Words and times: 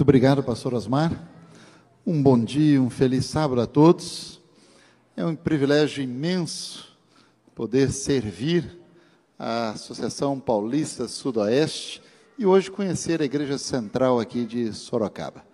Muito 0.00 0.08
obrigado, 0.08 0.42
pastor 0.42 0.72
Osmar. 0.72 1.12
Um 2.06 2.22
bom 2.22 2.42
dia, 2.42 2.80
um 2.80 2.88
feliz 2.88 3.26
sábado 3.26 3.60
a 3.60 3.66
todos. 3.66 4.40
É 5.14 5.22
um 5.22 5.36
privilégio 5.36 6.02
imenso 6.02 6.96
poder 7.54 7.92
servir 7.92 8.78
a 9.38 9.72
Associação 9.72 10.40
Paulista 10.40 11.06
Sudoeste 11.06 12.00
e 12.38 12.46
hoje 12.46 12.70
conhecer 12.70 13.20
a 13.20 13.26
Igreja 13.26 13.58
Central 13.58 14.18
aqui 14.18 14.46
de 14.46 14.72
Sorocaba. 14.72 15.44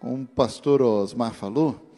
Como 0.00 0.22
o 0.22 0.26
pastor 0.26 0.80
Osmar 0.80 1.34
falou, 1.34 1.94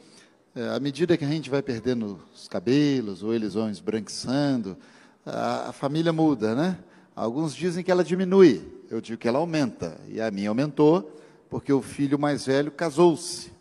é, 0.53 0.71
à 0.71 0.81
medida 0.81 1.17
que 1.17 1.25
a 1.25 1.29
gente 1.29 1.49
vai 1.49 1.63
perdendo 1.63 2.19
os 2.35 2.49
cabelos 2.49 3.23
ou 3.23 3.33
eles 3.33 3.55
vão 3.55 3.71
esbranquiçando, 3.71 4.77
a, 5.25 5.69
a 5.69 5.73
família 5.73 6.13
muda, 6.13 6.57
né? 6.57 6.77
Alguns 7.15 7.55
dizem 7.55 7.85
que 7.85 7.91
ela 7.93 8.03
diminui, 8.03 8.67
eu 8.91 9.01
digo 9.01 9.17
que 9.17 9.29
ela 9.29 9.39
aumenta, 9.39 9.97
e 10.09 10.21
a 10.21 10.29
minha 10.33 10.49
aumentou 10.49 11.23
porque 11.49 11.73
o 11.73 11.83
filho 11.83 12.19
mais 12.19 12.47
velho 12.47 12.71
casou-se. 12.71 13.53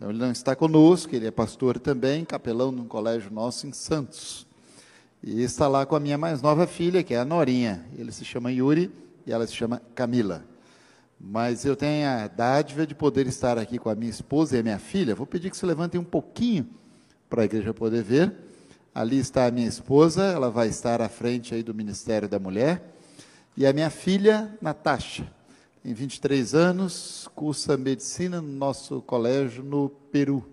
Então 0.00 0.08
ele 0.08 0.18
não 0.18 0.32
está 0.32 0.56
conosco, 0.56 1.14
ele 1.14 1.26
é 1.26 1.30
pastor 1.30 1.78
também, 1.78 2.24
capelão 2.24 2.72
num 2.72 2.86
colégio 2.86 3.30
nosso 3.30 3.66
em 3.66 3.72
Santos. 3.72 4.46
E 5.22 5.42
está 5.42 5.68
lá 5.68 5.84
com 5.84 5.94
a 5.94 6.00
minha 6.00 6.16
mais 6.16 6.40
nova 6.40 6.66
filha, 6.66 7.02
que 7.02 7.12
é 7.12 7.18
a 7.18 7.24
Norinha. 7.24 7.84
Ele 7.98 8.10
se 8.10 8.24
chama 8.24 8.50
Yuri 8.50 8.90
e 9.26 9.32
ela 9.32 9.46
se 9.46 9.54
chama 9.54 9.82
Camila. 9.94 10.42
Mas 11.20 11.66
eu 11.66 11.76
tenho 11.76 12.08
a 12.08 12.26
dádiva 12.28 12.86
de 12.86 12.94
poder 12.94 13.26
estar 13.26 13.58
aqui 13.58 13.78
com 13.78 13.90
a 13.90 13.94
minha 13.94 14.10
esposa 14.10 14.56
e 14.56 14.60
a 14.60 14.62
minha 14.62 14.78
filha. 14.78 15.14
Vou 15.14 15.26
pedir 15.26 15.50
que 15.50 15.56
se 15.56 15.66
levantem 15.66 16.00
um 16.00 16.04
pouquinho 16.04 16.66
para 17.28 17.42
a 17.42 17.44
igreja 17.44 17.74
poder 17.74 18.02
ver. 18.02 18.34
Ali 18.94 19.18
está 19.18 19.46
a 19.46 19.50
minha 19.50 19.68
esposa, 19.68 20.24
ela 20.24 20.50
vai 20.50 20.68
estar 20.68 21.02
à 21.02 21.10
frente 21.10 21.54
aí 21.54 21.62
do 21.62 21.74
Ministério 21.74 22.26
da 22.26 22.38
Mulher. 22.38 22.82
E 23.54 23.66
a 23.66 23.72
minha 23.74 23.90
filha, 23.90 24.56
Natasha 24.62 25.30
tem 25.82 25.94
23 25.94 26.54
anos, 26.54 27.26
cursa 27.34 27.74
medicina 27.76 28.40
no 28.40 28.52
nosso 28.52 29.00
colégio 29.00 29.64
no 29.64 29.88
Peru. 29.88 30.46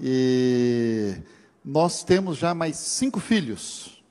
E 0.00 1.16
nós 1.64 2.02
temos 2.02 2.36
já 2.36 2.52
mais 2.52 2.76
cinco 2.76 3.20
filhos. 3.20 4.02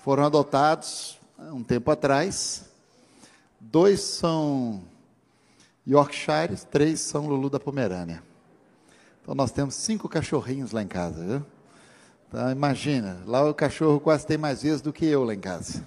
Foram 0.00 0.24
adotados 0.24 1.18
um 1.38 1.62
tempo 1.62 1.90
atrás. 1.92 2.64
Dois 3.60 4.00
são 4.00 4.82
Yorkshire, 5.86 6.56
três 6.68 6.98
são 7.00 7.28
Lulu 7.28 7.48
da 7.48 7.60
Pomerânia. 7.60 8.20
Então 9.22 9.32
nós 9.32 9.52
temos 9.52 9.76
cinco 9.76 10.08
cachorrinhos 10.08 10.72
lá 10.72 10.82
em 10.82 10.88
casa, 10.88 11.24
viu? 11.24 11.46
Então 12.28 12.50
imagina, 12.50 13.22
lá 13.26 13.48
o 13.48 13.54
cachorro 13.54 14.00
quase 14.00 14.26
tem 14.26 14.36
mais 14.36 14.62
vezes 14.62 14.82
do 14.82 14.92
que 14.92 15.06
eu 15.06 15.22
lá 15.22 15.34
em 15.34 15.40
casa. 15.40 15.86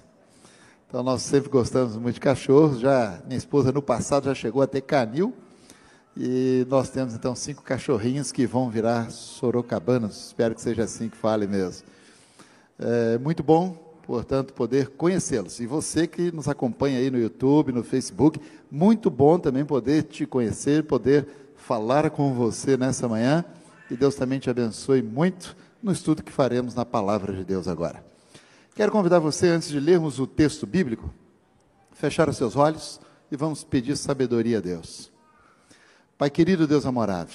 Então 0.92 1.02
nós 1.02 1.22
sempre 1.22 1.48
gostamos 1.48 1.96
muito 1.96 2.16
de 2.16 2.20
cachorros. 2.20 2.78
Já 2.78 3.18
minha 3.24 3.38
esposa 3.38 3.72
no 3.72 3.80
passado 3.80 4.26
já 4.26 4.34
chegou 4.34 4.60
a 4.60 4.66
ter 4.66 4.82
canil 4.82 5.32
e 6.14 6.66
nós 6.68 6.90
temos 6.90 7.14
então 7.14 7.34
cinco 7.34 7.62
cachorrinhos 7.62 8.30
que 8.30 8.46
vão 8.46 8.68
virar 8.68 9.10
sorocabanos. 9.10 10.26
Espero 10.26 10.54
que 10.54 10.60
seja 10.60 10.84
assim 10.84 11.08
que 11.08 11.16
fale 11.16 11.46
mesmo. 11.46 11.86
É 12.78 13.16
muito 13.16 13.42
bom, 13.42 13.70
portanto, 14.02 14.52
poder 14.52 14.88
conhecê-los. 14.88 15.60
E 15.60 15.66
você 15.66 16.06
que 16.06 16.30
nos 16.30 16.46
acompanha 16.46 16.98
aí 16.98 17.10
no 17.10 17.18
YouTube, 17.18 17.72
no 17.72 17.82
Facebook, 17.82 18.38
muito 18.70 19.08
bom 19.08 19.38
também 19.38 19.64
poder 19.64 20.02
te 20.02 20.26
conhecer, 20.26 20.84
poder 20.84 21.26
falar 21.56 22.10
com 22.10 22.34
você 22.34 22.76
nessa 22.76 23.08
manhã. 23.08 23.42
Que 23.88 23.96
Deus 23.96 24.14
também 24.14 24.38
te 24.38 24.50
abençoe 24.50 25.00
muito 25.00 25.56
no 25.82 25.90
estudo 25.90 26.22
que 26.22 26.30
faremos 26.30 26.74
na 26.74 26.84
palavra 26.84 27.32
de 27.32 27.46
Deus 27.46 27.66
agora. 27.66 28.11
Quero 28.74 28.90
convidar 28.90 29.18
você, 29.18 29.48
antes 29.48 29.68
de 29.68 29.78
lermos 29.78 30.18
o 30.18 30.26
texto 30.26 30.66
bíblico, 30.66 31.12
fechar 31.92 32.26
os 32.30 32.38
seus 32.38 32.56
olhos 32.56 32.98
e 33.30 33.36
vamos 33.36 33.62
pedir 33.62 33.98
sabedoria 33.98 34.58
a 34.58 34.60
Deus. 34.62 35.12
Pai 36.16 36.30
querido 36.30 36.66
Deus 36.66 36.86
amorável, 36.86 37.34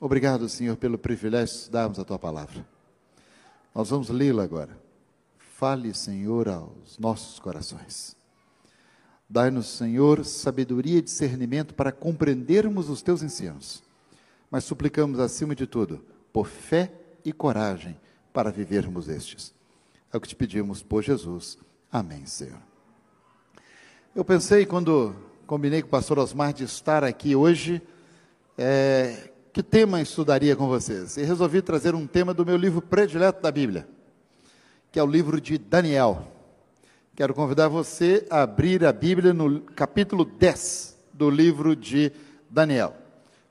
obrigado, 0.00 0.48
Senhor, 0.48 0.76
pelo 0.76 0.96
privilégio 0.96 1.54
de 1.54 1.60
estudarmos 1.60 1.98
a 1.98 2.04
tua 2.04 2.18
palavra. 2.18 2.66
Nós 3.74 3.90
vamos 3.90 4.08
lê-la 4.08 4.44
agora. 4.44 4.78
Fale, 5.36 5.92
Senhor, 5.92 6.48
aos 6.48 6.98
nossos 6.98 7.38
corações. 7.38 8.16
Dai-nos, 9.28 9.66
Senhor, 9.66 10.24
sabedoria 10.24 10.98
e 10.98 11.02
discernimento 11.02 11.74
para 11.74 11.92
compreendermos 11.92 12.88
os 12.88 13.02
teus 13.02 13.22
ensinos. 13.22 13.82
Mas 14.50 14.64
suplicamos, 14.64 15.20
acima 15.20 15.54
de 15.54 15.66
tudo, 15.66 16.02
por 16.32 16.46
fé 16.46 16.92
e 17.22 17.30
coragem 17.30 18.00
para 18.32 18.50
vivermos 18.50 19.06
estes. 19.06 19.55
É 20.12 20.16
o 20.16 20.20
que 20.20 20.28
te 20.28 20.36
pedimos 20.36 20.82
por 20.82 21.02
Jesus. 21.02 21.58
Amém, 21.90 22.26
Senhor. 22.26 22.60
Eu 24.14 24.24
pensei, 24.24 24.64
quando 24.64 25.14
combinei 25.46 25.82
com 25.82 25.88
o 25.88 25.90
pastor 25.90 26.18
Osmar 26.18 26.52
de 26.52 26.64
estar 26.64 27.04
aqui 27.04 27.34
hoje, 27.34 27.82
é, 28.56 29.30
que 29.52 29.62
tema 29.62 30.00
estudaria 30.00 30.54
com 30.54 30.68
vocês? 30.68 31.16
E 31.16 31.22
resolvi 31.22 31.60
trazer 31.60 31.94
um 31.94 32.06
tema 32.06 32.32
do 32.32 32.46
meu 32.46 32.56
livro 32.56 32.80
predileto 32.80 33.42
da 33.42 33.50
Bíblia, 33.50 33.88
que 34.92 34.98
é 34.98 35.02
o 35.02 35.06
livro 35.06 35.40
de 35.40 35.58
Daniel. 35.58 36.26
Quero 37.14 37.34
convidar 37.34 37.68
você 37.68 38.26
a 38.30 38.42
abrir 38.42 38.84
a 38.84 38.92
Bíblia 38.92 39.34
no 39.34 39.60
capítulo 39.60 40.24
10 40.24 40.96
do 41.12 41.28
livro 41.28 41.74
de 41.74 42.12
Daniel. 42.48 42.96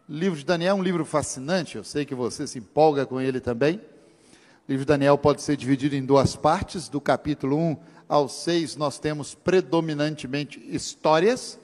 O 0.07 0.13
livro 0.13 0.39
de 0.39 0.45
Daniel 0.45 0.77
é 0.77 0.79
um 0.79 0.83
livro 0.83 1.03
fascinante, 1.03 1.75
eu 1.75 1.83
sei 1.83 2.05
que 2.05 2.15
você 2.15 2.47
se 2.47 2.59
empolga 2.59 3.05
com 3.05 3.19
ele 3.19 3.39
também. 3.39 3.81
O 4.67 4.71
livro 4.71 4.83
de 4.83 4.87
Daniel 4.87 5.15
pode 5.15 5.43
ser 5.43 5.55
dividido 5.55 5.95
em 5.95 6.03
duas 6.03 6.35
partes, 6.35 6.89
do 6.89 6.99
capítulo 6.99 7.55
1 7.55 7.77
ao 8.09 8.27
6 8.27 8.75
nós 8.75 8.97
temos 8.97 9.35
predominantemente 9.35 10.59
histórias, 10.59 11.59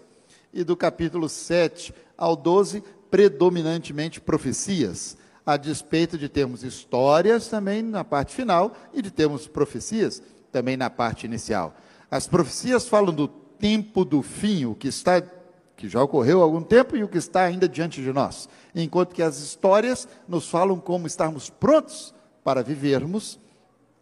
e 0.54 0.64
do 0.64 0.78
capítulo 0.78 1.28
7 1.28 1.96
ao 2.16 2.36
12, 2.36 2.84
predominantemente 3.10 4.22
profecias, 4.22 5.18
a 5.44 5.58
despeito 5.58 6.16
de 6.16 6.30
termos 6.30 6.64
histórias 6.64 7.48
também 7.48 7.82
na 7.82 8.04
parte 8.04 8.36
final 8.36 8.72
e 8.94 9.02
de 9.02 9.10
termos 9.10 9.48
profecias 9.48 10.22
também 10.52 10.78
na 10.78 10.92
parte 10.92 11.26
inicial. 11.26 11.76
As 12.12 12.28
profecias 12.28 12.88
falam 12.88 13.12
do 13.12 13.28
tempo 13.28 14.06
do 14.06 14.22
fim, 14.22 14.66
o 14.66 14.76
que 14.76 14.88
está 14.88 15.24
que 15.76 15.90
já 15.90 16.04
ocorreu 16.04 16.42
há 16.42 16.44
algum 16.44 16.62
tempo 16.62 16.96
e 16.96 17.04
o 17.04 17.08
que 17.08 17.18
está 17.18 17.46
ainda 17.46 17.68
diante 17.68 18.00
de 18.00 18.14
nós, 18.14 18.48
enquanto 18.76 19.16
que 19.16 19.24
as 19.24 19.40
histórias 19.40 20.08
nos 20.28 20.48
falam 20.48 20.80
como 20.80 21.08
estarmos 21.08 21.50
prontos 21.50 22.14
para 22.44 22.64
vivermos 22.64 23.40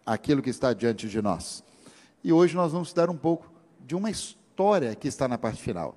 aquilo 0.04 0.42
que 0.42 0.50
está 0.50 0.72
diante 0.72 1.08
de 1.08 1.20
nós. 1.20 1.62
E 2.22 2.32
hoje 2.32 2.54
nós 2.54 2.72
vamos 2.72 2.88
estudar 2.88 3.10
um 3.10 3.16
pouco 3.16 3.50
de 3.80 3.94
uma 3.94 4.10
história 4.10 4.94
que 4.94 5.08
está 5.08 5.26
na 5.26 5.38
parte 5.38 5.62
final. 5.62 5.96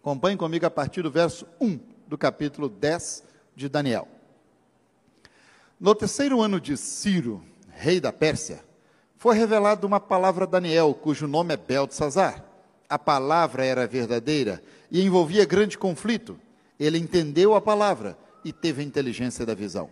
Acompanhe 0.00 0.36
comigo 0.36 0.64
a 0.66 0.70
partir 0.70 1.02
do 1.02 1.10
verso 1.10 1.46
1 1.60 1.78
do 2.06 2.16
capítulo 2.16 2.68
10 2.68 3.22
de 3.54 3.68
Daniel. 3.68 4.08
No 5.78 5.94
terceiro 5.94 6.40
ano 6.40 6.60
de 6.60 6.76
Ciro, 6.76 7.42
rei 7.70 8.00
da 8.00 8.12
Pérsia, 8.12 8.64
foi 9.16 9.36
revelada 9.36 9.86
uma 9.86 10.00
palavra 10.00 10.44
a 10.44 10.48
Daniel, 10.48 10.94
cujo 10.94 11.26
nome 11.26 11.54
é 11.54 11.56
Beltesazar. 11.56 12.44
A 12.88 12.98
palavra 12.98 13.64
era 13.64 13.86
verdadeira 13.86 14.62
e 14.90 15.02
envolvia 15.02 15.44
grande 15.44 15.76
conflito. 15.76 16.38
Ele 16.78 16.98
entendeu 16.98 17.54
a 17.54 17.60
palavra 17.60 18.18
e 18.44 18.52
teve 18.52 18.82
a 18.82 18.84
inteligência 18.84 19.44
da 19.44 19.54
visão. 19.54 19.90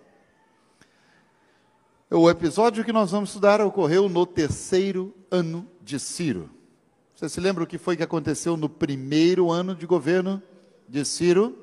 O 2.11 2.31
episódio 2.31 2.83
que 2.87 2.93
nós 2.93 3.11
vamos 3.11 3.29
estudar 3.29 3.61
ocorreu 3.61 4.09
no 4.09 4.25
terceiro 4.25 5.15
ano 5.31 5.69
de 5.83 6.01
Ciro. 6.01 6.49
Você 7.15 7.29
se 7.29 7.39
lembra 7.39 7.63
o 7.63 7.67
que 7.67 7.77
foi 7.77 7.99
que 7.99 8.03
aconteceu 8.03 8.57
no 8.57 8.67
primeiro 8.67 9.51
ano 9.51 9.75
de 9.75 9.85
governo 9.85 10.43
de 10.89 11.05
Ciro? 11.05 11.59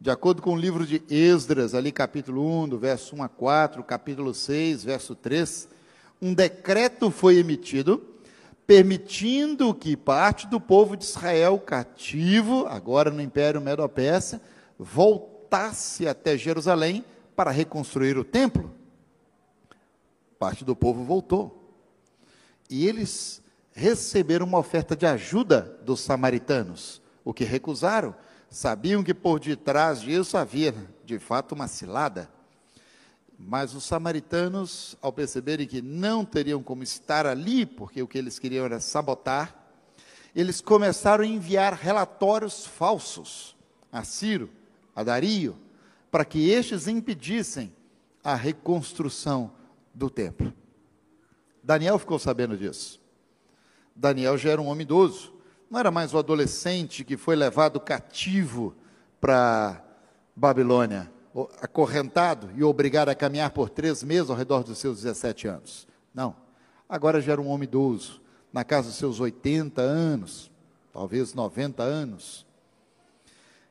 De 0.00 0.10
acordo 0.10 0.40
com 0.40 0.54
o 0.54 0.58
livro 0.58 0.86
de 0.86 1.02
Esdras, 1.10 1.74
ali 1.74 1.92
capítulo 1.92 2.42
1, 2.62 2.70
do 2.70 2.78
verso 2.78 3.14
1 3.16 3.22
a 3.22 3.28
4, 3.28 3.84
capítulo 3.84 4.32
6, 4.32 4.84
verso 4.84 5.14
3, 5.14 5.68
um 6.22 6.32
decreto 6.32 7.10
foi 7.10 7.36
emitido 7.36 8.02
permitindo 8.66 9.74
que 9.74 9.94
parte 9.94 10.46
do 10.46 10.58
povo 10.58 10.96
de 10.96 11.04
Israel 11.04 11.58
cativo, 11.58 12.66
agora 12.66 13.10
no 13.10 13.20
Império 13.20 13.60
Medo-Persa, 13.60 14.40
voltasse 14.78 16.08
até 16.08 16.34
Jerusalém 16.34 17.04
para 17.36 17.50
reconstruir 17.50 18.16
o 18.16 18.24
templo 18.24 18.77
parte 20.38 20.64
do 20.64 20.76
povo 20.76 21.04
voltou. 21.04 21.74
E 22.70 22.86
eles 22.86 23.42
receberam 23.72 24.46
uma 24.46 24.58
oferta 24.58 24.94
de 24.96 25.06
ajuda 25.06 25.78
dos 25.84 26.00
samaritanos, 26.00 27.02
o 27.24 27.34
que 27.34 27.44
recusaram. 27.44 28.14
Sabiam 28.50 29.02
que 29.02 29.12
por 29.12 29.40
detrás 29.40 30.00
disso 30.00 30.36
havia, 30.36 30.74
de 31.04 31.18
fato, 31.18 31.54
uma 31.54 31.68
cilada. 31.68 32.30
Mas 33.38 33.74
os 33.74 33.84
samaritanos, 33.84 34.96
ao 35.00 35.12
perceberem 35.12 35.66
que 35.66 35.82
não 35.82 36.24
teriam 36.24 36.62
como 36.62 36.82
estar 36.82 37.26
ali, 37.26 37.66
porque 37.66 38.02
o 38.02 38.08
que 38.08 38.18
eles 38.18 38.38
queriam 38.38 38.64
era 38.64 38.80
sabotar, 38.80 39.54
eles 40.34 40.60
começaram 40.60 41.24
a 41.24 41.26
enviar 41.26 41.74
relatórios 41.74 42.66
falsos 42.66 43.56
a 43.90 44.04
Ciro, 44.04 44.50
a 44.94 45.02
Dario, 45.02 45.56
para 46.10 46.24
que 46.24 46.50
estes 46.50 46.86
impedissem 46.86 47.72
a 48.22 48.34
reconstrução 48.34 49.52
do 49.98 50.08
templo. 50.08 50.52
Daniel 51.62 51.98
ficou 51.98 52.18
sabendo 52.18 52.56
disso. 52.56 53.00
Daniel 53.94 54.38
já 54.38 54.50
era 54.50 54.62
um 54.62 54.68
homem 54.68 54.84
idoso, 54.84 55.34
não 55.68 55.80
era 55.80 55.90
mais 55.90 56.14
o 56.14 56.18
adolescente 56.18 57.04
que 57.04 57.16
foi 57.16 57.34
levado 57.34 57.80
cativo 57.80 58.74
para 59.20 59.84
Babilônia, 60.34 61.12
acorrentado 61.60 62.50
e 62.54 62.62
obrigado 62.62 63.08
a 63.08 63.14
caminhar 63.14 63.50
por 63.50 63.68
três 63.68 64.02
meses 64.02 64.30
ao 64.30 64.36
redor 64.36 64.62
dos 64.62 64.78
seus 64.78 65.02
17 65.02 65.48
anos. 65.48 65.88
Não. 66.14 66.34
Agora 66.88 67.20
já 67.20 67.32
era 67.32 67.40
um 67.40 67.48
homem 67.48 67.68
idoso, 67.68 68.22
na 68.52 68.64
casa 68.64 68.88
dos 68.88 68.96
seus 68.96 69.20
80 69.20 69.82
anos, 69.82 70.50
talvez 70.92 71.34
90 71.34 71.82
anos. 71.82 72.46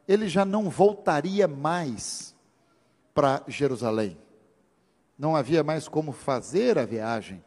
Ele 0.07 0.27
já 0.27 0.45
não 0.45 0.69
voltaria 0.69 1.47
mais 1.47 2.35
para 3.13 3.43
Jerusalém. 3.47 4.17
Não 5.17 5.35
havia 5.35 5.63
mais 5.63 5.87
como 5.87 6.11
fazer 6.11 6.77
a 6.77 6.85
viagem 6.85 7.43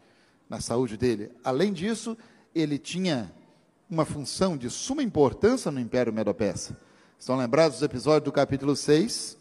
na 0.48 0.60
saúde 0.60 0.96
dele. 0.96 1.30
Além 1.44 1.72
disso, 1.72 2.16
ele 2.54 2.78
tinha 2.78 3.32
uma 3.88 4.04
função 4.04 4.56
de 4.56 4.68
suma 4.68 5.02
importância 5.02 5.70
no 5.70 5.78
Império 5.78 6.12
Medo-Persa. 6.12 6.76
Estão 7.18 7.36
lembrados 7.36 7.78
dos 7.78 7.82
episódios 7.82 8.24
do 8.24 8.32
capítulo 8.32 8.74
6? 8.74 9.38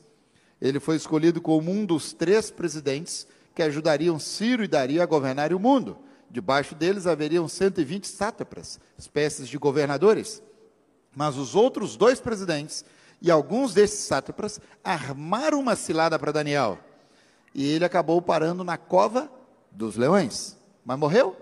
Ele 0.62 0.80
foi 0.80 0.96
escolhido 0.96 1.42
como 1.42 1.72
um 1.72 1.86
dos 1.86 2.14
três 2.14 2.52
presidentes 2.52 3.26
que 3.56 3.64
ajudariam 3.64 4.20
Ciro 4.20 4.64
e 4.64 4.68
Dario 4.68 5.02
a 5.02 5.06
governar 5.06 5.54
o 5.54 5.60
mundo. 5.60 5.98
Debaixo 6.30 6.76
deles 6.76 7.08
haveriam 7.08 7.48
120 7.48 8.08
sátrapas, 8.08 8.80
espécies 8.98 9.48
de 9.48 9.58
governadores. 9.58 10.44
Mas 11.16 11.38
os 11.38 11.56
outros 11.56 11.96
dois 11.96 12.20
presidentes 12.20 12.86
e 13.22 13.32
alguns 13.32 13.74
desses 13.74 14.06
sátrapas 14.06 14.60
armaram 14.84 15.60
uma 15.60 15.76
cilada 15.76 16.20
para 16.20 16.32
Daniel. 16.32 16.78
E 17.54 17.66
ele 17.68 17.86
acabou 17.86 18.22
parando 18.22 18.64
na 18.64 18.78
cova 18.78 19.32
dos 19.72 19.96
leões. 19.96 20.58
Mas 20.86 20.98
morreu? 20.98 21.36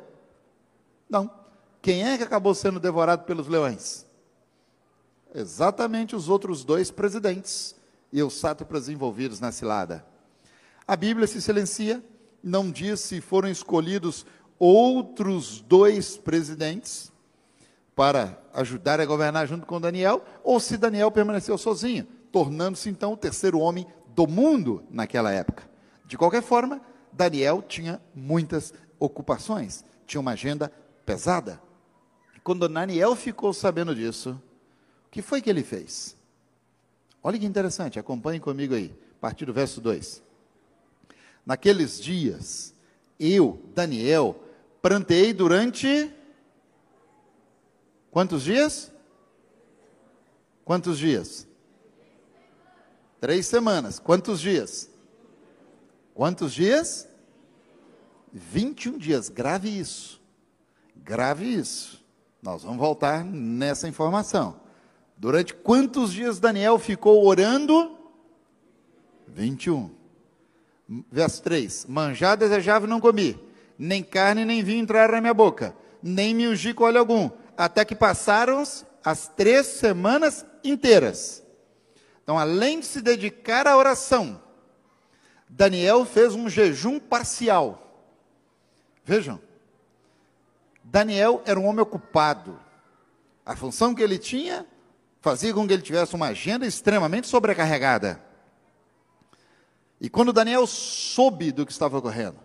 Não. 1.09 1.29
Quem 1.81 2.03
é 2.03 2.17
que 2.17 2.23
acabou 2.23 2.53
sendo 2.53 2.79
devorado 2.79 3.23
pelos 3.23 3.47
leões? 3.47 4.05
Exatamente 5.33 6.15
os 6.15 6.29
outros 6.29 6.63
dois 6.63 6.89
presidentes 6.89 7.75
e 8.11 8.21
os 8.23 8.33
sátrapas 8.33 8.89
envolvidos 8.89 9.39
na 9.39 9.51
cilada. 9.51 10.05
A 10.87 10.95
Bíblia 10.95 11.27
se 11.27 11.41
silencia, 11.41 12.03
não 12.41 12.71
diz 12.71 13.01
se 13.01 13.19
foram 13.19 13.49
escolhidos 13.49 14.25
outros 14.57 15.61
dois 15.61 16.17
presidentes 16.17 17.11
para 17.95 18.41
ajudar 18.53 19.01
a 19.01 19.05
governar 19.05 19.47
junto 19.47 19.65
com 19.65 19.81
Daniel, 19.81 20.23
ou 20.43 20.59
se 20.59 20.77
Daniel 20.77 21.11
permaneceu 21.11 21.57
sozinho, 21.57 22.07
tornando-se 22.31 22.89
então 22.89 23.13
o 23.13 23.17
terceiro 23.17 23.59
homem 23.59 23.87
do 24.15 24.27
mundo 24.27 24.83
naquela 24.89 25.31
época. 25.31 25.67
De 26.07 26.17
qualquer 26.17 26.41
forma, 26.41 26.81
Daniel 27.11 27.61
tinha 27.61 28.01
muitas 28.15 28.73
ocupações, 28.97 29.83
tinha 30.05 30.21
uma 30.21 30.31
agenda 30.31 30.71
pesada. 31.05 31.61
Quando 32.43 32.67
Daniel 32.69 33.13
ficou 33.13 33.53
sabendo 33.53 33.93
disso, 33.93 34.41
o 35.05 35.09
que 35.11 35.21
foi 35.21 35.41
que 35.41 35.49
ele 35.49 35.63
fez? 35.63 36.15
Olha 37.21 37.37
que 37.37 37.45
interessante, 37.45 37.99
acompanhe 37.99 38.39
comigo 38.39 38.73
aí, 38.73 38.97
a 39.17 39.19
partir 39.19 39.45
do 39.45 39.51
verso 39.51 39.81
2. 39.81 40.23
Naqueles 41.45 41.99
dias, 41.99 42.73
eu, 43.19 43.61
Daniel, 43.75 44.41
plantei 44.81 45.33
durante 45.33 46.09
quantos 48.09 48.43
dias? 48.43 48.93
Quantos 50.63 50.97
dias? 50.97 51.45
Três 53.19 53.45
semanas. 53.45 53.99
Quantos 53.99 54.39
dias? 54.39 54.89
Quantos 56.17 56.51
dias? 56.51 57.07
21 58.33 58.97
dias. 58.97 59.29
Grave 59.29 59.69
isso. 59.69 60.19
Grave 60.95 61.45
isso. 61.45 62.03
Nós 62.41 62.63
vamos 62.63 62.79
voltar 62.79 63.23
nessa 63.23 63.87
informação. 63.87 64.59
Durante 65.15 65.53
quantos 65.53 66.11
dias 66.11 66.39
Daniel 66.39 66.79
ficou 66.79 67.23
orando? 67.23 67.95
21. 69.27 69.91
Verso 71.11 71.43
3: 71.43 71.85
Manjar 71.85 72.35
desejava 72.35 72.87
e 72.87 72.89
não 72.89 72.99
comi, 72.99 73.39
nem 73.77 74.01
carne 74.01 74.43
nem 74.43 74.63
vinho 74.63 74.81
entraram 74.81 75.13
na 75.13 75.21
minha 75.21 75.35
boca, 75.35 75.75
nem 76.01 76.33
me 76.33 76.47
ungi 76.47 76.73
com 76.73 76.85
óleo 76.85 76.97
algum, 76.97 77.29
até 77.55 77.85
que 77.85 77.93
passaram 77.93 78.63
as 79.05 79.27
três 79.27 79.67
semanas 79.67 80.43
inteiras. 80.63 81.43
Então, 82.23 82.39
além 82.39 82.79
de 82.79 82.87
se 82.87 83.03
dedicar 83.03 83.67
à 83.67 83.77
oração, 83.77 84.46
Daniel 85.49 86.05
fez 86.05 86.33
um 86.35 86.49
jejum 86.49 86.99
parcial. 86.99 88.05
Vejam, 89.03 89.39
Daniel 90.83 91.41
era 91.45 91.59
um 91.59 91.65
homem 91.65 91.81
ocupado. 91.81 92.59
A 93.45 93.55
função 93.55 93.95
que 93.95 94.01
ele 94.01 94.17
tinha 94.17 94.65
fazia 95.21 95.53
com 95.53 95.67
que 95.67 95.73
ele 95.73 95.81
tivesse 95.81 96.15
uma 96.15 96.27
agenda 96.27 96.65
extremamente 96.65 97.27
sobrecarregada. 97.27 98.21
E 99.99 100.09
quando 100.09 100.31
Daniel 100.31 100.67
soube 100.67 101.51
do 101.51 101.65
que 101.65 101.71
estava 101.71 101.97
ocorrendo, 101.97 102.37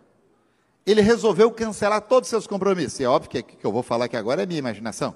ele 0.87 1.01
resolveu 1.01 1.51
cancelar 1.51 2.01
todos 2.03 2.29
os 2.29 2.31
seus 2.31 2.47
compromissos. 2.47 2.99
E 3.01 3.05
é 3.05 3.09
óbvio 3.09 3.31
que 3.31 3.39
o 3.41 3.45
que 3.45 3.65
eu 3.65 3.73
vou 3.73 3.83
falar 3.83 4.07
aqui 4.07 4.17
agora 4.17 4.43
é 4.43 4.47
minha 4.47 4.59
imaginação. 4.59 5.15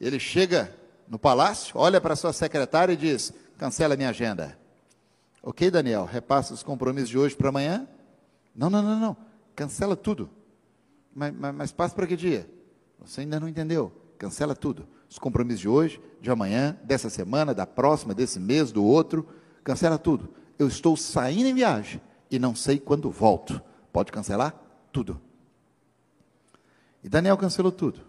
Ele 0.00 0.18
chega 0.18 0.74
no 1.08 1.18
palácio, 1.18 1.76
olha 1.76 2.00
para 2.00 2.16
sua 2.16 2.32
secretária 2.32 2.92
e 2.92 2.96
diz: 2.96 3.32
cancela 3.56 3.96
minha 3.96 4.10
agenda. 4.10 4.58
Ok, 5.46 5.70
Daniel, 5.70 6.06
repassa 6.06 6.54
os 6.54 6.62
compromissos 6.62 7.10
de 7.10 7.18
hoje 7.18 7.36
para 7.36 7.50
amanhã? 7.50 7.86
Não, 8.56 8.70
não, 8.70 8.80
não, 8.80 8.98
não. 8.98 9.16
Cancela 9.54 9.94
tudo. 9.94 10.30
Mas, 11.14 11.34
mas, 11.34 11.54
mas 11.54 11.70
passa 11.70 11.94
para 11.94 12.06
que 12.06 12.16
dia? 12.16 12.50
Você 12.98 13.20
ainda 13.20 13.38
não 13.38 13.46
entendeu. 13.46 13.92
Cancela 14.16 14.56
tudo. 14.56 14.88
Os 15.06 15.18
compromissos 15.18 15.60
de 15.60 15.68
hoje, 15.68 16.00
de 16.18 16.30
amanhã, 16.30 16.78
dessa 16.82 17.10
semana, 17.10 17.52
da 17.52 17.66
próxima, 17.66 18.14
desse 18.14 18.40
mês, 18.40 18.72
do 18.72 18.82
outro. 18.82 19.28
Cancela 19.62 19.98
tudo. 19.98 20.30
Eu 20.58 20.66
estou 20.66 20.96
saindo 20.96 21.46
em 21.46 21.54
viagem 21.54 22.00
e 22.30 22.38
não 22.38 22.54
sei 22.54 22.78
quando 22.78 23.10
volto. 23.10 23.60
Pode 23.92 24.10
cancelar 24.10 24.58
tudo. 24.90 25.20
E 27.02 27.08
Daniel 27.08 27.36
cancelou 27.36 27.70
tudo. 27.70 28.00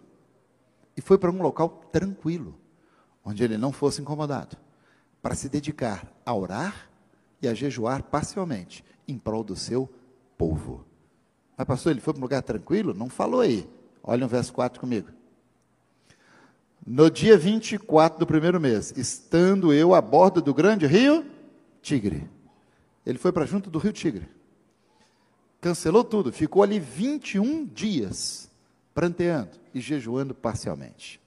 E 0.96 1.02
foi 1.02 1.18
para 1.18 1.32
um 1.32 1.42
local 1.42 1.82
tranquilo, 1.92 2.58
onde 3.26 3.44
ele 3.44 3.58
não 3.58 3.74
fosse 3.74 4.02
incomodado, 4.02 4.56
para 5.22 5.36
se 5.36 5.50
dedicar 5.50 6.10
a 6.26 6.34
orar 6.34 6.95
e 7.46 7.48
a 7.48 7.54
jejuar 7.54 8.04
parcialmente 8.04 8.84
em 9.08 9.18
prol 9.18 9.44
do 9.44 9.56
seu 9.56 9.90
povo. 10.38 10.86
Mas, 11.58 11.68
pastor, 11.68 11.92
ele 11.92 12.02
foi 12.02 12.14
para 12.14 12.20
um 12.20 12.24
lugar 12.24 12.42
tranquilo? 12.42 12.94
Não 12.94 13.10
falou 13.10 13.42
aí. 13.42 13.68
Olha 14.04 14.26
o 14.26 14.30
verso 14.30 14.52
4 14.54 14.80
comigo. 14.80 15.10
No 16.86 17.10
dia 17.10 17.38
24 17.38 18.20
do 18.20 18.28
primeiro 18.28 18.60
mês, 18.60 18.94
estando 18.96 19.74
eu 19.74 19.96
a 19.96 20.02
bordo 20.02 20.42
do 20.42 20.54
grande 20.54 20.86
rio 20.86 21.25
Tigre. 21.82 22.30
Ele 23.06 23.18
foi 23.18 23.32
para 23.32 23.46
junto 23.46 23.70
do 23.70 23.80
rio 23.80 23.94
Tigre. 23.94 24.28
Cancelou 25.62 26.04
tudo, 26.04 26.32
ficou 26.32 26.62
ali 26.62 26.80
21 26.80 27.66
dias 27.66 28.52
pranteando 28.94 29.58
e 29.74 29.80
jejuando 29.80 30.36
parcialmente. 30.36 31.20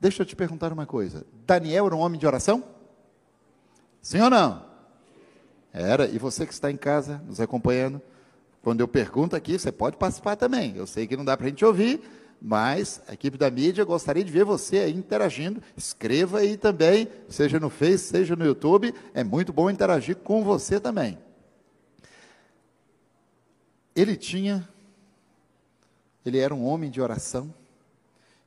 Deixa 0.00 0.22
eu 0.22 0.26
te 0.26 0.36
perguntar 0.36 0.72
uma 0.72 0.86
coisa: 0.86 1.26
Daniel 1.44 1.86
era 1.86 1.96
um 1.96 2.00
homem 2.00 2.20
de 2.20 2.26
oração? 2.26 2.62
Sim 4.00 4.20
ou 4.20 4.30
não? 4.30 4.67
Era, 5.72 6.06
e 6.08 6.18
você 6.18 6.46
que 6.46 6.52
está 6.52 6.70
em 6.70 6.76
casa 6.76 7.22
nos 7.26 7.40
acompanhando, 7.40 8.00
quando 8.62 8.80
eu 8.80 8.88
pergunto 8.88 9.36
aqui, 9.36 9.58
você 9.58 9.70
pode 9.70 9.96
participar 9.96 10.36
também. 10.36 10.76
Eu 10.76 10.86
sei 10.86 11.06
que 11.06 11.16
não 11.16 11.24
dá 11.24 11.36
para 11.36 11.46
a 11.46 11.48
gente 11.48 11.64
ouvir, 11.64 12.00
mas 12.40 13.02
a 13.08 13.14
equipe 13.14 13.36
da 13.36 13.50
mídia 13.50 13.84
gostaria 13.84 14.24
de 14.24 14.30
ver 14.30 14.44
você 14.44 14.78
aí 14.78 14.94
interagindo. 14.94 15.62
Escreva 15.76 16.40
aí 16.40 16.56
também, 16.56 17.08
seja 17.28 17.58
no 17.58 17.70
Face, 17.70 18.04
seja 18.04 18.36
no 18.36 18.44
YouTube. 18.44 18.94
É 19.14 19.24
muito 19.24 19.52
bom 19.52 19.70
interagir 19.70 20.16
com 20.16 20.44
você 20.44 20.78
também. 20.78 21.18
Ele 23.94 24.16
tinha, 24.16 24.68
ele 26.24 26.38
era 26.38 26.54
um 26.54 26.64
homem 26.64 26.90
de 26.90 27.00
oração. 27.00 27.52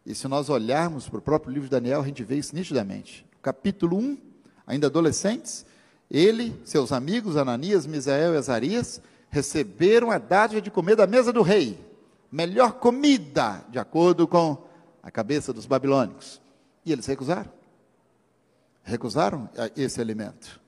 E 0.05 0.15
se 0.15 0.27
nós 0.27 0.49
olharmos 0.49 1.07
para 1.09 1.19
o 1.19 1.21
próprio 1.21 1.51
livro 1.53 1.67
de 1.67 1.71
Daniel, 1.71 2.01
a 2.01 2.05
gente 2.05 2.23
vê 2.23 2.37
isso 2.37 2.55
nitidamente. 2.55 3.25
Capítulo 3.41 3.97
1, 3.97 4.17
ainda 4.65 4.87
adolescentes, 4.87 5.65
ele, 6.11 6.53
seus 6.65 6.91
amigos, 6.91 7.37
Ananias, 7.37 7.85
Misael 7.85 8.33
e 8.33 8.37
Azarias, 8.37 9.01
receberam 9.29 10.11
a 10.11 10.17
dádiva 10.17 10.61
de 10.61 10.69
comer 10.69 10.97
da 10.97 11.07
mesa 11.07 11.31
do 11.31 11.41
rei, 11.41 11.79
melhor 12.29 12.73
comida, 12.73 13.65
de 13.69 13.79
acordo 13.79 14.27
com 14.27 14.61
a 15.01 15.09
cabeça 15.09 15.53
dos 15.53 15.65
babilônicos. 15.65 16.41
E 16.85 16.91
eles 16.91 17.05
recusaram. 17.05 17.49
Recusaram 18.83 19.49
esse 19.77 20.01
alimento. 20.01 20.59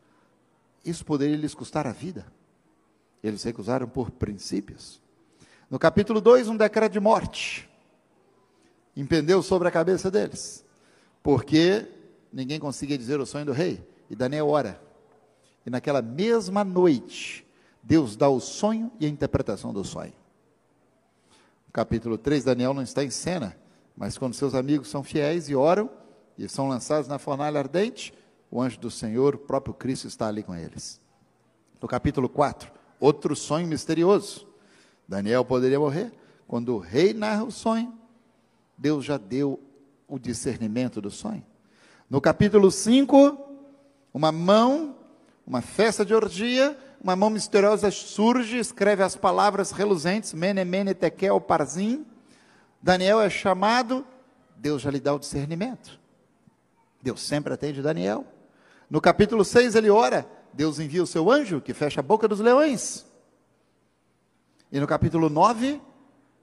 Isso 0.86 1.06
poderia 1.06 1.36
lhes 1.36 1.54
custar 1.54 1.86
a 1.86 1.92
vida. 1.92 2.26
Eles 3.22 3.44
recusaram 3.44 3.88
por 3.88 4.12
princípios. 4.12 5.02
No 5.70 5.78
capítulo 5.78 6.22
2, 6.22 6.48
um 6.48 6.56
decreto 6.56 6.94
de 6.94 7.00
morte 7.02 7.70
impendeu 8.96 9.42
sobre 9.42 9.68
a 9.68 9.72
cabeça 9.72 10.10
deles, 10.10 10.64
porque 11.22 11.86
ninguém 12.32 12.60
conseguia 12.60 12.98
dizer 12.98 13.20
o 13.20 13.26
sonho 13.26 13.46
do 13.46 13.52
rei. 13.52 13.86
E 14.10 14.16
Daniel 14.16 14.48
ora. 14.48 14.80
E 15.66 15.70
naquela 15.70 16.02
mesma 16.02 16.64
noite, 16.64 17.46
Deus 17.82 18.16
dá 18.16 18.30
o 18.30 18.40
sonho 18.40 18.92
e 19.00 19.06
a 19.06 19.10
interpretação 19.10 19.74
do 19.74 19.84
sonho. 19.84 20.14
capítulo 21.72 22.18
3, 22.18 22.44
Daniel 22.44 22.74
não 22.74 22.82
está 22.82 23.04
em 23.04 23.10
cena, 23.10 23.58
Mas 23.96 24.18
quando 24.18 24.34
seus 24.34 24.56
amigos 24.56 24.88
são 24.88 25.04
fiéis 25.04 25.50
e 25.50 25.56
oram, 25.56 25.88
e 26.36 26.50
são 26.50 26.68
lançados 26.68 27.08
na 27.08 27.20
fornalha 27.20 27.60
ardente, 27.60 28.12
o 28.50 28.62
anjo 28.62 28.80
do 28.80 28.90
Senhor, 28.90 29.36
o 29.36 29.38
próprio 29.38 29.74
Cristo, 29.74 30.08
está 30.08 30.28
ali 30.28 30.42
com 30.42 30.56
eles. 30.56 31.00
No 31.80 31.88
capítulo 31.88 32.28
4, 32.28 32.72
outro 33.00 33.36
sonho 33.36 33.68
misterioso. 33.68 34.48
Daniel 35.08 35.44
poderia 35.46 35.80
morrer. 35.80 36.12
Quando 36.48 36.76
o 36.76 36.80
rei 36.80 37.14
narra 37.14 37.44
o 37.44 37.52
sonho, 37.52 37.94
Deus 38.78 39.06
já 39.06 39.18
deu 39.18 39.60
o 40.08 40.18
discernimento 40.18 41.02
do 41.02 41.12
sonho. 41.12 41.44
No 42.10 42.22
capítulo 42.22 42.70
5, 42.70 43.38
uma 44.14 44.32
mão, 44.32 44.96
uma 45.46 45.62
festa 45.62 46.06
de 46.06 46.14
orgia, 46.14 46.78
uma 47.02 47.16
mão 47.16 47.30
misteriosa 47.30 47.92
surge, 47.92 48.58
escreve 48.58 49.04
as 49.04 49.16
palavras 49.16 49.72
reluzentes, 49.72 50.34
mene, 50.34 50.64
mene, 50.64 50.94
tekel, 50.94 51.40
parzim. 51.42 52.06
Daniel 52.82 53.22
é 53.22 53.30
chamado, 53.30 54.06
Deus 54.56 54.82
já 54.82 54.90
lhe 54.90 55.00
dá 55.00 55.14
o 55.14 55.20
discernimento. 55.20 56.00
Deus 57.02 57.22
sempre 57.22 57.54
atende 57.54 57.82
Daniel. 57.82 58.26
No 58.90 59.02
capítulo 59.02 59.44
6 59.44 59.76
ele 59.76 59.90
ora, 59.90 60.26
Deus 60.54 60.80
envia 60.80 61.04
o 61.04 61.08
seu 61.08 61.30
anjo 61.30 61.60
que 61.60 61.74
fecha 61.74 62.00
a 62.00 62.04
boca 62.04 62.28
dos 62.28 62.40
leões. 62.40 63.06
E 64.72 64.80
no 64.80 64.88
capítulo 64.88 65.30
9, 65.30 65.82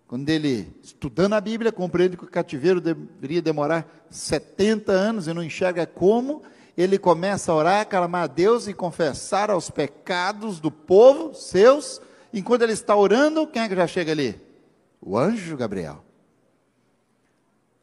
quando 0.07 0.28
ele, 0.28 0.73
estudando 0.83 1.35
a 1.35 1.40
Bíblia, 1.40 1.73
compreende 1.73 2.16
que 2.16 2.25
o 2.25 2.28
cativeiro 2.28 2.80
deveria 2.80 3.40
demorar 3.40 3.87
70 4.11 4.92
anos 4.92 5.26
e 5.26 5.33
não 5.33 5.42
enxerga 5.42 5.87
como, 5.87 6.42
ele 6.77 6.99
começa 6.99 7.53
a 7.53 7.55
orar, 7.55 7.89
clamar 7.89 8.25
a 8.25 8.27
Deus 8.27 8.67
e 8.67 8.75
confessar 8.75 9.50
aos 9.50 9.71
pecados 9.71 10.61
do 10.61 10.71
povo, 10.71 11.35
seus. 11.35 12.00
Enquanto 12.33 12.62
ele 12.62 12.73
está 12.73 12.95
orando, 12.95 13.47
quem 13.47 13.62
é 13.62 13.69
que 13.69 13.77
já 13.77 13.87
chega 13.87 14.12
ali? 14.12 14.41
O 15.00 15.19
anjo 15.19 15.57
Gabriel. 15.57 16.05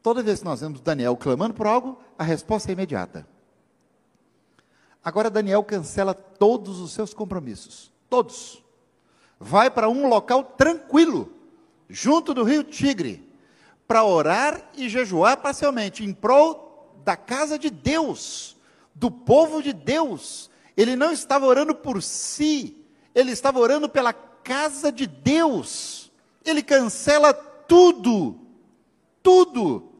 Toda 0.01 0.23
vez 0.23 0.39
que 0.39 0.45
nós 0.45 0.61
vemos 0.61 0.79
Daniel 0.79 1.17
clamando 1.17 1.53
por 1.53 1.67
algo, 1.67 1.99
a 2.17 2.23
resposta 2.23 2.71
é 2.71 2.73
imediata. 2.73 3.27
Agora 5.03 5.29
Daniel 5.29 5.63
cancela 5.63 6.13
todos 6.13 6.79
os 6.79 6.91
seus 6.91 7.13
compromissos, 7.13 7.91
todos. 8.09 8.63
Vai 9.39 9.69
para 9.69 9.89
um 9.89 10.07
local 10.07 10.43
tranquilo, 10.43 11.31
junto 11.89 12.33
do 12.33 12.43
rio 12.43 12.63
Tigre, 12.63 13.25
para 13.87 14.03
orar 14.03 14.69
e 14.75 14.89
jejuar 14.89 15.37
parcialmente, 15.37 16.03
em 16.03 16.13
prol 16.13 16.93
da 17.05 17.15
casa 17.15 17.57
de 17.57 17.69
Deus, 17.69 18.56
do 18.99 19.11
povo 19.11 19.61
de 19.61 19.73
Deus. 19.73 20.49
Ele 20.75 20.95
não 20.95 21.11
estava 21.11 21.45
orando 21.45 21.73
por 21.73 22.01
si, 22.01 22.77
ele 23.13 23.31
estava 23.31 23.59
orando 23.59 23.87
pela 23.87 24.13
casa 24.13 24.91
de 24.91 25.07
Deus. 25.07 26.11
Ele 26.43 26.61
cancela 26.61 27.33
tudo, 27.33 28.39
tudo. 29.21 29.91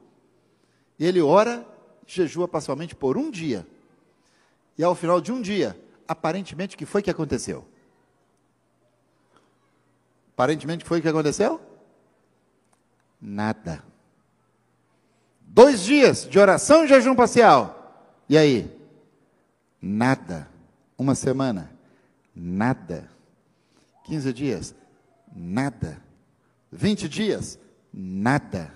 E 1.00 1.06
ele 1.06 1.22
ora, 1.22 1.66
jejua 2.06 2.48
parcialmente 2.48 2.96
por 2.96 3.18
um 3.18 3.30
dia. 3.30 3.68
E 4.78 4.84
ao 4.84 4.96
final 4.96 5.20
de 5.20 5.32
um 5.32 5.42
dia, 5.42 5.80
aparentemente, 6.08 6.76
o 6.76 6.78
que 6.78 6.86
foi 6.86 7.02
que 7.02 7.10
aconteceu? 7.10 7.66
Aparentemente, 10.34 10.86
foi 10.86 11.00
o 11.00 11.02
que 11.02 11.10
aconteceu? 11.10 11.60
Nada. 13.20 13.84
Dois 15.42 15.84
dias 15.84 16.28
de 16.30 16.38
oração 16.38 16.86
e 16.86 16.88
jejum 16.88 17.16
parcial. 17.16 18.14
E 18.30 18.38
aí? 18.38 18.77
Nada. 19.82 20.50
Uma 20.98 21.16
semana? 21.16 21.72
Nada. 22.36 23.10
15 24.06 24.34
dias? 24.34 24.76
Nada. 25.36 26.02
20 26.72 27.08
dias? 27.08 27.60
Nada. 27.94 28.76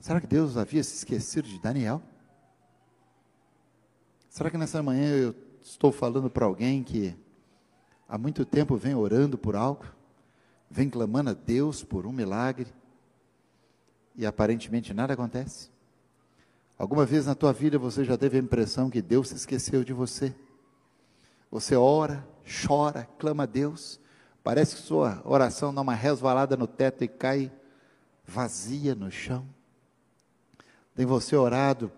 Será 0.00 0.20
que 0.20 0.26
Deus 0.26 0.56
havia 0.56 0.82
se 0.84 0.94
esquecido 0.94 1.48
de 1.48 1.60
Daniel? 1.60 2.00
Será 4.28 4.50
que 4.50 4.58
nessa 4.58 4.82
manhã 4.82 5.08
eu 5.08 5.34
estou 5.62 5.90
falando 5.90 6.30
para 6.30 6.44
alguém 6.44 6.84
que 6.84 7.16
há 8.08 8.16
muito 8.16 8.44
tempo 8.44 8.76
vem 8.76 8.94
orando 8.94 9.36
por 9.36 9.56
algo, 9.56 9.84
vem 10.70 10.88
clamando 10.88 11.30
a 11.30 11.34
Deus 11.34 11.82
por 11.82 12.06
um 12.06 12.12
milagre 12.12 12.72
e 14.14 14.24
aparentemente 14.24 14.94
nada 14.94 15.14
acontece? 15.14 15.70
Alguma 16.78 17.06
vez 17.06 17.24
na 17.24 17.34
tua 17.34 17.52
vida 17.52 17.78
você 17.78 18.04
já 18.04 18.18
teve 18.18 18.36
a 18.36 18.40
impressão 18.40 18.90
que 18.90 19.00
Deus 19.00 19.28
se 19.28 19.34
esqueceu 19.34 19.82
de 19.82 19.94
você? 19.94 20.34
Você 21.50 21.74
ora, 21.74 22.26
chora, 22.66 23.08
clama 23.18 23.44
a 23.44 23.46
Deus, 23.46 23.98
parece 24.44 24.76
que 24.76 24.82
sua 24.82 25.22
oração 25.24 25.72
dá 25.72 25.80
uma 25.80 25.94
resvalada 25.94 26.54
no 26.54 26.66
teto 26.66 27.02
e 27.02 27.08
cai 27.08 27.50
vazia 28.26 28.94
no 28.94 29.10
chão. 29.10 29.46
Tem 30.94 31.06
você 31.06 31.34
orado 31.34 31.90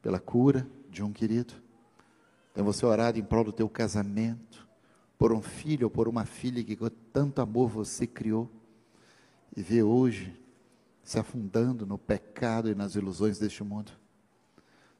pela 0.00 0.18
cura 0.18 0.66
de 0.88 1.02
um 1.02 1.12
querido? 1.12 1.52
Tem 2.54 2.64
você 2.64 2.86
orado 2.86 3.18
em 3.18 3.22
prol 3.22 3.44
do 3.44 3.52
teu 3.52 3.68
casamento? 3.68 4.66
Por 5.18 5.32
um 5.32 5.42
filho 5.42 5.86
ou 5.86 5.90
por 5.90 6.08
uma 6.08 6.24
filha 6.24 6.64
que 6.64 6.76
com 6.76 6.88
tanto 7.12 7.42
amor 7.42 7.68
você 7.68 8.06
criou? 8.06 8.50
E 9.54 9.62
vê 9.62 9.82
hoje 9.82 10.34
se 11.06 11.20
afundando 11.20 11.86
no 11.86 11.96
pecado 11.96 12.68
e 12.68 12.74
nas 12.74 12.96
ilusões 12.96 13.38
deste 13.38 13.62
mundo? 13.62 13.92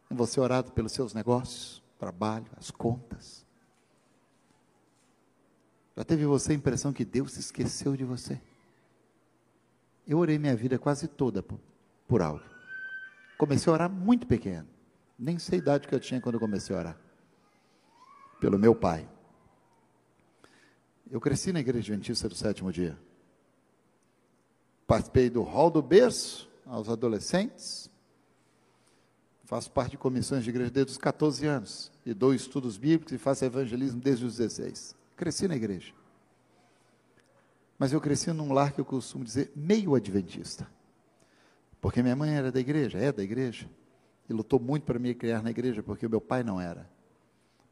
Tem 0.09 0.17
você 0.17 0.39
orado 0.39 0.71
pelos 0.71 0.93
seus 0.93 1.13
negócios, 1.13 1.83
trabalho, 1.99 2.47
as 2.57 2.71
contas? 2.71 3.45
Já 5.97 6.05
teve 6.05 6.25
você 6.25 6.53
a 6.53 6.55
impressão 6.55 6.93
que 6.93 7.05
Deus 7.05 7.33
se 7.33 7.41
esqueceu 7.41 7.97
de 7.97 8.05
você? 8.05 8.41
Eu 10.07 10.19
orei 10.19 10.39
minha 10.39 10.55
vida 10.55 10.79
quase 10.79 11.09
toda 11.09 11.43
por, 11.43 11.59
por 12.07 12.23
algo. 12.23 12.45
Comecei 13.37 13.69
a 13.69 13.75
orar 13.75 13.91
muito 13.91 14.29
pequeno. 14.29 14.69
Nem 15.19 15.41
sei 15.41 15.59
a 15.59 15.63
idade 15.63 15.89
que 15.89 15.95
eu 15.95 15.99
tinha 15.99 16.21
quando 16.21 16.39
comecei 16.39 16.77
a 16.77 16.79
orar. 16.79 17.01
Pelo 18.39 18.57
meu 18.57 18.77
pai. 18.77 19.09
Eu 21.11 21.21
cresci 21.21 21.53
na 21.53 21.59
igreja 21.59 21.93
adventista 21.93 22.29
do 22.29 22.37
sétimo 22.37 22.73
dia. 22.73 22.97
Participei 24.87 25.29
do 25.29 25.43
hall 25.43 25.71
do 25.71 25.83
berço 25.83 26.49
aos 26.65 26.89
adolescentes. 26.89 27.91
Faço 29.45 29.71
parte 29.71 29.93
de 29.93 29.99
comissões 29.99 30.45
de 30.45 30.51
igreja 30.51 30.71
desde 30.71 30.93
os 30.93 30.99
14 30.99 31.47
anos. 31.47 31.93
E 32.05 32.15
dou 32.15 32.35
estudos 32.35 32.77
bíblicos 32.77 33.13
e 33.13 33.19
faço 33.19 33.45
evangelismo 33.45 34.01
desde 34.01 34.25
os 34.25 34.37
16. 34.37 34.95
Cresci 35.17 35.49
na 35.49 35.57
igreja. 35.57 35.93
Mas 37.79 37.93
eu 37.93 38.01
cresci 38.01 38.33
num 38.33 38.53
lar 38.53 38.73
que 38.73 38.81
eu 38.81 38.85
costumo 38.85 39.25
dizer 39.25 39.53
meio 39.55 39.95
adventista. 39.95 40.67
Porque 41.81 42.03
minha 42.03 42.17
mãe 42.17 42.35
era 42.35 42.51
da 42.51 42.59
igreja, 42.59 42.99
é 42.99 43.13
da 43.13 43.23
igreja, 43.23 43.69
e 44.29 44.33
lutou 44.33 44.59
muito 44.59 44.85
para 44.85 44.99
me 44.99 45.15
criar 45.15 45.43
na 45.43 45.51
igreja, 45.51 45.83
porque 45.83 46.09
meu 46.09 46.21
pai 46.21 46.43
não 46.43 46.61
era. 46.61 46.89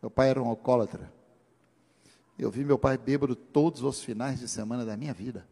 Meu 0.00 0.10
pai 0.10 0.30
era 0.30 0.42
um 0.42 0.46
alcoólatra. 0.46 1.12
Eu 2.38 2.50
vi 2.50 2.64
meu 2.64 2.78
pai 2.78 2.98
bêbado 2.98 3.34
todos 3.34 3.82
os 3.82 4.02
finais 4.02 4.40
de 4.40 4.48
semana 4.48 4.84
da 4.84 4.96
minha 4.96 5.14
vida. 5.14 5.46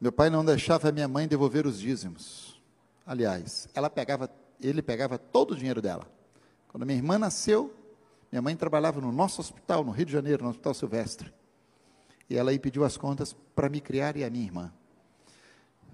Meu 0.00 0.12
pai 0.12 0.30
não 0.30 0.44
deixava 0.44 0.92
minha 0.92 1.08
mãe 1.08 1.26
devolver 1.26 1.66
os 1.66 1.80
dízimos. 1.80 2.60
Aliás, 3.04 3.68
ela 3.74 3.90
pegava, 3.90 4.30
ele 4.60 4.82
pegava 4.82 5.18
todo 5.18 5.52
o 5.52 5.56
dinheiro 5.56 5.82
dela. 5.82 6.06
Quando 6.68 6.86
minha 6.86 6.98
irmã 6.98 7.18
nasceu, 7.18 7.74
minha 8.30 8.42
mãe 8.42 8.54
trabalhava 8.54 9.00
no 9.00 9.10
nosso 9.10 9.40
hospital, 9.40 9.82
no 9.82 9.90
Rio 9.90 10.06
de 10.06 10.12
Janeiro, 10.12 10.44
no 10.44 10.50
Hospital 10.50 10.74
Silvestre. 10.74 11.32
E 12.28 12.36
ela 12.36 12.50
aí 12.50 12.58
pediu 12.58 12.84
as 12.84 12.96
contas 12.96 13.34
para 13.54 13.68
me 13.68 13.80
criar 13.80 14.16
e 14.16 14.24
a 14.24 14.30
minha 14.30 14.44
irmã 14.44 14.72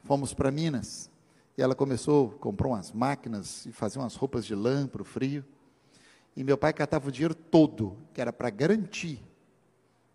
fomos 0.04 0.32
para 0.32 0.50
Minas. 0.50 1.10
E 1.56 1.62
ela 1.62 1.74
começou, 1.74 2.30
comprou 2.30 2.72
umas 2.72 2.92
máquinas 2.92 3.66
e 3.66 3.72
fazia 3.72 4.00
umas 4.00 4.14
roupas 4.14 4.44
de 4.44 4.54
lã 4.54 4.86
para 4.86 5.02
o 5.02 5.04
frio. 5.04 5.44
E 6.36 6.44
meu 6.44 6.58
pai 6.58 6.72
catava 6.72 7.08
o 7.08 7.12
dinheiro 7.12 7.34
todo, 7.34 7.96
que 8.12 8.20
era 8.20 8.32
para 8.32 8.50
garantir 8.50 9.22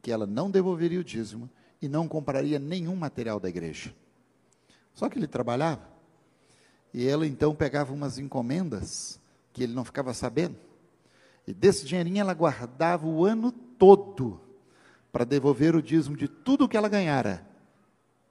que 0.02 0.12
ela 0.12 0.26
não 0.26 0.50
devolveria 0.50 1.00
o 1.00 1.04
dízimo 1.04 1.50
e 1.82 1.88
não 1.88 2.08
compraria 2.08 2.60
nenhum 2.60 2.96
material 2.96 3.40
da 3.40 3.50
igreja. 3.50 3.94
Só 4.94 5.08
que 5.10 5.18
ele 5.18 5.28
trabalhava. 5.28 5.88
E 6.94 7.08
ela 7.08 7.26
então 7.26 7.56
pegava 7.56 7.94
umas 7.94 8.18
encomendas 8.18 9.20
que 9.54 9.64
ele 9.64 9.74
não 9.74 9.86
ficava 9.86 10.14
sabendo. 10.14 10.58
E 11.48 11.54
desse 11.54 11.86
dinheirinho 11.86 12.20
ela 12.20 12.34
guardava 12.34 13.08
o 13.08 13.26
ano 13.26 13.52
todo 13.52 14.42
para 15.12 15.24
devolver 15.24 15.76
o 15.76 15.82
dízimo 15.82 16.16
de 16.16 16.28
tudo 16.28 16.68
que 16.68 16.78
ela 16.78 16.90
ganhara 16.90 17.48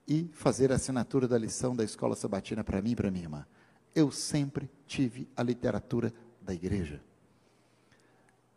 e 0.07 0.29
fazer 0.33 0.71
a 0.71 0.75
assinatura 0.75 1.27
da 1.27 1.37
lição 1.37 1.75
da 1.75 1.83
escola 1.83 2.15
sabatina 2.15 2.63
para 2.63 2.81
mim 2.81 2.91
e 2.91 2.95
para 2.95 3.11
minha 3.11 3.25
irmã. 3.25 3.45
Eu 3.93 4.11
sempre 4.11 4.69
tive 4.87 5.27
a 5.35 5.43
literatura 5.43 6.13
da 6.41 6.53
igreja. 6.53 7.01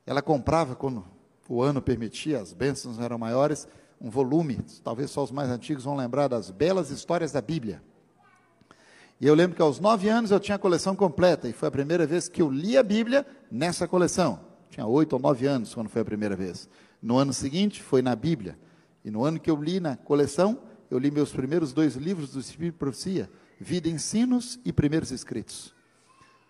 Ela 0.07 0.23
comprava, 0.23 0.75
quando 0.75 1.05
o 1.49 1.63
ano 1.63 1.83
permitia, 1.83 2.41
as 2.41 2.53
bênçãos 2.53 2.99
eram 2.99 3.19
maiores, 3.19 3.69
um 4.03 4.11
volume, 4.11 4.59
talvez 4.83 5.13
só 5.13 5.23
os 5.23 5.31
mais 5.31 5.49
antigos 5.49 5.85
vão 5.85 5.97
lembrar 5.97 6.27
das 6.27 6.51
belas 6.51 6.91
histórias 6.91 7.31
da 7.31 7.41
Bíblia. 7.41 7.81
E 9.21 9.27
eu 9.29 9.35
lembro 9.35 9.55
que 9.55 9.63
aos 9.63 9.79
nove 9.79 10.09
anos 10.09 10.33
eu 10.33 10.41
tinha 10.41 10.57
a 10.57 10.59
coleção 10.59 10.97
completa, 10.97 11.49
e 11.49 11.53
foi 11.53 11.69
a 11.69 11.71
primeira 11.71 12.05
vez 12.05 12.29
que 12.29 12.43
eu 12.43 12.51
li 12.51 12.77
a 12.77 12.83
Bíblia 12.83 13.25
nessa 13.49 13.87
coleção. 13.87 14.41
Tinha 14.69 14.85
oito 14.85 15.13
ou 15.13 15.21
nove 15.21 15.47
anos 15.47 15.73
quando 15.73 15.89
foi 15.89 16.03
a 16.03 16.05
primeira 16.05 16.35
vez. 16.35 16.69
No 17.01 17.17
ano 17.17 17.33
seguinte 17.33 17.81
foi 17.81 18.03
na 18.03 18.17
Bíblia. 18.17 18.59
E 19.05 19.11
no 19.11 19.25
ano 19.25 19.39
que 19.39 19.49
eu 19.49 19.55
li 19.55 19.79
na 19.79 19.97
coleção, 19.97 20.59
eu 20.91 20.99
li 20.99 21.09
meus 21.11 21.31
primeiros 21.31 21.73
dois 21.73 21.95
livros 21.95 22.33
do 22.33 22.41
Espírito 22.41 22.75
de 22.75 22.79
Profecia, 22.79 23.31
Vida, 23.61 23.89
Ensinos 23.89 24.59
e 24.65 24.73
Primeiros 24.73 25.13
Escritos. 25.13 25.73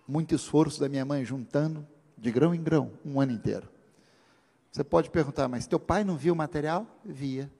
Muito 0.08 0.34
esforço 0.34 0.80
da 0.80 0.88
minha 0.88 1.04
mãe 1.04 1.22
juntando, 1.22 1.86
de 2.16 2.30
grão 2.30 2.54
em 2.54 2.62
grão, 2.62 2.92
um 3.04 3.20
ano 3.20 3.32
inteiro. 3.32 3.68
Você 4.72 4.82
pode 4.82 5.10
perguntar, 5.10 5.48
mas 5.48 5.66
teu 5.66 5.78
pai 5.78 6.02
não 6.02 6.16
via 6.16 6.32
o 6.32 6.36
material? 6.36 6.86
Via. 7.04 7.52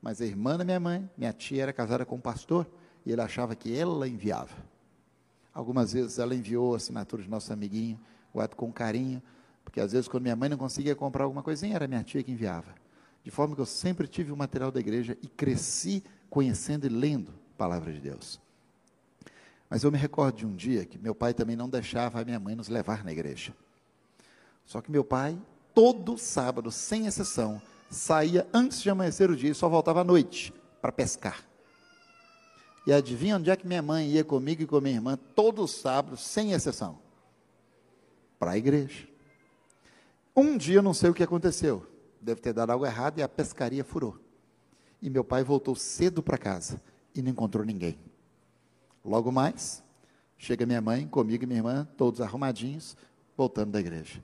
Mas 0.00 0.20
a 0.20 0.24
irmã 0.24 0.56
da 0.56 0.64
minha 0.64 0.78
mãe, 0.78 1.10
minha 1.18 1.32
tia, 1.32 1.64
era 1.64 1.72
casada 1.72 2.06
com 2.06 2.14
um 2.14 2.20
pastor 2.20 2.70
e 3.04 3.10
ele 3.10 3.20
achava 3.20 3.56
que 3.56 3.76
ela 3.76 4.06
enviava. 4.06 4.54
Algumas 5.52 5.92
vezes 5.92 6.20
ela 6.20 6.36
enviou 6.36 6.74
a 6.74 6.76
assinatura 6.76 7.20
de 7.20 7.28
nosso 7.28 7.52
amiguinho, 7.52 7.98
guardo 8.32 8.54
com 8.54 8.72
carinho, 8.72 9.20
porque 9.64 9.80
às 9.80 9.90
vezes 9.90 10.06
quando 10.06 10.22
minha 10.22 10.36
mãe 10.36 10.48
não 10.48 10.56
conseguia 10.56 10.94
comprar 10.94 11.24
alguma 11.24 11.42
coisinha, 11.42 11.74
era 11.74 11.88
minha 11.88 12.04
tia 12.04 12.22
que 12.22 12.30
enviava. 12.30 12.72
De 13.24 13.30
forma 13.30 13.56
que 13.56 13.60
eu 13.60 13.66
sempre 13.66 14.06
tive 14.06 14.30
o 14.30 14.36
material 14.36 14.70
da 14.70 14.78
igreja 14.78 15.18
e 15.20 15.26
cresci 15.26 16.02
conhecendo 16.30 16.86
e 16.86 16.88
lendo 16.88 17.32
a 17.54 17.58
palavra 17.58 17.92
de 17.92 18.00
Deus. 18.00 18.40
Mas 19.68 19.82
eu 19.82 19.90
me 19.90 19.98
recordo 19.98 20.36
de 20.36 20.46
um 20.46 20.54
dia 20.54 20.84
que 20.84 20.96
meu 20.96 21.14
pai 21.14 21.34
também 21.34 21.56
não 21.56 21.68
deixava 21.68 22.20
a 22.20 22.24
minha 22.24 22.38
mãe 22.38 22.54
nos 22.54 22.68
levar 22.68 23.04
na 23.04 23.10
igreja. 23.10 23.52
Só 24.64 24.80
que 24.80 24.92
meu 24.92 25.02
pai, 25.02 25.36
todo 25.74 26.18
sábado, 26.18 26.70
sem 26.70 27.06
exceção, 27.06 27.60
saía 27.90 28.46
antes 28.52 28.80
de 28.80 28.90
amanhecer 28.90 29.30
o 29.30 29.36
dia 29.36 29.50
e 29.50 29.54
só 29.54 29.68
voltava 29.68 30.00
à 30.00 30.04
noite 30.04 30.52
para 30.80 30.92
pescar. 30.92 31.44
E 32.86 32.92
adivinha 32.92 33.36
onde 33.36 33.50
é 33.50 33.56
que 33.56 33.66
minha 33.66 33.82
mãe 33.82 34.08
ia 34.08 34.24
comigo 34.24 34.62
e 34.62 34.66
com 34.66 34.80
minha 34.80 34.96
irmã 34.96 35.18
todo 35.34 35.66
sábado, 35.68 36.16
sem 36.16 36.52
exceção? 36.52 36.98
Para 38.38 38.52
a 38.52 38.58
igreja. 38.58 39.06
Um 40.34 40.56
dia 40.56 40.76
eu 40.76 40.82
não 40.82 40.94
sei 40.94 41.10
o 41.10 41.14
que 41.14 41.22
aconteceu. 41.22 41.86
Deve 42.20 42.40
ter 42.40 42.52
dado 42.52 42.70
algo 42.70 42.86
errado 42.86 43.18
e 43.18 43.22
a 43.22 43.28
pescaria 43.28 43.84
furou. 43.84 44.18
E 45.00 45.08
meu 45.10 45.22
pai 45.22 45.44
voltou 45.44 45.76
cedo 45.76 46.22
para 46.22 46.38
casa 46.38 46.80
e 47.14 47.22
não 47.22 47.30
encontrou 47.30 47.64
ninguém. 47.64 47.98
Logo 49.04 49.30
mais, 49.30 49.82
chega 50.38 50.66
minha 50.66 50.80
mãe, 50.80 51.06
comigo 51.06 51.44
e 51.44 51.46
minha 51.46 51.58
irmã, 51.58 51.88
todos 51.96 52.20
arrumadinhos, 52.20 52.96
voltando 53.36 53.72
da 53.72 53.80
igreja. 53.80 54.22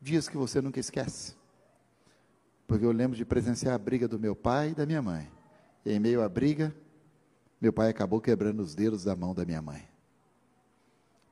Dias 0.00 0.28
que 0.28 0.36
você 0.36 0.60
nunca 0.60 0.78
esquece. 0.78 1.34
Porque 2.66 2.84
eu 2.84 2.92
lembro 2.92 3.16
de 3.16 3.24
presenciar 3.24 3.74
a 3.74 3.78
briga 3.78 4.06
do 4.06 4.18
meu 4.18 4.36
pai 4.36 4.70
e 4.70 4.74
da 4.74 4.84
minha 4.84 5.02
mãe. 5.02 5.30
E 5.84 5.92
em 5.92 5.98
meio 5.98 6.22
à 6.22 6.28
briga, 6.28 6.74
meu 7.60 7.72
pai 7.72 7.88
acabou 7.88 8.20
quebrando 8.20 8.60
os 8.60 8.74
dedos 8.74 9.04
da 9.04 9.16
mão 9.16 9.34
da 9.34 9.44
minha 9.44 9.62
mãe. 9.62 9.88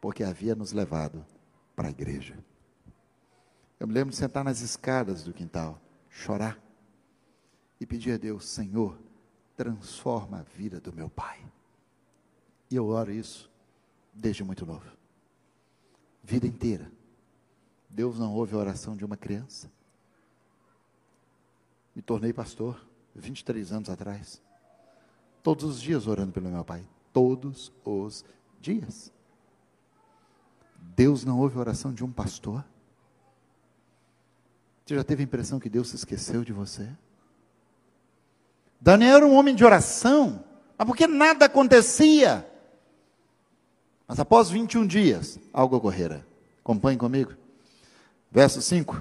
Porque 0.00 0.24
havia 0.24 0.54
nos 0.54 0.72
levado 0.72 1.24
para 1.74 1.88
a 1.88 1.90
igreja. 1.90 2.36
Eu 3.78 3.86
me 3.86 3.92
lembro 3.92 4.10
de 4.10 4.16
sentar 4.16 4.42
nas 4.42 4.60
escadas 4.60 5.22
do 5.22 5.34
quintal, 5.34 5.80
chorar 6.08 6.58
e 7.78 7.86
pedir 7.86 8.12
a 8.12 8.16
Deus: 8.16 8.48
Senhor, 8.48 8.98
transforma 9.56 10.40
a 10.40 10.42
vida 10.42 10.80
do 10.80 10.92
meu 10.92 11.10
pai. 11.10 11.44
E 12.70 12.76
eu 12.76 12.86
oro 12.86 13.12
isso 13.12 13.50
desde 14.12 14.42
muito 14.42 14.64
novo. 14.64 14.90
Vida 16.22 16.46
inteira. 16.46 16.90
Deus 17.88 18.18
não 18.18 18.34
ouve 18.34 18.54
a 18.54 18.58
oração 18.58 18.96
de 18.96 19.04
uma 19.04 19.16
criança. 19.16 19.70
Me 21.94 22.02
tornei 22.02 22.32
pastor 22.32 22.86
23 23.14 23.72
anos 23.72 23.88
atrás. 23.88 24.42
Todos 25.42 25.64
os 25.64 25.80
dias 25.80 26.06
orando 26.06 26.32
pelo 26.32 26.48
meu 26.48 26.64
pai. 26.64 26.86
Todos 27.12 27.72
os 27.84 28.24
dias. 28.60 29.12
Deus 30.94 31.24
não 31.24 31.38
ouve 31.38 31.56
a 31.56 31.60
oração 31.60 31.92
de 31.92 32.04
um 32.04 32.12
pastor. 32.12 32.64
Você 34.84 34.94
já 34.94 35.02
teve 35.02 35.22
a 35.22 35.24
impressão 35.24 35.58
que 35.58 35.68
Deus 35.68 35.88
se 35.88 35.96
esqueceu 35.96 36.44
de 36.44 36.52
você? 36.52 36.88
Daniel 38.80 39.16
era 39.16 39.26
um 39.26 39.34
homem 39.34 39.54
de 39.54 39.64
oração, 39.64 40.44
mas 40.76 40.86
porque 40.86 41.06
nada 41.06 41.46
acontecia. 41.46 42.48
Mas 44.06 44.20
após 44.20 44.48
21 44.50 44.86
dias, 44.86 45.38
algo 45.52 45.76
ocorrera. 45.76 46.26
Acompanhe 46.60 46.98
comigo. 46.98 47.32
Verso 48.30 48.60
5. 48.60 49.00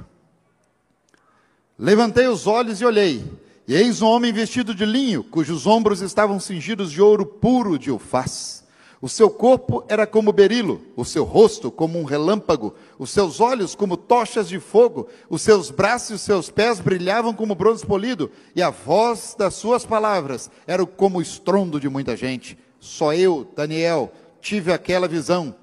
Levantei 1.77 2.27
os 2.27 2.47
olhos 2.47 2.79
e 2.79 2.85
olhei, 2.85 3.23
e 3.67 3.75
eis 3.75 4.01
um 4.01 4.07
homem 4.07 4.31
vestido 4.31 4.73
de 4.73 4.85
linho, 4.85 5.23
cujos 5.23 5.67
ombros 5.67 6.01
estavam 6.01 6.39
cingidos 6.39 6.91
de 6.91 7.01
ouro 7.01 7.25
puro 7.25 7.77
de 7.77 7.91
Ufaz. 7.91 8.63
O 9.01 9.09
seu 9.09 9.29
corpo 9.29 9.83
era 9.87 10.07
como 10.07 10.31
berilo, 10.31 10.81
o 10.95 11.03
seu 11.03 11.23
rosto 11.23 11.69
como 11.69 11.99
um 11.99 12.05
relâmpago, 12.05 12.73
os 12.97 13.09
seus 13.09 13.39
olhos 13.39 13.75
como 13.75 13.97
tochas 13.97 14.47
de 14.47 14.59
fogo, 14.59 15.07
os 15.29 15.41
seus 15.41 15.69
braços 15.69 16.09
e 16.09 16.13
os 16.13 16.21
seus 16.21 16.49
pés 16.49 16.79
brilhavam 16.79 17.33
como 17.33 17.53
bronze 17.55 17.85
polido, 17.85 18.31
e 18.55 18.61
a 18.61 18.69
voz 18.69 19.35
das 19.37 19.53
suas 19.55 19.85
palavras 19.85 20.49
era 20.65 20.85
como 20.85 21.19
o 21.19 21.21
estrondo 21.21 21.79
de 21.79 21.89
muita 21.89 22.15
gente. 22.15 22.57
Só 22.79 23.13
eu, 23.13 23.47
Daniel, 23.55 24.11
tive 24.41 24.71
aquela 24.71 25.07
visão. 25.07 25.53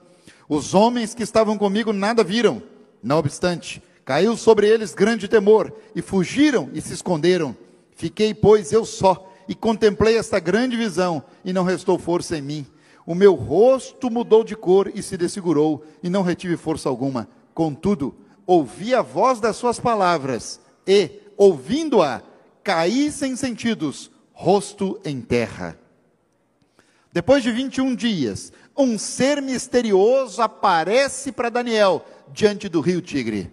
Os 0.49 0.75
homens 0.75 1.15
que 1.15 1.23
estavam 1.23 1.57
comigo 1.57 1.93
nada 1.93 2.23
viram. 2.23 2.63
Não 3.03 3.19
obstante, 3.19 3.83
caiu 4.05 4.37
sobre 4.37 4.69
eles 4.69 4.95
grande 4.95 5.27
temor, 5.27 5.73
e 5.95 6.01
fugiram 6.01 6.71
e 6.73 6.81
se 6.81 6.93
esconderam. 6.93 7.57
Fiquei, 7.97 8.33
pois, 8.33 8.73
eu 8.73 8.85
só, 8.85 9.31
e 9.49 9.55
contemplei 9.55 10.17
esta 10.17 10.39
grande 10.39 10.77
visão, 10.77 11.23
e 11.45 11.53
não 11.53 11.65
restou 11.65 11.99
força 11.99 12.37
em 12.37 12.43
mim. 12.43 12.67
O 13.05 13.15
meu 13.15 13.35
rosto 13.35 14.11
mudou 14.11 14.45
de 14.45 14.55
cor 14.55 14.91
e 14.95 15.03
se 15.03 15.17
desfigurou, 15.17 15.85
e 16.03 16.09
não 16.09 16.23
retive 16.23 16.57
força 16.57 16.89
alguma. 16.89 17.29
Contudo, 17.53 18.15
ouvi 18.47 18.95
a 18.95 19.03
voz 19.03 19.41
das 19.41 19.57
suas 19.57 19.81
palavras, 19.81 20.61
e, 20.87 21.11
ouvindo-a, 21.37 22.23
caí 22.63 23.11
sem 23.11 23.35
sentidos, 23.35 24.11
rosto 24.33 25.01
em 25.05 25.21
terra. 25.21 25.79
Depois 27.13 27.43
de 27.43 27.53
21 27.53 27.95
dias, 27.95 28.53
um 28.77 28.99
ser 28.99 29.43
misterioso 29.43 30.41
aparece 30.41 31.31
para 31.31 31.51
Daniel 31.51 32.07
diante 32.33 32.69
do 32.69 32.81
rio 32.81 33.03
Tigre. 33.03 33.53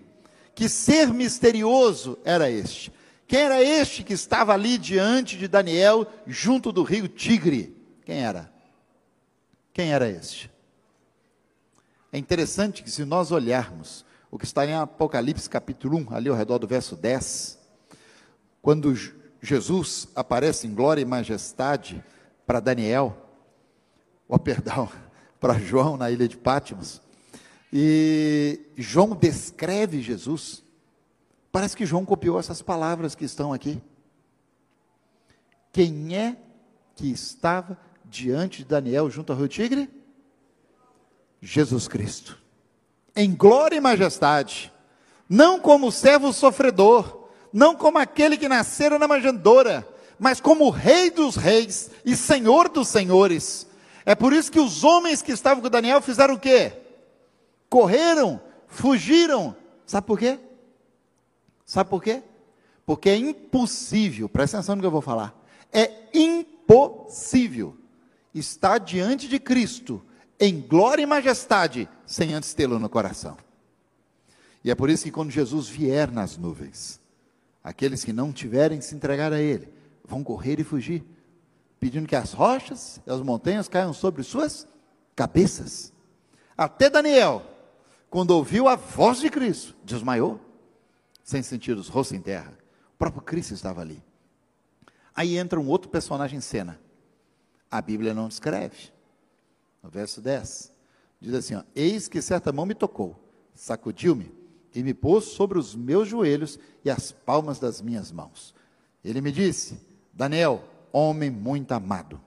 Que 0.56 0.70
ser 0.70 1.14
misterioso 1.14 2.18
era 2.24 2.50
este? 2.50 2.92
Quem 3.28 3.42
era 3.42 3.62
este 3.62 4.04
que 4.04 4.14
estava 4.14 4.54
ali 4.54 4.78
diante 4.78 5.38
de 5.38 5.48
Daniel, 5.48 6.08
junto 6.26 6.72
do 6.72 6.84
rio 6.84 7.08
Tigre? 7.08 7.76
Quem 8.06 8.24
era? 8.24 8.52
Quem 9.74 9.92
era 9.92 10.10
este? 10.10 10.50
É 12.12 12.18
interessante 12.18 12.82
que, 12.82 12.90
se 12.90 13.06
nós 13.06 13.32
olharmos 13.32 14.06
o 14.32 14.38
que 14.38 14.46
está 14.46 14.66
em 14.66 14.74
Apocalipse 14.74 15.50
capítulo 15.50 15.98
1, 15.98 16.16
ali 16.16 16.30
ao 16.30 16.36
redor 16.36 16.58
do 16.58 16.68
verso 16.68 16.96
10, 16.96 17.60
quando 18.62 18.96
Jesus 19.42 20.08
aparece 20.16 20.66
em 20.66 20.74
glória 20.74 21.02
e 21.02 21.06
majestade 21.06 22.04
para 22.48 22.60
Daniel, 22.60 23.29
oh, 24.30 24.40
perdão, 24.40 24.90
para 25.42 25.60
João 25.60 25.98
na 25.98 26.10
ilha 26.10 26.28
de 26.28 26.38
Pátimos, 26.38 27.02
e 27.72 28.62
João 28.78 29.16
descreve 29.16 30.02
Jesus. 30.02 30.64
Parece 31.52 31.76
que 31.76 31.86
João 31.86 32.06
copiou 32.06 32.40
essas 32.40 32.62
palavras 32.62 33.16
que 33.16 33.26
estão 33.26 33.52
aqui. 33.52 33.82
Quem 35.72 36.16
é 36.16 36.36
que 36.96 37.12
estava 37.12 37.78
diante 38.06 38.60
de 38.60 38.66
Daniel 38.66 39.10
junto 39.10 39.32
ao 39.32 39.38
rio 39.40 39.48
Tigre? 39.48 39.90
Jesus 41.42 41.88
Cristo. 41.88 42.38
Em 43.16 43.34
glória 43.34 43.78
e 43.78 43.82
majestade. 43.82 44.74
Não 45.28 45.60
como 45.60 45.92
servo 45.92 46.34
sofredor, 46.34 47.30
não 47.54 47.76
como 47.76 48.00
aquele 48.00 48.38
que 48.38 48.50
nascera 48.50 48.98
na 48.98 49.08
manjedoura, 49.08 49.88
mas 50.18 50.42
como 50.42 50.70
rei 50.70 51.12
dos 51.12 51.36
reis 51.36 51.92
e 52.04 52.16
senhor 52.16 52.68
dos 52.68 52.88
senhores. 52.88 53.68
É 54.10 54.16
por 54.16 54.34
isso 54.34 54.52
que 54.52 54.60
os 54.60 54.84
homens 54.84 55.22
que 55.22 55.32
estavam 55.32 55.62
com 55.62 55.70
Daniel 55.70 56.02
fizeram 56.02 56.34
o 56.34 56.40
quê? 56.40 56.74
Correram, 57.70 58.42
fugiram. 58.68 59.56
Sabe 59.86 60.08
por 60.08 60.18
quê? 60.18 60.40
Sabe 61.64 61.92
por 61.92 62.02
quê? 62.02 62.24
Porque 62.88 63.08
é 63.08 63.16
impossível, 63.16 64.28
presta 64.28 64.58
atenção 64.58 64.78
no 64.78 64.82
que 64.82 64.88
eu 64.88 64.92
vou 64.92 65.00
falar. 65.00 65.40
É 65.72 66.08
impossível 66.12 67.78
está 68.34 68.80
diante 68.80 69.28
de 69.28 69.38
Cristo 69.38 70.04
em 70.40 70.60
glória 70.60 71.04
e 71.04 71.06
majestade, 71.06 71.88
sem 72.04 72.34
antes 72.34 72.56
tê-lo 72.56 72.80
no 72.80 72.90
coração. 72.90 73.38
E 74.64 74.72
é 74.72 74.76
por 74.76 74.90
isso 74.90 75.04
que 75.04 75.12
quando 75.12 75.30
Jesus 75.30 75.68
vier 75.68 76.10
nas 76.12 76.36
nuvens, 76.36 77.00
aqueles 77.64 78.04
que 78.04 78.12
não 78.12 78.34
tiverem 78.34 78.82
se 78.82 78.96
entregar 78.96 79.32
a 79.32 79.40
Ele, 79.40 79.72
vão 80.04 80.24
correr 80.24 80.60
e 80.60 80.64
fugir, 80.64 81.04
pedindo 81.80 82.08
que 82.08 82.16
as 82.16 82.34
rochas 82.34 83.00
e 83.06 83.12
as 83.12 83.22
montanhas 83.22 83.68
caiam 83.68 83.94
sobre 83.94 84.24
suas 84.24 84.68
cabeças. 85.16 85.94
Até 86.58 86.90
Daniel, 86.90 87.44
quando 88.10 88.32
ouviu 88.32 88.68
a 88.68 88.76
voz 88.76 89.20
de 89.20 89.30
Cristo, 89.30 89.76
desmaiou, 89.84 90.40
sem 91.24 91.42
sentir 91.42 91.78
os 91.78 91.88
rostos 91.88 92.18
em 92.18 92.22
terra. 92.22 92.58
O 92.94 92.98
próprio 92.98 93.22
Cristo 93.22 93.54
estava 93.54 93.82
ali. 93.82 94.04
Aí 95.16 95.38
entra 95.38 95.60
um 95.60 95.68
outro 95.68 95.90
personagem 95.90 96.38
em 96.38 96.42
cena, 96.42 96.80
a 97.70 97.82
Bíblia 97.82 98.14
não 98.14 98.28
descreve. 98.28 98.92
No 99.82 99.90
verso 99.90 100.22
10, 100.22 100.74
diz 101.22 101.34
assim: 101.34 101.56
ó, 101.56 101.64
Eis 101.76 102.08
que 102.08 102.22
certa 102.22 102.52
mão 102.52 102.66
me 102.66 102.74
tocou, 102.74 103.18
sacudiu-me 103.54 104.34
e 104.74 104.84
me 104.84 104.94
pôs 104.94 105.26
sobre 105.26 105.58
os 105.58 105.76
meus 105.76 106.08
joelhos 106.08 106.60
e 106.84 106.90
as 106.90 107.12
palmas 107.12 107.60
das 107.60 107.82
minhas 107.82 108.12
mãos. 108.12 108.54
Ele 109.04 109.22
me 109.22 109.32
disse: 109.32 109.80
Daniel, 110.14 110.64
homem 110.92 111.30
muito 111.30 111.72
amado. 111.72 112.20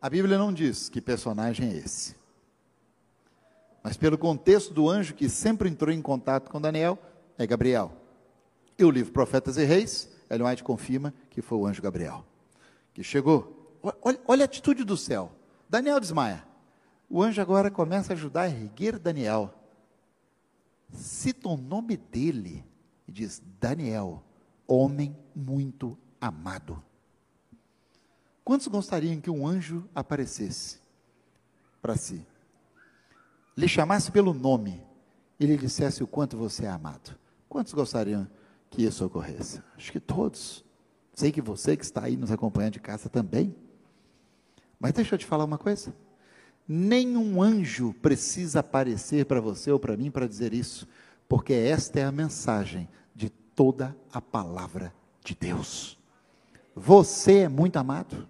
A 0.00 0.08
Bíblia 0.08 0.38
não 0.38 0.52
diz 0.52 0.88
que 0.88 1.00
personagem 1.00 1.70
é 1.70 1.76
esse. 1.76 2.16
Mas 3.82 3.96
pelo 3.96 4.18
contexto 4.18 4.72
do 4.72 4.88
anjo 4.88 5.14
que 5.14 5.28
sempre 5.28 5.68
entrou 5.68 5.92
em 5.92 6.02
contato 6.02 6.50
com 6.50 6.60
Daniel, 6.60 6.98
é 7.36 7.46
Gabriel. 7.46 7.92
E 8.78 8.84
o 8.84 8.90
livro 8.90 9.12
Profetas 9.12 9.56
e 9.56 9.64
Reis, 9.64 10.08
Ellen 10.30 10.46
White 10.46 10.62
confirma 10.62 11.12
que 11.30 11.42
foi 11.42 11.58
o 11.58 11.66
anjo 11.66 11.82
Gabriel. 11.82 12.24
Que 12.94 13.02
chegou. 13.02 13.78
Olha, 14.02 14.20
olha 14.26 14.44
a 14.44 14.46
atitude 14.46 14.84
do 14.84 14.96
céu. 14.96 15.32
Daniel 15.68 16.00
desmaia. 16.00 16.44
O 17.08 17.22
anjo 17.22 17.40
agora 17.40 17.70
começa 17.70 18.12
a 18.12 18.16
ajudar 18.16 18.42
a 18.42 18.48
erguer 18.48 18.98
Daniel. 18.98 19.54
Cita 20.92 21.48
o 21.48 21.56
nome 21.56 21.96
dele 21.96 22.64
e 23.06 23.12
diz: 23.12 23.42
Daniel, 23.58 24.22
homem 24.66 25.16
muito 25.34 25.96
amado. 26.20 26.82
Quantos 28.48 28.66
gostariam 28.66 29.20
que 29.20 29.28
um 29.28 29.46
anjo 29.46 29.86
aparecesse 29.94 30.78
para 31.82 31.96
si, 31.96 32.24
lhe 33.54 33.68
chamasse 33.68 34.10
pelo 34.10 34.32
nome 34.32 34.82
e 35.38 35.44
lhe 35.44 35.54
dissesse 35.54 36.02
o 36.02 36.06
quanto 36.06 36.34
você 36.34 36.64
é 36.64 36.68
amado? 36.70 37.14
Quantos 37.46 37.74
gostariam 37.74 38.26
que 38.70 38.82
isso 38.82 39.04
ocorresse? 39.04 39.60
Acho 39.76 39.92
que 39.92 40.00
todos. 40.00 40.64
Sei 41.12 41.30
que 41.30 41.42
você 41.42 41.76
que 41.76 41.84
está 41.84 42.04
aí 42.04 42.16
nos 42.16 42.30
acompanhando 42.30 42.72
de 42.72 42.80
casa 42.80 43.10
também. 43.10 43.54
Mas 44.80 44.94
deixa 44.94 45.14
eu 45.14 45.18
te 45.18 45.26
falar 45.26 45.44
uma 45.44 45.58
coisa. 45.58 45.94
Nenhum 46.66 47.42
anjo 47.42 47.92
precisa 48.00 48.60
aparecer 48.60 49.26
para 49.26 49.42
você 49.42 49.70
ou 49.70 49.78
para 49.78 49.94
mim 49.94 50.10
para 50.10 50.26
dizer 50.26 50.54
isso, 50.54 50.88
porque 51.28 51.52
esta 51.52 52.00
é 52.00 52.04
a 52.04 52.10
mensagem 52.10 52.88
de 53.14 53.28
toda 53.28 53.94
a 54.10 54.22
palavra 54.22 54.94
de 55.22 55.34
Deus. 55.34 55.98
Você 56.74 57.40
é 57.40 57.48
muito 57.50 57.76
amado. 57.76 58.26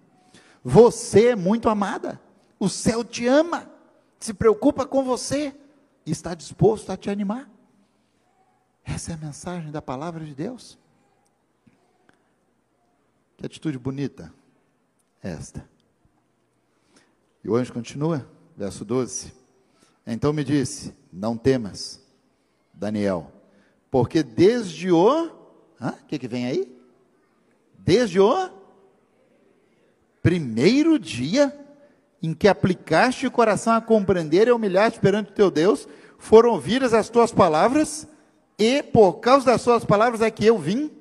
Você 0.63 1.29
é 1.29 1.35
muito 1.35 1.69
amada. 1.69 2.19
O 2.59 2.67
céu 2.67 3.03
te 3.03 3.25
ama, 3.25 3.69
se 4.19 4.33
preocupa 4.33 4.85
com 4.85 5.03
você 5.03 5.55
e 6.05 6.11
está 6.11 6.33
disposto 6.33 6.91
a 6.91 6.97
te 6.97 7.09
animar. 7.09 7.49
Essa 8.83 9.11
é 9.11 9.13
a 9.15 9.17
mensagem 9.17 9.71
da 9.71 9.81
palavra 9.81 10.25
de 10.25 10.35
Deus. 10.35 10.77
Que 13.37 13.45
atitude 13.45 13.77
bonita 13.77 14.33
esta. 15.21 15.67
E 17.43 17.49
o 17.49 17.55
anjo 17.55 17.71
continua, 17.71 18.29
verso 18.57 18.83
12. 18.83 19.33
Então 20.05 20.33
me 20.33 20.43
disse: 20.43 20.93
Não 21.11 21.37
temas, 21.37 22.01
Daniel, 22.73 23.31
porque 23.89 24.23
desde 24.23 24.91
o. 24.91 25.39
O 25.79 26.05
que, 26.07 26.19
que 26.19 26.27
vem 26.27 26.45
aí? 26.45 26.77
Desde 27.77 28.19
o 28.19 28.58
primeiro 30.21 30.97
dia 30.99 31.57
em 32.21 32.33
que 32.33 32.47
aplicaste 32.47 33.25
o 33.25 33.31
coração 33.31 33.73
a 33.73 33.81
compreender 33.81 34.47
e 34.47 34.51
humilhar-te 34.51 34.99
perante 34.99 35.31
o 35.31 35.35
teu 35.35 35.49
Deus, 35.49 35.87
foram 36.17 36.51
ouvidas 36.51 36.93
as 36.93 37.09
tuas 37.09 37.31
palavras, 37.31 38.07
e 38.57 38.83
por 38.83 39.13
causa 39.13 39.45
das 39.45 39.61
suas 39.61 39.85
palavras 39.85 40.21
é 40.21 40.29
que 40.29 40.45
eu 40.45 40.57
vim. 40.57 40.91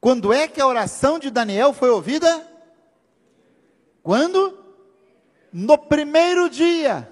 Quando 0.00 0.32
é 0.32 0.48
que 0.48 0.60
a 0.60 0.66
oração 0.66 1.18
de 1.18 1.30
Daniel 1.30 1.72
foi 1.72 1.90
ouvida? 1.90 2.44
Quando? 4.02 4.58
No 5.52 5.78
primeiro 5.78 6.50
dia. 6.50 7.08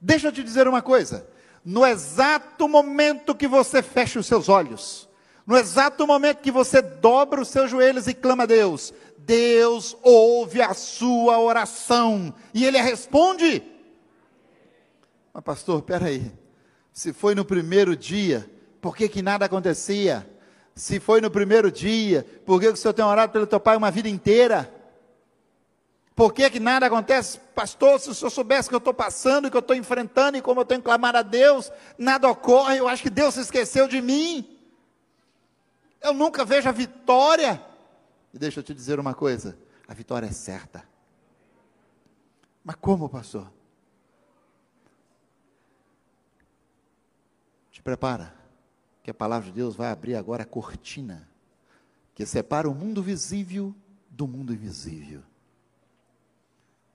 Deixa 0.00 0.28
eu 0.28 0.32
te 0.32 0.42
dizer 0.42 0.66
uma 0.66 0.80
coisa. 0.80 1.28
No 1.64 1.84
exato 1.84 2.68
momento 2.68 3.34
que 3.34 3.48
você 3.48 3.82
fecha 3.82 4.18
os 4.18 4.26
seus 4.26 4.48
olhos, 4.48 5.08
no 5.46 5.56
exato 5.56 6.06
momento 6.06 6.40
que 6.40 6.50
você 6.50 6.80
dobra 6.80 7.40
os 7.40 7.48
seus 7.48 7.70
joelhos 7.70 8.06
e 8.06 8.14
clama 8.14 8.44
a 8.44 8.46
Deus, 8.46 8.94
Deus 9.26 9.96
ouve 10.02 10.60
a 10.60 10.74
sua 10.74 11.38
oração 11.38 12.34
e 12.52 12.64
ele 12.64 12.80
responde. 12.80 13.62
Mas 15.32 15.42
pastor, 15.42 15.82
peraí, 15.82 16.30
se 16.92 17.12
foi 17.12 17.34
no 17.34 17.44
primeiro 17.44 17.96
dia, 17.96 18.48
por 18.80 18.96
que, 18.96 19.08
que 19.08 19.22
nada 19.22 19.46
acontecia? 19.46 20.28
Se 20.74 21.00
foi 21.00 21.20
no 21.20 21.30
primeiro 21.30 21.70
dia, 21.70 22.26
por 22.44 22.60
que, 22.60 22.66
que 22.66 22.74
o 22.74 22.76
senhor 22.76 22.92
tem 22.92 23.04
orado 23.04 23.32
pelo 23.32 23.46
teu 23.46 23.58
pai 23.58 23.76
uma 23.76 23.90
vida 23.90 24.08
inteira? 24.08 24.72
Por 26.14 26.32
que, 26.32 26.48
que 26.48 26.60
nada 26.60 26.86
acontece? 26.86 27.40
Pastor, 27.54 27.98
se 27.98 28.10
o 28.10 28.14
senhor 28.14 28.30
soubesse 28.30 28.68
que 28.68 28.74
eu 28.74 28.78
estou 28.78 28.94
passando, 28.94 29.50
que 29.50 29.56
eu 29.56 29.60
estou 29.60 29.74
enfrentando 29.74 30.36
e 30.36 30.42
como 30.42 30.60
eu 30.60 30.64
tenho 30.64 30.80
que 30.80 30.84
clamar 30.84 31.16
a 31.16 31.22
Deus, 31.22 31.72
nada 31.98 32.28
ocorre, 32.28 32.78
eu 32.78 32.86
acho 32.86 33.02
que 33.02 33.10
Deus 33.10 33.34
se 33.34 33.40
esqueceu 33.40 33.88
de 33.88 34.00
mim. 34.00 34.48
Eu 36.00 36.12
nunca 36.12 36.44
vejo 36.44 36.68
a 36.68 36.72
vitória. 36.72 37.60
E 38.34 38.38
deixa 38.38 38.58
eu 38.58 38.64
te 38.64 38.74
dizer 38.74 38.98
uma 38.98 39.14
coisa: 39.14 39.56
a 39.86 39.94
vitória 39.94 40.26
é 40.26 40.32
certa. 40.32 40.84
Mas 42.64 42.74
como, 42.76 43.08
pastor? 43.08 43.48
Te 47.70 47.80
prepara, 47.80 48.34
que 49.04 49.10
a 49.10 49.14
palavra 49.14 49.46
de 49.46 49.52
Deus 49.52 49.76
vai 49.76 49.90
abrir 49.90 50.16
agora 50.16 50.42
a 50.42 50.46
cortina 50.46 51.28
que 52.12 52.26
separa 52.26 52.68
o 52.68 52.74
mundo 52.74 53.02
visível 53.02 53.74
do 54.10 54.26
mundo 54.26 54.52
invisível. 54.52 55.22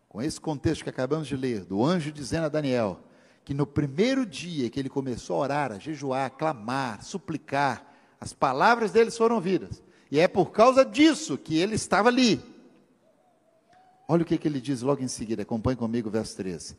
Com 0.08 0.22
esse 0.22 0.40
contexto 0.42 0.84
que 0.84 0.90
acabamos 0.90 1.28
de 1.28 1.38
ler, 1.38 1.64
do 1.66 1.86
anjo 1.86 2.12
dizendo 2.12 2.46
a 2.46 2.50
Daniel 2.50 3.02
que 3.46 3.54
no 3.54 3.66
primeiro 3.66 4.26
dia 4.26 4.70
que 4.70 4.80
ele 4.80 4.90
começou 4.90 5.38
a 5.38 5.40
orar, 5.40 5.72
a 5.72 5.80
jejuar, 5.80 6.26
a 6.26 6.30
clamar, 6.30 7.04
suplicar, 7.04 7.86
as 8.20 8.34
palavras 8.34 8.92
deles 8.92 9.18
foram 9.18 9.36
ouvidas. 9.36 9.84
E 10.12 10.20
é 10.20 10.28
por 10.28 10.52
causa 10.52 10.84
disso 10.84 11.38
que 11.38 11.58
ele 11.58 11.76
estava 11.76 12.10
ali. 12.10 12.42
Olha 14.08 14.24
o 14.24 14.26
que, 14.26 14.38
que 14.38 14.48
ele 14.48 14.60
diz 14.60 14.82
logo 14.82 15.04
em 15.04 15.08
seguida, 15.08 15.44
acompanhe 15.44 15.78
comigo 15.78 16.10
verso 16.10 16.36
13. 16.38 16.76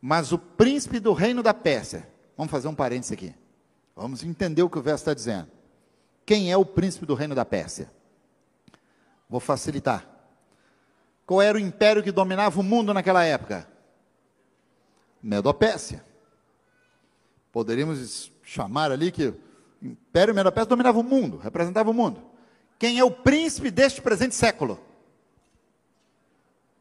Mas 0.00 0.32
o 0.32 0.38
príncipe 0.38 1.00
do 1.00 1.14
reino 1.14 1.42
da 1.42 1.54
Pérsia, 1.54 2.06
vamos 2.36 2.50
fazer 2.50 2.68
um 2.68 2.74
parênteses 2.74 3.12
aqui. 3.12 3.34
Vamos 3.96 4.22
entender 4.22 4.62
o 4.62 4.68
que 4.68 4.78
o 4.78 4.82
verso 4.82 5.02
está 5.02 5.14
dizendo. 5.14 5.48
Quem 6.26 6.52
é 6.52 6.56
o 6.56 6.64
príncipe 6.64 7.06
do 7.06 7.14
reino 7.14 7.34
da 7.34 7.44
Pérsia? 7.44 7.90
Vou 9.28 9.40
facilitar. 9.40 10.06
Qual 11.26 11.40
era 11.40 11.56
o 11.56 11.60
império 11.60 12.02
que 12.02 12.12
dominava 12.12 12.60
o 12.60 12.62
mundo 12.62 12.92
naquela 12.92 13.24
época? 13.24 13.66
Medo-Pérsia. 15.22 16.04
Poderíamos 17.50 18.30
chamar 18.42 18.92
ali 18.92 19.10
que 19.10 19.28
o 19.28 19.36
Império 19.80 20.34
Medo-Pérsia 20.34 20.68
dominava 20.68 20.98
o 20.98 21.02
mundo, 21.02 21.38
representava 21.38 21.90
o 21.90 21.94
mundo. 21.94 22.33
Quem 22.78 22.98
é 22.98 23.04
o 23.04 23.10
príncipe 23.10 23.70
deste 23.70 24.02
presente 24.02 24.34
século? 24.34 24.80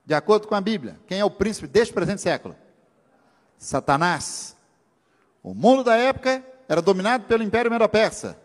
De 0.06 0.14
acordo 0.14 0.48
com 0.48 0.56
a 0.56 0.62
Bíblia, 0.62 1.00
quem 1.08 1.20
é 1.20 1.26
o 1.26 1.32
príncipe 1.32 1.68
deste 1.68 1.94
presente 1.94 2.22
século? 2.22 2.56
Satanás. 3.58 4.56
O 5.42 5.54
mundo 5.54 5.84
da 5.84 5.96
época 5.96 6.44
era 6.68 6.82
dominado 6.82 7.26
pelo 7.26 7.44
Império 7.44 7.72
Medo-Persa. 7.72 8.38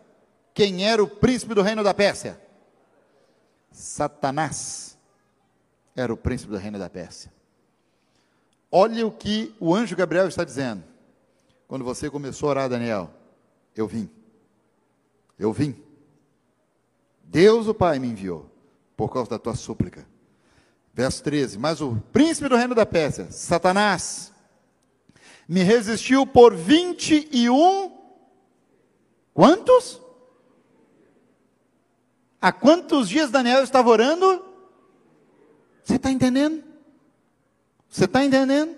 Quem 0.54 0.86
era 0.86 1.02
o 1.02 1.08
príncipe 1.08 1.54
do 1.54 1.62
reino 1.62 1.82
da 1.82 1.94
Pérsia? 1.94 2.40
Satanás 3.70 4.96
era 5.94 6.12
o 6.12 6.16
príncipe 6.16 6.52
do 6.52 6.58
reino 6.58 6.78
da 6.78 6.88
Pérsia. 6.88 7.32
Olha 8.70 9.06
o 9.06 9.10
que 9.10 9.54
o 9.58 9.74
anjo 9.74 9.96
Gabriel 9.96 10.28
está 10.28 10.44
dizendo. 10.44 10.84
Quando 11.66 11.84
você 11.84 12.10
começou 12.10 12.48
a 12.48 12.50
orar, 12.50 12.68
Daniel, 12.68 13.10
eu 13.74 13.86
vim. 13.86 14.08
Eu 15.38 15.52
vim. 15.52 15.76
Deus 17.30 17.68
o 17.68 17.74
Pai 17.74 17.98
me 17.98 18.08
enviou, 18.08 18.50
por 18.96 19.12
causa 19.12 19.30
da 19.30 19.38
tua 19.38 19.54
súplica. 19.54 20.06
Verso 20.94 21.22
13: 21.22 21.58
Mas 21.58 21.80
o 21.82 22.02
príncipe 22.10 22.48
do 22.48 22.56
reino 22.56 22.74
da 22.74 22.86
Pérsia, 22.86 23.30
Satanás, 23.30 24.32
me 25.46 25.62
resistiu 25.62 26.26
por 26.26 26.54
21. 26.54 27.92
Quantos? 29.34 30.00
Há 32.40 32.50
quantos 32.50 33.10
dias 33.10 33.30
Daniel 33.30 33.62
estava 33.62 33.90
orando? 33.90 34.42
Você 35.84 35.96
está 35.96 36.10
entendendo? 36.10 36.64
Você 37.90 38.06
está 38.06 38.24
entendendo? 38.24 38.74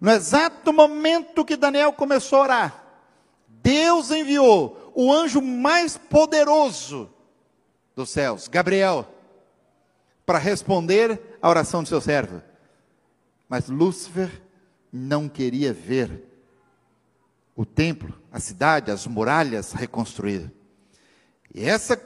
No 0.00 0.10
exato 0.10 0.72
momento 0.72 1.44
que 1.44 1.56
Daniel 1.56 1.92
começou 1.92 2.38
a 2.38 2.42
orar, 2.42 2.84
Deus 3.46 4.10
enviou 4.10 4.92
o 4.94 5.12
anjo 5.12 5.42
mais 5.42 5.98
poderoso 5.98 7.11
dos 7.94 8.10
céus, 8.10 8.48
Gabriel, 8.48 9.06
para 10.24 10.38
responder 10.38 11.38
à 11.40 11.48
oração 11.48 11.82
do 11.82 11.88
seu 11.88 12.00
servo. 12.00 12.42
Mas 13.48 13.68
Lúcifer 13.68 14.42
não 14.92 15.28
queria 15.28 15.72
ver 15.72 16.24
o 17.54 17.66
templo, 17.66 18.18
a 18.30 18.40
cidade, 18.40 18.90
as 18.90 19.06
muralhas 19.06 19.72
reconstruídas. 19.72 20.50
E 21.54 21.64
essa 21.64 22.00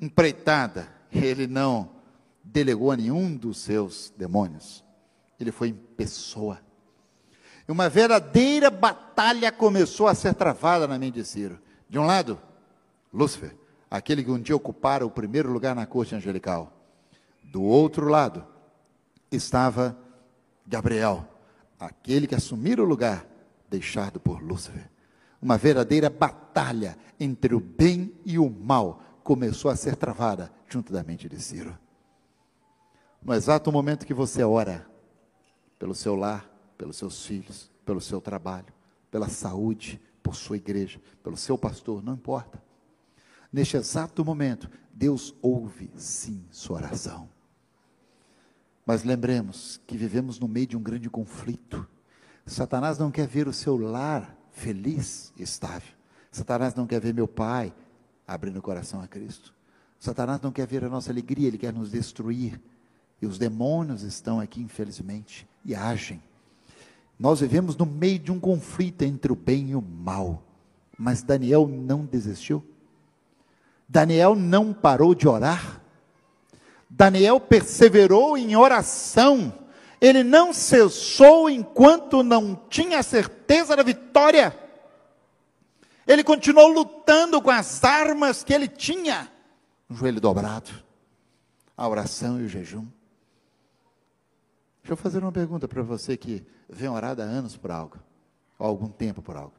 empreitada, 0.00 0.88
ele 1.12 1.46
não 1.46 1.90
delegou 2.42 2.90
a 2.90 2.96
nenhum 2.96 3.36
dos 3.36 3.58
seus 3.58 4.12
demônios. 4.16 4.84
Ele 5.38 5.52
foi 5.52 5.68
em 5.68 5.74
pessoa. 5.74 6.60
E 7.68 7.72
uma 7.72 7.88
verdadeira 7.88 8.68
batalha 8.68 9.52
começou 9.52 10.08
a 10.08 10.14
ser 10.14 10.34
travada 10.34 10.88
na 10.88 10.98
mente 10.98 11.14
de 11.14 11.24
Ciro. 11.24 11.60
De 11.88 11.98
um 11.98 12.04
lado, 12.04 12.40
Lúcifer 13.12 13.56
aquele 13.90 14.24
que 14.24 14.30
um 14.30 14.40
dia 14.40 14.56
ocupara 14.56 15.06
o 15.06 15.10
primeiro 15.10 15.52
lugar 15.52 15.74
na 15.74 15.86
corte 15.86 16.14
angelical. 16.14 16.72
Do 17.42 17.62
outro 17.62 18.08
lado 18.08 18.46
estava 19.30 19.96
Gabriel, 20.66 21.28
aquele 21.78 22.26
que 22.26 22.34
assumira 22.34 22.82
o 22.82 22.86
lugar 22.86 23.26
deixado 23.68 24.18
por 24.18 24.42
Lúcifer. 24.42 24.90
Uma 25.40 25.58
verdadeira 25.58 26.08
batalha 26.08 26.96
entre 27.20 27.54
o 27.54 27.60
bem 27.60 28.12
e 28.24 28.38
o 28.38 28.48
mal 28.48 29.02
começou 29.22 29.70
a 29.70 29.76
ser 29.76 29.96
travada 29.96 30.50
junto 30.68 30.92
da 30.92 31.02
mente 31.02 31.28
de 31.28 31.40
Ciro. 31.40 31.78
No 33.22 33.34
exato 33.34 33.70
momento 33.70 34.06
que 34.06 34.14
você 34.14 34.42
ora 34.42 34.86
pelo 35.78 35.94
seu 35.94 36.14
lar, 36.14 36.48
pelos 36.78 36.96
seus 36.96 37.26
filhos, 37.26 37.70
pelo 37.84 38.00
seu 38.00 38.20
trabalho, 38.20 38.72
pela 39.10 39.28
saúde, 39.28 40.00
por 40.22 40.34
sua 40.34 40.56
igreja, 40.56 41.00
pelo 41.22 41.36
seu 41.36 41.58
pastor, 41.58 42.02
não 42.02 42.14
importa. 42.14 42.63
Neste 43.54 43.76
exato 43.76 44.24
momento, 44.24 44.68
Deus 44.92 45.32
ouve 45.40 45.88
sim 45.94 46.44
sua 46.50 46.78
oração. 46.78 47.28
Mas 48.84 49.04
lembremos 49.04 49.80
que 49.86 49.96
vivemos 49.96 50.40
no 50.40 50.48
meio 50.48 50.66
de 50.66 50.76
um 50.76 50.82
grande 50.82 51.08
conflito. 51.08 51.86
Satanás 52.44 52.98
não 52.98 53.12
quer 53.12 53.28
ver 53.28 53.46
o 53.46 53.52
seu 53.52 53.76
lar 53.76 54.36
feliz 54.50 55.32
e 55.36 55.44
estável. 55.44 55.94
Satanás 56.32 56.74
não 56.74 56.84
quer 56.84 57.00
ver 57.00 57.14
meu 57.14 57.28
pai 57.28 57.72
abrindo 58.26 58.56
o 58.56 58.62
coração 58.62 59.00
a 59.00 59.06
Cristo. 59.06 59.54
Satanás 60.00 60.40
não 60.40 60.50
quer 60.50 60.66
ver 60.66 60.82
a 60.82 60.88
nossa 60.88 61.12
alegria, 61.12 61.46
ele 61.46 61.56
quer 61.56 61.72
nos 61.72 61.92
destruir. 61.92 62.60
E 63.22 63.26
os 63.26 63.38
demônios 63.38 64.02
estão 64.02 64.40
aqui, 64.40 64.62
infelizmente, 64.62 65.48
e 65.64 65.76
agem. 65.76 66.20
Nós 67.16 67.38
vivemos 67.38 67.76
no 67.76 67.86
meio 67.86 68.18
de 68.18 68.32
um 68.32 68.40
conflito 68.40 69.02
entre 69.02 69.30
o 69.30 69.36
bem 69.36 69.70
e 69.70 69.76
o 69.76 69.80
mal. 69.80 70.42
Mas 70.98 71.22
Daniel 71.22 71.68
não 71.68 72.04
desistiu. 72.04 72.73
Daniel 73.88 74.34
não 74.34 74.72
parou 74.72 75.14
de 75.14 75.28
orar. 75.28 75.80
Daniel 76.88 77.40
perseverou 77.40 78.38
em 78.38 78.54
oração, 78.54 79.52
ele 80.00 80.22
não 80.22 80.52
cessou 80.52 81.50
enquanto 81.50 82.22
não 82.22 82.54
tinha 82.68 83.02
certeza 83.02 83.74
da 83.74 83.82
vitória. 83.82 84.56
Ele 86.06 86.22
continuou 86.22 86.68
lutando 86.68 87.40
com 87.40 87.50
as 87.50 87.82
armas 87.82 88.44
que 88.44 88.52
ele 88.52 88.68
tinha, 88.68 89.32
o 89.88 89.94
joelho 89.94 90.20
dobrado, 90.20 90.70
a 91.76 91.88
oração 91.88 92.40
e 92.40 92.44
o 92.44 92.48
jejum. 92.48 92.86
Deixa 94.82 94.92
eu 94.92 94.96
fazer 94.96 95.18
uma 95.22 95.32
pergunta 95.32 95.66
para 95.66 95.82
você 95.82 96.16
que 96.16 96.46
vem 96.68 96.88
orar 96.88 97.18
há 97.18 97.22
anos 97.22 97.56
por 97.56 97.70
algo, 97.70 97.96
ou 98.58 98.66
algum 98.66 98.88
tempo 98.88 99.22
por 99.22 99.34
algo. 99.36 99.54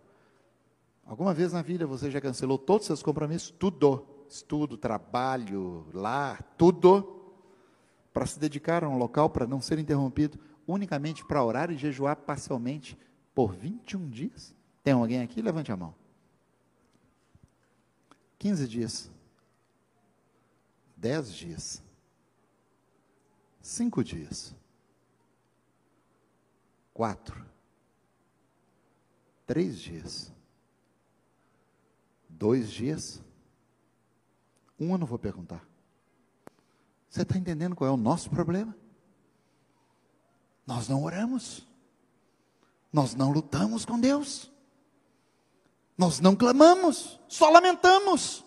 Alguma 1.06 1.34
vez 1.34 1.52
na 1.52 1.62
vida 1.62 1.86
você 1.86 2.10
já 2.10 2.22
cancelou 2.22 2.58
todos 2.58 2.84
os 2.84 2.88
seus 2.88 3.04
compromissos? 3.04 3.50
Tudo. 3.50 4.15
Estudo, 4.28 4.78
trabalho, 4.78 5.86
lar, 5.94 6.42
tudo 6.58 7.16
para 8.14 8.26
se 8.26 8.40
dedicar 8.40 8.84
a 8.84 8.90
um 8.90 8.98
local 8.98 9.30
para 9.30 9.46
não 9.46 9.60
ser 9.60 9.78
interrompido, 9.78 10.40
unicamente 10.66 11.26
para 11.26 11.44
orar 11.44 11.70
e 11.70 11.78
jejuar 11.78 12.16
parcialmente 12.16 12.98
por 13.34 13.54
21 13.54 14.10
dias? 14.10 14.56
Tem 14.84 14.94
alguém 14.94 15.22
aqui? 15.22 15.42
Levante 15.42 15.72
a 15.72 15.78
mão. 15.78 15.94
15 18.40 18.68
dias. 18.68 19.12
10 20.96 21.34
dias. 21.34 21.84
5 23.62 24.04
dias. 24.04 24.56
4. 26.94 27.46
3 29.46 29.80
dias. 29.80 30.32
2 32.30 32.72
dias. 32.72 33.25
Um 34.80 34.92
eu 34.92 34.98
não 34.98 35.08
vou 35.08 35.18
perguntar. 35.18 35.66
Você 37.10 37.22
está 37.22 37.38
entendendo 37.38 37.76
qual 37.76 37.90
é 37.90 37.94
o 37.94 37.98
nosso 37.98 38.30
problema? 38.30 38.76
Nós 40.68 40.90
não 40.90 41.04
oramos, 41.04 41.66
nós 42.92 43.16
não 43.16 43.32
lutamos 43.32 43.86
com 43.86 44.00
Deus, 44.00 44.52
nós 45.98 46.20
não 46.20 46.36
clamamos, 46.36 47.20
só 47.28 47.50
lamentamos. 47.50 48.44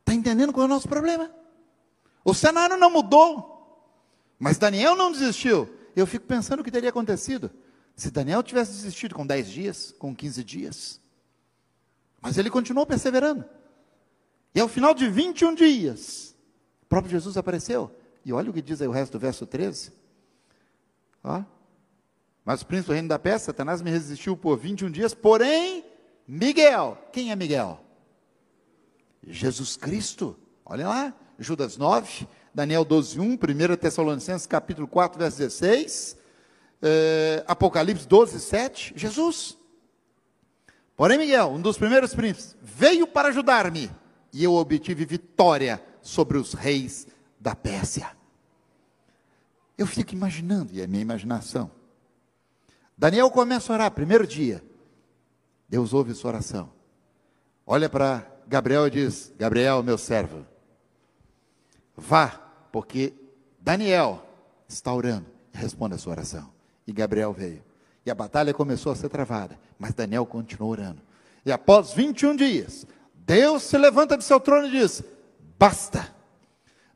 Está 0.00 0.14
entendendo 0.14 0.52
qual 0.52 0.64
é 0.64 0.66
o 0.66 0.70
nosso 0.70 0.88
problema? 0.88 1.30
O 2.24 2.34
cenário 2.34 2.76
não 2.76 2.90
mudou, 2.90 3.86
mas 4.38 4.58
Daniel 4.58 4.96
não 4.96 5.12
desistiu. 5.12 5.68
Eu 5.94 6.06
fico 6.06 6.26
pensando 6.26 6.60
o 6.60 6.64
que 6.64 6.70
teria 6.70 6.90
acontecido 6.90 7.50
se 7.94 8.10
Daniel 8.10 8.42
tivesse 8.42 8.72
desistido 8.72 9.14
com 9.14 9.26
10 9.26 9.50
dias, 9.50 9.94
com 9.98 10.16
15 10.16 10.42
dias. 10.42 11.00
Mas 12.20 12.38
ele 12.38 12.50
continuou 12.50 12.86
perseverando. 12.86 13.44
E 14.54 14.60
ao 14.60 14.68
final 14.68 14.94
de 14.94 15.08
21 15.08 15.54
dias, 15.54 16.34
próprio 16.88 17.12
Jesus 17.12 17.36
apareceu. 17.36 17.90
E 18.24 18.32
olha 18.32 18.50
o 18.50 18.52
que 18.52 18.60
diz 18.60 18.82
aí 18.82 18.88
o 18.88 18.92
resto 18.92 19.12
do 19.12 19.18
verso 19.18 19.46
13. 19.46 19.92
Ó. 21.22 21.42
Mas 22.44 22.62
o 22.62 22.66
príncipe 22.66 22.88
do 22.88 22.94
reino 22.94 23.08
da 23.08 23.18
peste, 23.18 23.46
Satanás 23.46 23.80
me 23.80 23.90
resistiu 23.90 24.36
por 24.36 24.58
21 24.58 24.90
dias, 24.90 25.14
porém, 25.14 25.84
Miguel. 26.26 26.98
Quem 27.12 27.30
é 27.30 27.36
Miguel? 27.36 27.80
Jesus 29.26 29.76
Cristo. 29.76 30.36
Olha 30.64 30.88
lá, 30.88 31.14
Judas 31.38 31.76
9, 31.76 32.26
Daniel 32.54 32.84
12, 32.84 33.20
1, 33.20 33.32
1 33.32 33.38
Tessalonicenses 33.76 34.46
capítulo 34.46 34.86
4, 34.86 35.18
verso 35.18 35.38
16, 35.38 36.16
eh, 36.82 37.44
Apocalipse 37.46 38.06
12, 38.06 38.40
7, 38.40 38.92
Jesus. 38.96 39.56
Porém, 40.96 41.18
Miguel, 41.18 41.48
um 41.48 41.60
dos 41.60 41.78
primeiros 41.78 42.14
príncipes, 42.14 42.56
veio 42.62 43.06
para 43.06 43.28
ajudar-me, 43.28 43.90
e 44.32 44.44
eu 44.44 44.54
obtive 44.54 45.04
vitória 45.04 45.82
sobre 46.02 46.38
os 46.38 46.54
reis 46.54 47.06
da 47.38 47.54
Pérsia. 47.54 48.10
Eu 49.76 49.86
fico 49.86 50.12
imaginando, 50.12 50.72
e 50.72 50.80
é 50.80 50.86
minha 50.86 51.02
imaginação. 51.02 51.70
Daniel 52.96 53.30
começa 53.30 53.72
a 53.72 53.74
orar, 53.74 53.90
primeiro 53.90 54.26
dia. 54.26 54.62
Deus 55.68 55.94
ouve 55.94 56.12
sua 56.14 56.32
oração. 56.32 56.70
Olha 57.66 57.88
para 57.88 58.26
Gabriel 58.46 58.86
e 58.88 58.90
diz: 58.90 59.32
Gabriel, 59.38 59.82
meu 59.82 59.96
servo, 59.96 60.44
vá, 61.96 62.28
porque 62.70 63.14
Daniel 63.60 64.26
está 64.68 64.92
orando. 64.92 65.26
Responda 65.52 65.94
a 65.94 65.98
sua 65.98 66.12
oração. 66.12 66.52
E 66.86 66.92
Gabriel 66.92 67.32
veio. 67.32 67.62
E 68.04 68.10
a 68.10 68.14
batalha 68.14 68.52
começou 68.52 68.92
a 68.92 68.96
ser 68.96 69.08
travada, 69.08 69.58
mas 69.78 69.94
Daniel 69.94 70.26
continuou 70.26 70.72
orando. 70.72 71.00
E 71.44 71.52
após 71.52 71.92
21 71.92 72.36
dias, 72.36 72.86
Deus 73.26 73.62
se 73.62 73.76
levanta 73.78 74.16
de 74.16 74.24
seu 74.24 74.40
trono 74.40 74.66
e 74.66 74.70
diz: 74.70 75.02
basta. 75.58 76.20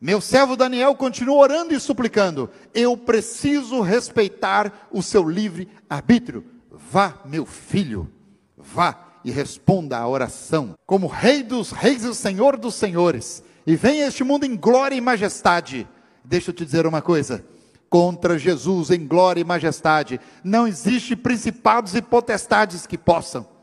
Meu 0.01 0.21
servo 0.21 0.57
Daniel 0.57 0.95
continua 0.95 1.37
orando 1.37 1.73
e 1.73 1.81
suplicando: 1.81 2.51
Eu 2.75 2.97
preciso 2.97 3.81
respeitar 3.81 4.89
o 4.91 5.03
seu 5.03 5.29
livre 5.29 5.69
arbítrio. 5.89 6.45
Vá, 6.71 7.15
meu 7.25 7.47
filho, 7.47 8.11
vá 8.57 8.99
e 9.25 9.31
responda 9.31 9.97
à 9.97 10.07
oração, 10.07 10.75
como 10.85 11.07
Rei 11.07 11.43
dos 11.43 11.71
Reis 11.71 12.05
e 12.05 12.15
Senhor 12.15 12.59
dos 12.59 12.75
Senhores, 12.75 13.43
e 13.67 13.75
venha 13.77 14.07
este 14.07 14.23
mundo 14.23 14.45
em 14.45 14.55
glória 14.55 14.95
e 14.95 15.01
majestade. 15.01 15.89
Deixa 16.23 16.51
eu 16.51 16.55
te 16.55 16.65
dizer 16.65 16.87
uma 16.87 17.01
coisa: 17.01 17.45
contra 17.89 18.39
Jesus 18.39 18.91
em 18.91 19.07
glória 19.07 19.41
e 19.41 19.45
majestade, 19.45 20.21
não 20.43 20.67
existe 20.67 21.17
principados 21.17 21.95
e 21.95 22.03
potestades 22.03 22.87
que 22.87 22.99
possam. 22.99 23.54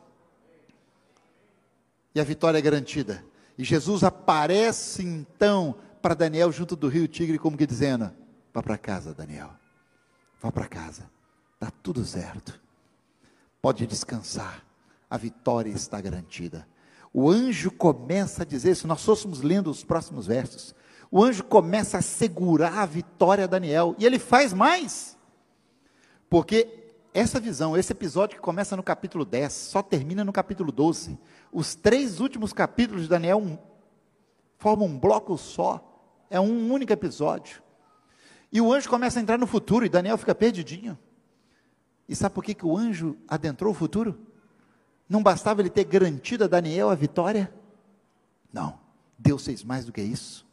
E 2.14 2.20
a 2.20 2.24
vitória 2.24 2.58
é 2.58 2.62
garantida. 2.62 3.24
E 3.58 3.64
Jesus 3.64 4.04
aparece 4.04 5.04
então 5.04 5.76
para 6.02 6.14
Daniel 6.14 6.52
junto 6.52 6.76
do 6.76 6.88
rio 6.88 7.08
Tigre, 7.08 7.38
como 7.38 7.58
que 7.58 7.66
dizendo: 7.66 8.12
Vá 8.54 8.62
para 8.62 8.78
casa, 8.78 9.14
Daniel. 9.14 9.52
Vá 10.42 10.52
para 10.52 10.68
casa. 10.68 11.10
Está 11.54 11.72
tudo 11.84 12.04
certo. 12.04 12.60
Pode 13.62 13.86
descansar. 13.86 14.64
A 15.10 15.18
vitória 15.18 15.70
está 15.70 16.02
garantida. 16.02 16.68
O 17.14 17.30
anjo 17.30 17.70
começa 17.70 18.44
a 18.44 18.46
dizer, 18.46 18.76
se 18.76 18.88
nós 18.88 19.04
fôssemos 19.04 19.42
lendo 19.42 19.70
os 19.70 19.84
próximos 19.84 20.26
versos, 20.26 20.74
o 21.12 21.22
anjo 21.22 21.44
começa 21.44 21.98
a 21.98 22.02
segurar 22.02 22.80
a 22.80 22.86
vitória 22.86 23.44
a 23.44 23.48
Daniel. 23.48 23.94
E 24.00 24.06
ele 24.06 24.18
faz 24.18 24.54
mais. 24.54 25.18
Porque 26.30 26.96
essa 27.14 27.40
visão, 27.40 27.76
esse 27.76 27.92
episódio 27.92 28.38
que 28.38 28.42
começa 28.42 28.78
no 28.78 28.84
capítulo 28.84 29.26
10, 29.26 29.52
só 29.52 29.84
termina 29.84 30.24
no 30.24 30.32
capítulo 30.32 30.72
12. 30.72 31.20
Os 31.52 31.76
três 31.76 32.20
últimos 32.20 32.54
capítulos 32.54 33.04
de 33.04 33.10
Daniel 33.10 33.60
formam 34.58 34.88
um 34.88 34.98
bloco 34.98 35.38
só. 35.38 35.88
É 36.30 36.40
um 36.40 36.72
único 36.72 36.94
episódio. 36.94 37.62
E 38.52 38.62
o 38.62 38.72
anjo 38.72 38.90
começa 38.90 39.20
a 39.20 39.22
entrar 39.22 39.38
no 39.38 39.48
futuro 39.48 39.86
e 39.86 39.90
Daniel 39.90 40.18
fica 40.18 40.36
perdidinho. 40.36 40.98
E 42.08 42.16
sabe 42.16 42.36
por 42.36 42.44
que, 42.44 42.54
que 42.54 42.66
o 42.66 42.78
anjo 42.78 43.18
adentrou 43.28 43.72
o 43.72 43.76
futuro? 43.76 44.20
Não 45.08 45.22
bastava 45.22 45.62
ele 45.62 45.70
ter 45.70 45.84
garantido 45.84 46.44
a 46.44 46.48
Daniel 46.48 46.90
a 46.90 46.96
vitória? 46.96 47.54
Não. 48.52 48.80
Deus 49.18 49.46
fez 49.46 49.64
mais 49.64 49.86
do 49.86 49.92
que 49.92 50.02
isso. 50.02 50.48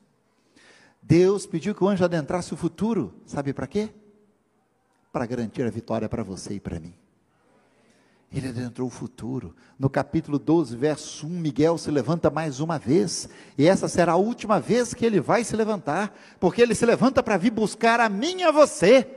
Deus 1.03 1.47
pediu 1.47 1.75
que 1.75 1.83
o 1.83 1.89
anjo 1.89 2.05
adentrasse 2.05 2.53
o 2.53 2.57
futuro. 2.57 3.15
Sabe 3.25 3.53
para 3.53 3.67
quê? 3.67 3.91
Para 5.13 5.27
garantir 5.27 5.63
a 5.63 5.71
vitória 5.71 6.09
para 6.09 6.23
você 6.23 6.55
e 6.55 6.61
para 6.61 6.79
mim. 6.79 6.95
Ele 8.31 8.49
adentrou 8.49 8.89
o 8.89 8.91
futuro. 8.91 9.55
No 9.79 9.89
capítulo 9.89 10.39
12, 10.39 10.77
verso 10.77 11.27
1, 11.27 11.31
Miguel 11.31 11.79
se 11.79 11.91
levanta 11.91 12.29
mais 12.29 12.61
uma 12.61 12.79
vez, 12.79 13.29
e 13.57 13.67
essa 13.67 13.89
será 13.89 14.13
a 14.13 14.17
última 14.17 14.61
vez 14.61 14.93
que 14.93 15.05
ele 15.05 15.19
vai 15.19 15.45
se 15.45 15.57
levantar, 15.57 16.15
porque 16.39 16.61
ele 16.61 16.75
se 16.75 16.85
levanta 16.85 17.23
para 17.23 17.39
vir 17.39 17.51
buscar 17.51 18.01
a 18.01 18.09
mim 18.09 18.41
e 18.41 18.45
a 18.45 18.51
você, 18.51 19.09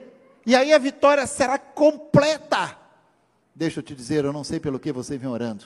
e 0.45 0.55
aí 0.55 0.71
a 0.71 0.77
vitória 0.77 1.27
será 1.27 1.59
completa. 1.59 2.77
Deixa 3.53 3.79
eu 3.79 3.83
te 3.83 3.93
dizer, 3.93 4.23
eu 4.23 4.31
não 4.31 4.45
sei 4.45 4.61
pelo 4.61 4.79
que 4.79 4.93
você 4.93 5.17
vem 5.17 5.29
orando, 5.29 5.65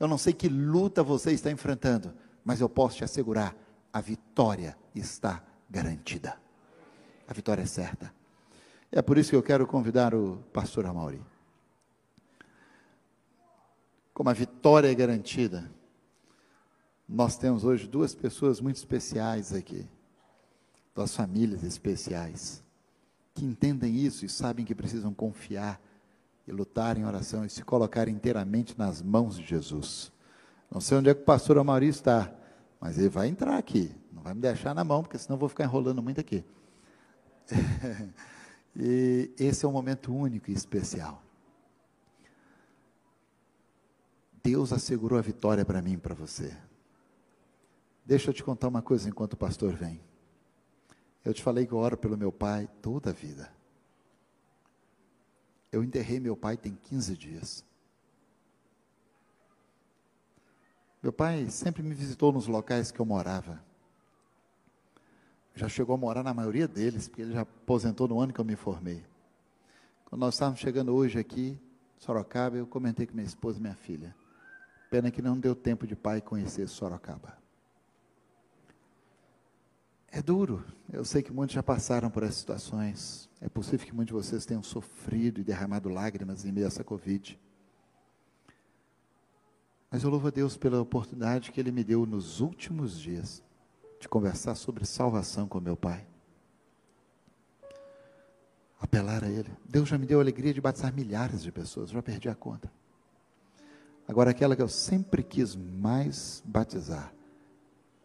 eu 0.00 0.08
não 0.08 0.18
sei 0.18 0.32
que 0.32 0.48
luta 0.48 1.02
você 1.02 1.30
está 1.30 1.50
enfrentando, 1.50 2.12
mas 2.44 2.60
eu 2.60 2.68
posso 2.68 2.96
te 2.96 3.04
assegurar: 3.04 3.54
a 3.92 4.00
vitória 4.00 4.76
está 4.94 5.40
garantida. 5.70 6.34
A 7.28 7.32
vitória 7.32 7.62
é 7.62 7.66
certa. 7.66 8.12
É 8.90 9.00
por 9.00 9.16
isso 9.16 9.30
que 9.30 9.36
eu 9.36 9.42
quero 9.42 9.64
convidar 9.64 10.12
o 10.12 10.38
pastor 10.52 10.84
Amauri 10.86 11.22
como 14.20 14.28
a 14.28 14.34
vitória 14.34 14.92
é 14.92 14.94
garantida, 14.94 15.70
nós 17.08 17.38
temos 17.38 17.64
hoje 17.64 17.88
duas 17.88 18.14
pessoas 18.14 18.60
muito 18.60 18.76
especiais 18.76 19.54
aqui, 19.54 19.88
duas 20.94 21.16
famílias 21.16 21.62
especiais, 21.62 22.62
que 23.32 23.46
entendem 23.46 23.96
isso 23.96 24.26
e 24.26 24.28
sabem 24.28 24.66
que 24.66 24.74
precisam 24.74 25.14
confiar 25.14 25.80
e 26.46 26.52
lutar 26.52 26.98
em 26.98 27.06
oração 27.06 27.46
e 27.46 27.48
se 27.48 27.64
colocar 27.64 28.08
inteiramente 28.08 28.78
nas 28.78 29.00
mãos 29.00 29.38
de 29.38 29.46
Jesus. 29.46 30.12
Não 30.70 30.82
sei 30.82 30.98
onde 30.98 31.08
é 31.08 31.14
que 31.14 31.22
o 31.22 31.24
pastor 31.24 31.56
Amaury 31.56 31.88
está, 31.88 32.30
mas 32.78 32.98
ele 32.98 33.08
vai 33.08 33.26
entrar 33.26 33.56
aqui, 33.56 33.90
não 34.12 34.22
vai 34.22 34.34
me 34.34 34.42
deixar 34.42 34.74
na 34.74 34.84
mão, 34.84 35.02
porque 35.02 35.16
senão 35.16 35.36
eu 35.36 35.40
vou 35.40 35.48
ficar 35.48 35.64
enrolando 35.64 36.02
muito 36.02 36.20
aqui. 36.20 36.44
e 38.76 39.30
esse 39.38 39.64
é 39.64 39.68
um 39.68 39.72
momento 39.72 40.14
único 40.14 40.50
e 40.50 40.52
especial. 40.52 41.22
Deus 44.42 44.72
assegurou 44.72 45.18
a 45.18 45.22
vitória 45.22 45.64
para 45.64 45.82
mim 45.82 45.92
e 45.92 45.98
para 45.98 46.14
você. 46.14 46.56
Deixa 48.04 48.30
eu 48.30 48.34
te 48.34 48.42
contar 48.42 48.68
uma 48.68 48.82
coisa 48.82 49.08
enquanto 49.08 49.34
o 49.34 49.36
pastor 49.36 49.74
vem. 49.74 50.00
Eu 51.24 51.34
te 51.34 51.42
falei 51.42 51.66
que 51.66 51.72
eu 51.72 51.78
oro 51.78 51.96
pelo 51.96 52.16
meu 52.16 52.32
pai 52.32 52.68
toda 52.80 53.10
a 53.10 53.12
vida. 53.12 53.52
Eu 55.70 55.84
enterrei 55.84 56.18
meu 56.18 56.36
pai 56.36 56.56
tem 56.56 56.74
15 56.74 57.16
dias. 57.16 57.64
Meu 61.02 61.12
pai 61.12 61.48
sempre 61.48 61.82
me 61.82 61.94
visitou 61.94 62.32
nos 62.32 62.46
locais 62.46 62.90
que 62.90 63.00
eu 63.00 63.06
morava. 63.06 63.62
Já 65.54 65.68
chegou 65.68 65.94
a 65.94 65.98
morar 65.98 66.22
na 66.22 66.34
maioria 66.34 66.66
deles, 66.66 67.08
porque 67.08 67.22
ele 67.22 67.32
já 67.32 67.42
aposentou 67.42 68.08
no 68.08 68.20
ano 68.20 68.32
que 68.32 68.40
eu 68.40 68.44
me 68.44 68.56
formei. 68.56 69.04
Quando 70.06 70.20
nós 70.20 70.34
estávamos 70.34 70.60
chegando 70.60 70.94
hoje 70.94 71.18
aqui, 71.18 71.58
Sorocaba, 71.98 72.56
eu 72.56 72.66
comentei 72.66 73.06
com 73.06 73.14
minha 73.14 73.26
esposa 73.26 73.58
e 73.58 73.62
minha 73.62 73.74
filha. 73.74 74.14
Pena 74.90 75.10
que 75.10 75.22
não 75.22 75.38
deu 75.38 75.54
tempo 75.54 75.86
de 75.86 75.94
pai 75.94 76.20
conhecer 76.20 76.68
Sorocaba. 76.68 77.38
É 80.08 80.20
duro. 80.20 80.64
Eu 80.92 81.04
sei 81.04 81.22
que 81.22 81.32
muitos 81.32 81.54
já 81.54 81.62
passaram 81.62 82.10
por 82.10 82.24
essas 82.24 82.36
situações. 82.38 83.30
É 83.40 83.48
possível 83.48 83.86
que 83.86 83.94
muitos 83.94 84.14
de 84.14 84.26
vocês 84.26 84.44
tenham 84.44 84.62
sofrido 84.64 85.40
e 85.40 85.44
derramado 85.44 85.88
lágrimas 85.88 86.44
em 86.44 86.50
meio 86.50 86.66
a 86.66 86.68
essa 86.68 86.82
Covid. 86.82 87.38
Mas 89.88 90.02
eu 90.02 90.10
louvo 90.10 90.26
a 90.26 90.30
Deus 90.30 90.56
pela 90.56 90.80
oportunidade 90.80 91.52
que 91.52 91.60
Ele 91.60 91.70
me 91.70 91.84
deu 91.84 92.04
nos 92.04 92.40
últimos 92.40 92.98
dias 92.98 93.42
de 94.00 94.08
conversar 94.08 94.56
sobre 94.56 94.84
salvação 94.84 95.46
com 95.46 95.60
meu 95.60 95.76
Pai. 95.76 96.04
Apelar 98.80 99.22
a 99.22 99.28
Ele. 99.28 99.50
Deus 99.68 99.88
já 99.88 99.96
me 99.96 100.06
deu 100.06 100.18
a 100.18 100.22
alegria 100.22 100.52
de 100.52 100.60
batizar 100.60 100.92
milhares 100.92 101.42
de 101.42 101.52
pessoas, 101.52 101.90
já 101.90 102.02
perdi 102.02 102.28
a 102.28 102.34
conta. 102.34 102.70
Agora, 104.10 104.32
aquela 104.32 104.56
que 104.56 104.62
eu 104.62 104.66
sempre 104.66 105.22
quis 105.22 105.54
mais 105.54 106.42
batizar, 106.44 107.14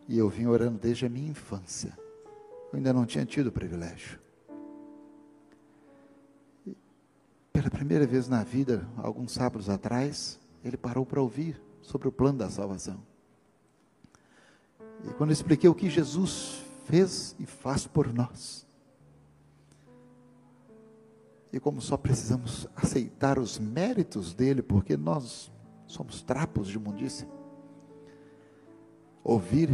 e 0.07 0.15
eu 0.15 0.29
vim 0.29 0.45
orando 0.45 0.77
desde 0.77 1.03
a 1.03 1.09
minha 1.09 1.31
infância, 1.31 1.97
eu 2.71 2.77
ainda 2.77 2.93
não 2.93 3.07
tinha 3.07 3.25
tido 3.25 3.47
o 3.47 3.51
privilégio. 3.51 4.19
E, 6.63 6.77
pela 7.51 7.71
primeira 7.71 8.05
vez 8.05 8.29
na 8.29 8.43
vida, 8.43 8.87
alguns 8.97 9.31
sábados 9.31 9.67
atrás, 9.67 10.39
ele 10.63 10.77
parou 10.77 11.07
para 11.07 11.19
ouvir 11.19 11.59
sobre 11.81 12.07
o 12.07 12.11
plano 12.11 12.37
da 12.37 12.51
salvação. 12.51 13.01
E 15.09 15.13
quando 15.13 15.31
eu 15.31 15.33
expliquei 15.33 15.67
o 15.67 15.73
que 15.73 15.89
Jesus 15.89 16.63
fez 16.85 17.35
e 17.39 17.47
faz 17.47 17.87
por 17.87 18.13
nós, 18.13 18.67
e 21.51 21.59
como 21.59 21.81
só 21.81 21.97
precisamos 21.97 22.67
aceitar 22.75 23.39
os 23.39 23.57
méritos 23.57 24.35
dele, 24.35 24.61
porque 24.61 24.95
nós 24.95 25.49
somos 25.87 26.21
trapos 26.21 26.67
de 26.67 26.75
imundícia. 26.75 27.27
Ouvir, 29.23 29.69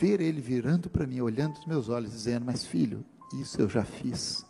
ver 0.00 0.20
ele 0.20 0.40
virando 0.40 0.88
para 0.88 1.06
mim, 1.06 1.20
olhando 1.20 1.56
nos 1.56 1.66
meus 1.66 1.88
olhos, 1.88 2.12
dizendo: 2.12 2.44
Mas 2.44 2.64
filho, 2.64 3.04
isso 3.40 3.60
eu 3.60 3.68
já 3.68 3.84
fiz. 3.84 4.44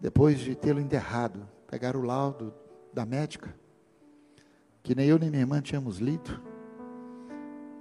Depois 0.00 0.38
de 0.38 0.54
tê-lo 0.54 0.80
enterrado, 0.80 1.48
pegar 1.66 1.96
o 1.96 2.02
laudo 2.02 2.52
da 2.92 3.06
médica, 3.06 3.54
que 4.82 4.94
nem 4.94 5.06
eu 5.06 5.18
nem 5.18 5.30
minha 5.30 5.42
irmã 5.42 5.60
tínhamos 5.60 5.98
lido, 5.98 6.40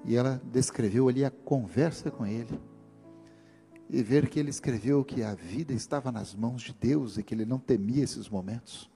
e 0.06 0.16
ela 0.16 0.42
descreveu 0.46 1.10
ali 1.10 1.26
a 1.26 1.32
conversa 1.32 2.10
com 2.10 2.26
ele, 2.26 2.60
e 3.90 4.02
ver 4.02 4.30
que 4.30 4.40
ele 4.40 4.50
escreveu 4.50 5.04
que 5.04 5.24
a 5.24 5.36
vida 5.36 5.74
estava 5.74 6.12
nas 6.12 6.34
mãos 6.34 6.62
de 6.62 6.74
Deus 6.74 7.18
e 7.18 7.24
que 7.24 7.34
ele 7.34 7.46
não 7.46 7.60
temia 7.60 8.04
esses 8.04 8.28
momentos. 8.30 8.90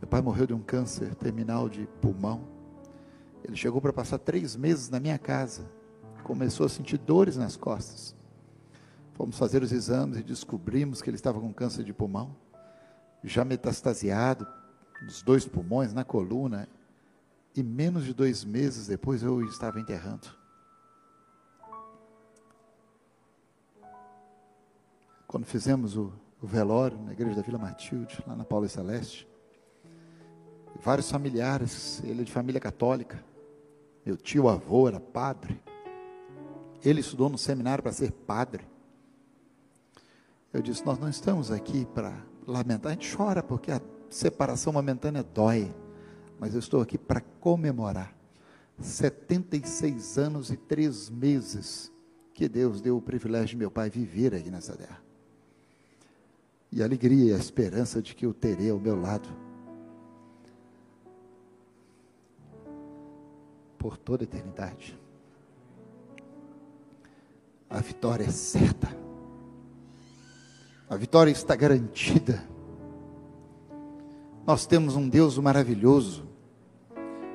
Meu 0.00 0.08
pai 0.08 0.20
morreu 0.20 0.46
de 0.46 0.54
um 0.54 0.62
câncer 0.62 1.14
terminal 1.16 1.68
de 1.68 1.86
pulmão. 2.00 2.46
Ele 3.42 3.56
chegou 3.56 3.80
para 3.80 3.92
passar 3.92 4.18
três 4.18 4.54
meses 4.54 4.88
na 4.88 5.00
minha 5.00 5.18
casa. 5.18 5.68
Começou 6.22 6.66
a 6.66 6.68
sentir 6.68 6.98
dores 6.98 7.36
nas 7.36 7.56
costas. 7.56 8.14
Fomos 9.14 9.36
fazer 9.36 9.62
os 9.62 9.72
exames 9.72 10.18
e 10.18 10.22
descobrimos 10.22 11.02
que 11.02 11.10
ele 11.10 11.16
estava 11.16 11.40
com 11.40 11.52
câncer 11.52 11.82
de 11.82 11.92
pulmão, 11.92 12.36
já 13.24 13.44
metastasiado 13.44 14.46
nos 15.02 15.22
dois 15.22 15.44
pulmões, 15.44 15.92
na 15.92 16.04
coluna. 16.04 16.68
E 17.56 17.62
menos 17.62 18.04
de 18.04 18.14
dois 18.14 18.44
meses 18.44 18.86
depois 18.86 19.22
eu 19.22 19.42
estava 19.42 19.80
enterrando. 19.80 20.28
Quando 25.26 25.44
fizemos 25.44 25.96
o, 25.96 26.12
o 26.40 26.46
velório 26.46 26.98
na 27.02 27.12
igreja 27.12 27.34
da 27.34 27.42
Vila 27.42 27.58
Matilde, 27.58 28.22
lá 28.26 28.34
na 28.34 28.44
Paula 28.44 28.68
Celeste, 28.68 29.27
vários 30.80 31.10
familiares, 31.10 32.02
ele 32.04 32.22
é 32.22 32.24
de 32.24 32.32
família 32.32 32.60
católica. 32.60 33.22
Meu 34.04 34.16
tio 34.16 34.48
avô 34.48 34.88
era 34.88 35.00
padre. 35.00 35.60
Ele 36.84 37.00
estudou 37.00 37.28
no 37.28 37.36
seminário 37.36 37.82
para 37.82 37.92
ser 37.92 38.12
padre. 38.12 38.64
Eu 40.52 40.62
disse: 40.62 40.84
Nós 40.86 40.98
não 40.98 41.08
estamos 41.08 41.50
aqui 41.50 41.84
para 41.86 42.16
lamentar. 42.46 42.92
A 42.92 42.94
gente 42.94 43.14
chora 43.14 43.42
porque 43.42 43.70
a 43.70 43.80
separação 44.08 44.72
momentânea 44.72 45.22
dói. 45.22 45.74
Mas 46.38 46.54
eu 46.54 46.60
estou 46.60 46.80
aqui 46.80 46.96
para 46.96 47.20
comemorar 47.20 48.16
76 48.80 50.18
anos 50.18 50.50
e 50.50 50.56
3 50.56 51.10
meses 51.10 51.92
que 52.32 52.48
Deus 52.48 52.80
deu 52.80 52.96
o 52.96 53.02
privilégio 53.02 53.48
de 53.48 53.56
meu 53.56 53.70
pai 53.70 53.90
viver 53.90 54.34
aqui 54.34 54.48
nessa 54.50 54.76
terra. 54.76 55.02
E 56.70 56.80
a 56.80 56.84
alegria 56.84 57.32
e 57.32 57.34
a 57.34 57.38
esperança 57.38 58.00
de 58.00 58.14
que 58.14 58.24
eu 58.24 58.32
terei 58.32 58.70
ao 58.70 58.78
meu 58.78 59.00
lado 59.00 59.28
por 63.78 63.96
toda 63.96 64.22
a 64.22 64.26
eternidade. 64.26 64.98
A 67.70 67.80
vitória 67.80 68.24
é 68.24 68.30
certa. 68.30 68.88
A 70.88 70.96
vitória 70.96 71.30
está 71.30 71.54
garantida. 71.54 72.42
Nós 74.46 74.64
temos 74.64 74.96
um 74.96 75.06
Deus 75.06 75.36
maravilhoso, 75.36 76.26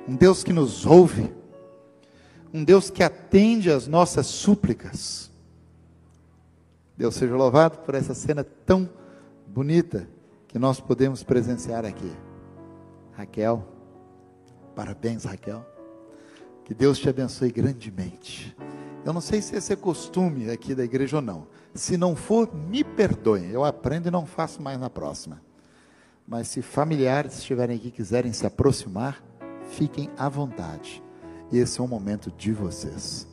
um 0.08 0.16
Deus 0.16 0.44
que 0.44 0.52
nos 0.52 0.86
ouve, 0.86 1.32
um 2.52 2.64
Deus 2.64 2.89
que 2.89 3.04
atende 3.04 3.72
às 3.72 3.88
nossas 3.88 4.26
súplicas. 4.26 5.32
Deus 6.98 7.16
seja 7.16 7.36
louvado 7.36 7.80
por 7.80 7.94
essa 7.94 8.16
cena 8.16 8.44
tão 8.44 8.89
bonita 9.48 10.08
que 10.48 10.58
nós 10.58 10.80
podemos 10.80 11.24
presenciar 11.24 11.86
aqui. 11.86 12.12
Raquel, 13.12 13.64
parabéns, 14.76 15.24
Raquel. 15.26 15.73
Que 16.64 16.74
Deus 16.74 16.97
te 16.97 17.09
abençoe 17.09 17.51
grandemente. 17.51 18.55
Eu 19.05 19.11
não 19.11 19.20
sei 19.20 19.41
se 19.41 19.55
esse 19.55 19.74
é 19.74 19.76
costume 19.76 20.49
aqui 20.49 20.74
da 20.74 20.84
igreja 20.84 21.18
ou 21.18 21.22
não. 21.22 21.47
Se 21.74 21.97
não 21.97 22.16
for, 22.16 22.53
me 22.53 22.84
perdoem. 22.84 23.49
Eu 23.49 23.66
aprendo 23.66 24.07
e 24.07 24.11
não 24.11 24.26
faço 24.26 24.61
mais 24.61 24.80
na 24.80 24.89
próxima. 24.89 25.41
Mas 26.26 26.47
se 26.47 26.61
familiares 26.61 27.38
estiverem 27.38 27.76
aqui 27.76 27.89
e 27.89 27.91
quiserem 27.91 28.32
se 28.32 28.45
aproximar, 28.45 29.22
fiquem 29.72 30.09
à 30.18 30.30
vontade. 30.30 31.03
Esse 31.51 31.82
é 31.82 31.84
o 31.84 31.88
momento 31.88 32.32
de 32.32 32.53
vocês. 32.53 33.28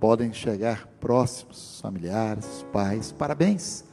Podem 0.00 0.32
chegar 0.32 0.86
próximos, 1.00 1.80
familiares, 1.80 2.64
pais. 2.72 3.12
Parabéns. 3.12 3.84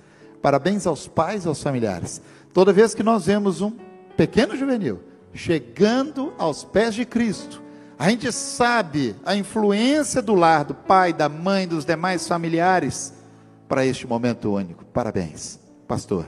Parabéns 0.41 0.87
aos 0.87 1.07
pais 1.07 1.43
e 1.43 1.47
aos 1.47 1.61
familiares. 1.61 2.21
Toda 2.53 2.73
vez 2.73 2.95
que 2.95 3.03
nós 3.03 3.25
vemos 3.25 3.61
um 3.61 3.71
pequeno 4.15 4.55
juvenil, 4.55 5.01
chegando 5.33 6.33
aos 6.37 6.63
pés 6.63 6.95
de 6.95 7.05
Cristo. 7.05 7.60
A 8.01 8.09
gente 8.09 8.31
sabe 8.31 9.15
a 9.23 9.35
influência 9.35 10.23
do 10.23 10.33
lar, 10.33 10.65
do 10.65 10.73
pai, 10.73 11.13
da 11.13 11.29
mãe, 11.29 11.67
dos 11.67 11.85
demais 11.85 12.27
familiares 12.27 13.13
para 13.67 13.85
este 13.85 14.07
momento 14.07 14.55
único. 14.55 14.83
Parabéns, 14.85 15.59
pastor. 15.87 16.25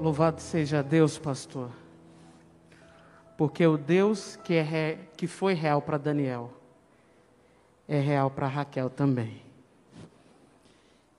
Louvado 0.00 0.40
seja 0.40 0.82
Deus, 0.82 1.18
pastor. 1.18 1.68
Porque 3.36 3.66
o 3.66 3.76
Deus 3.76 4.38
que, 4.42 4.54
é, 4.54 4.98
que 5.14 5.26
foi 5.26 5.52
real 5.52 5.82
para 5.82 5.98
Daniel 5.98 6.50
é 7.86 8.00
real 8.00 8.30
para 8.30 8.46
Raquel 8.46 8.88
também. 8.88 9.42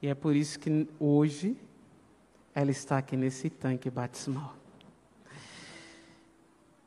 E 0.01 0.07
é 0.07 0.15
por 0.15 0.35
isso 0.35 0.57
que 0.57 0.89
hoje 0.99 1.55
ela 2.55 2.71
está 2.71 2.97
aqui 2.97 3.15
nesse 3.15 3.51
tanque 3.51 3.87
batismal. 3.87 4.64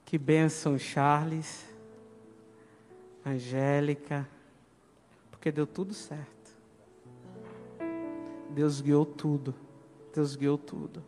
Que 0.09 0.17
bênção, 0.17 0.79
Charles, 0.79 1.67
Angélica, 3.27 4.27
porque 5.31 5.53
deu 5.53 5.67
tudo 5.67 5.93
certo. 5.93 6.51
Deus 8.49 8.81
guiou 8.81 9.05
tudo. 9.05 9.55
Deus 10.15 10.35
guiou 10.35 10.57
tudo. 10.57 11.05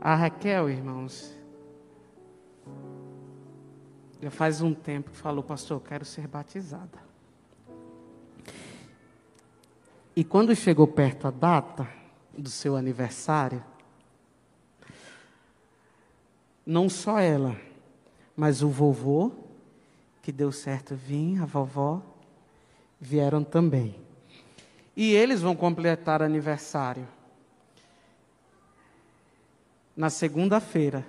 A 0.00 0.16
Raquel, 0.16 0.68
irmãos, 0.68 1.32
já 4.20 4.32
faz 4.32 4.60
um 4.60 4.74
tempo 4.74 5.12
que 5.12 5.16
falou, 5.16 5.44
pastor, 5.44 5.76
eu 5.76 5.80
quero 5.80 6.04
ser 6.04 6.26
batizada. 6.26 6.98
E 10.16 10.24
quando 10.24 10.56
chegou 10.56 10.88
perto 10.88 11.28
a 11.28 11.30
data 11.30 11.88
do 12.36 12.50
seu 12.50 12.74
aniversário, 12.74 13.62
não 16.66 16.88
só 16.88 17.18
ela, 17.18 17.56
mas 18.36 18.62
o 18.62 18.68
vovô, 18.68 19.32
que 20.22 20.32
deu 20.32 20.50
certo 20.50 20.94
vir, 20.94 21.40
a 21.42 21.44
vovó, 21.44 22.02
vieram 23.00 23.44
também. 23.44 23.96
E 24.96 25.12
eles 25.12 25.42
vão 25.42 25.54
completar 25.54 26.22
aniversário 26.22 27.06
na 29.96 30.10
segunda-feira. 30.10 31.06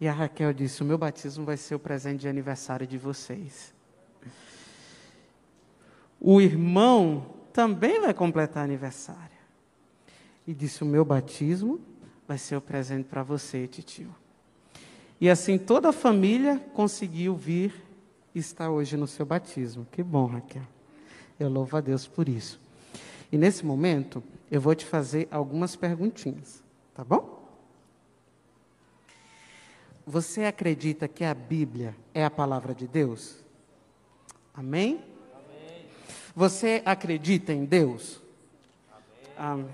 E 0.00 0.08
a 0.08 0.12
Raquel 0.12 0.52
disse: 0.52 0.82
O 0.82 0.86
meu 0.86 0.98
batismo 0.98 1.44
vai 1.44 1.56
ser 1.56 1.74
o 1.74 1.78
presente 1.78 2.20
de 2.20 2.28
aniversário 2.28 2.86
de 2.86 2.98
vocês. 2.98 3.74
O 6.20 6.40
irmão 6.40 7.34
também 7.52 8.00
vai 8.00 8.12
completar 8.12 8.64
aniversário. 8.64 9.38
E 10.46 10.54
disse: 10.54 10.82
O 10.82 10.86
meu 10.86 11.04
batismo 11.04 11.80
vai 12.26 12.38
ser 12.38 12.56
o 12.56 12.60
presente 12.60 13.04
para 13.04 13.22
você, 13.22 13.66
titio. 13.66 14.14
E 15.20 15.28
assim 15.28 15.58
toda 15.58 15.88
a 15.88 15.92
família 15.92 16.58
conseguiu 16.74 17.34
vir 17.34 17.74
e 18.34 18.38
está 18.38 18.70
hoje 18.70 18.96
no 18.96 19.06
seu 19.06 19.26
batismo. 19.26 19.86
Que 19.90 20.02
bom, 20.02 20.26
Raquel. 20.26 20.62
Eu 21.38 21.48
louvo 21.48 21.76
a 21.76 21.80
Deus 21.80 22.06
por 22.06 22.28
isso. 22.28 22.60
E 23.30 23.36
nesse 23.36 23.64
momento, 23.64 24.22
eu 24.50 24.60
vou 24.60 24.74
te 24.74 24.84
fazer 24.84 25.28
algumas 25.30 25.76
perguntinhas, 25.76 26.62
tá 26.94 27.04
bom? 27.04 27.38
Você 30.06 30.44
acredita 30.44 31.06
que 31.06 31.22
a 31.22 31.34
Bíblia 31.34 31.94
é 32.14 32.24
a 32.24 32.30
palavra 32.30 32.74
de 32.74 32.86
Deus? 32.86 33.44
Amém? 34.54 35.04
Você 36.34 36.82
acredita 36.84 37.52
em 37.52 37.64
Deus? 37.64 38.20
Amém. 39.36 39.62
Amém. 39.62 39.70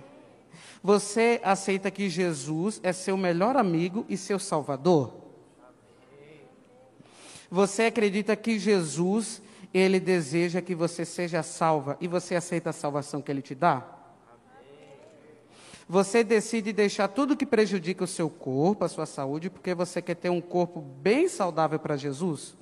Você 0.83 1.41
aceita 1.45 1.91
que 1.91 2.09
Jesus 2.11 2.81
é 2.83 2.93
seu 2.93 3.17
melhor 3.17 3.57
amigo 3.57 4.05
e 4.09 4.17
seu 4.17 4.39
salvador? 4.39 5.24
Você 7.51 7.85
acredita 7.85 8.35
que 8.37 8.59
Jesus, 8.59 9.43
ele 9.73 10.01
deseja 10.01 10.63
que 10.63 10.75
você 10.75 11.05
seja 11.05 11.43
salva 11.43 11.97
e 12.01 12.09
você 12.09 12.35
aceita 12.35 12.71
a 12.71 12.73
salvação 12.73 13.21
que 13.21 13.31
ele 13.31 13.43
te 13.43 13.55
dá? 13.55 13.95
Você 15.87 16.25
decide 16.25 16.73
deixar 16.73 17.09
tudo 17.09 17.37
que 17.37 17.45
prejudica 17.45 18.05
o 18.05 18.07
seu 18.07 18.31
corpo, 18.31 18.85
a 18.85 18.89
sua 18.89 19.05
saúde, 19.05 19.51
porque 19.51 19.75
você 19.75 20.01
quer 20.01 20.15
ter 20.15 20.31
um 20.31 20.41
corpo 20.41 20.81
bem 20.81 21.29
saudável 21.29 21.79
para 21.79 21.97
Jesus? 21.97 22.57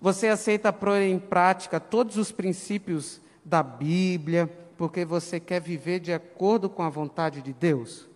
Você 0.00 0.28
aceita 0.28 0.72
pôr 0.72 1.00
em 1.02 1.18
prática 1.18 1.78
todos 1.78 2.16
os 2.16 2.32
princípios 2.32 3.20
da 3.44 3.62
Bíblia, 3.62 4.46
porque 4.76 5.04
você 5.04 5.38
quer 5.38 5.60
viver 5.60 6.00
de 6.00 6.12
acordo 6.12 6.68
com 6.68 6.82
a 6.82 6.88
vontade 6.88 7.42
de 7.42 7.52
Deus? 7.52 8.08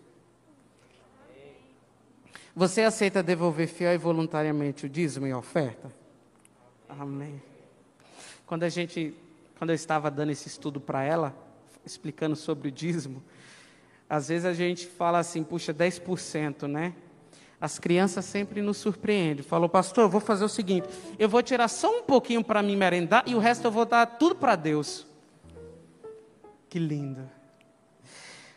Você 2.55 2.81
aceita 2.81 3.23
devolver 3.23 3.67
fiel 3.67 3.93
e 3.93 3.97
voluntariamente 3.97 4.85
o 4.85 4.89
dízimo 4.89 5.25
e 5.25 5.31
a 5.31 5.37
oferta? 5.37 5.91
Amém. 6.89 7.41
Quando 8.45 8.63
a 8.63 8.69
gente, 8.69 9.15
quando 9.57 9.69
eu 9.69 9.75
estava 9.75 10.11
dando 10.11 10.31
esse 10.31 10.49
estudo 10.49 10.81
para 10.81 11.03
ela, 11.03 11.33
explicando 11.85 12.35
sobre 12.35 12.67
o 12.67 12.71
dízimo, 12.71 13.23
às 14.09 14.27
vezes 14.27 14.45
a 14.45 14.53
gente 14.53 14.85
fala 14.85 15.19
assim, 15.19 15.41
puxa, 15.41 15.73
10%, 15.73 16.67
né? 16.67 16.93
As 17.61 17.79
crianças 17.79 18.25
sempre 18.25 18.61
nos 18.61 18.77
surpreendem. 18.77 19.43
Falou, 19.43 19.69
pastor, 19.69 20.05
eu 20.05 20.09
vou 20.09 20.19
fazer 20.19 20.43
o 20.43 20.49
seguinte: 20.49 20.89
eu 21.17 21.29
vou 21.29 21.41
tirar 21.41 21.67
só 21.67 21.99
um 21.99 22.03
pouquinho 22.03 22.43
para 22.43 22.61
me 22.61 22.75
merendar 22.75 23.23
e 23.27 23.35
o 23.35 23.39
resto 23.39 23.65
eu 23.65 23.71
vou 23.71 23.85
dar 23.85 24.05
tudo 24.05 24.35
para 24.35 24.55
Deus. 24.55 25.05
Que 26.67 26.79
lindo. 26.79 27.29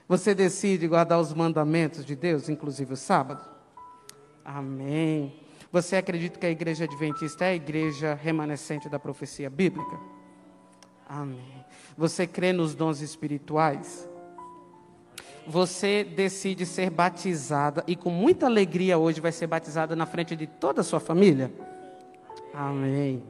Você 0.09 0.35
decide 0.35 0.89
guardar 0.89 1.21
os 1.21 1.33
mandamentos 1.33 2.05
de 2.05 2.17
Deus, 2.17 2.49
inclusive 2.49 2.95
o 2.95 2.97
sábado? 2.97 3.54
Amém. 4.45 5.35
Você 5.73 5.97
acredita 5.97 6.39
que 6.39 6.47
a 6.47 6.51
igreja 6.51 6.85
adventista 6.85 7.45
é 7.45 7.49
a 7.49 7.55
igreja 7.55 8.15
remanescente 8.15 8.89
da 8.89 8.99
profecia 8.99 9.49
bíblica? 9.49 9.99
Amém. 11.09 11.65
Você 11.97 12.27
crê 12.27 12.53
nos 12.53 12.75
dons 12.75 13.01
espirituais? 13.01 14.09
você 15.47 16.05
decide 16.05 16.65
ser 16.65 16.91
batizada 16.91 17.85
e 17.87 17.95
com 17.95 18.11
muita 18.11 18.47
alegria 18.47 18.97
hoje 18.99 19.21
vai 19.21 19.33
ser 19.33 19.47
batizada 19.47 19.95
na 19.95 20.07
frente 20.07 20.35
de 20.35 20.47
toda 20.47 20.81
a 20.81 20.85
sua 20.85 21.01
família? 21.01 21.53
Amém. 22.53 23.23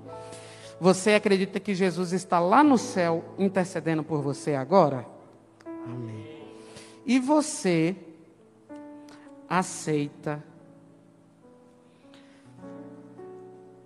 Você 0.81 1.15
acredita 1.15 1.59
que 1.59 1.75
Jesus 1.75 2.13
está 2.13 2.39
lá 2.39 2.63
no 2.63 2.77
céu 2.77 3.25
intercedendo 3.39 4.03
por 4.03 4.21
você 4.21 4.55
agora? 4.55 5.07
Amém. 5.87 6.25
E 7.07 7.19
você 7.19 7.97
aceita 9.49 10.43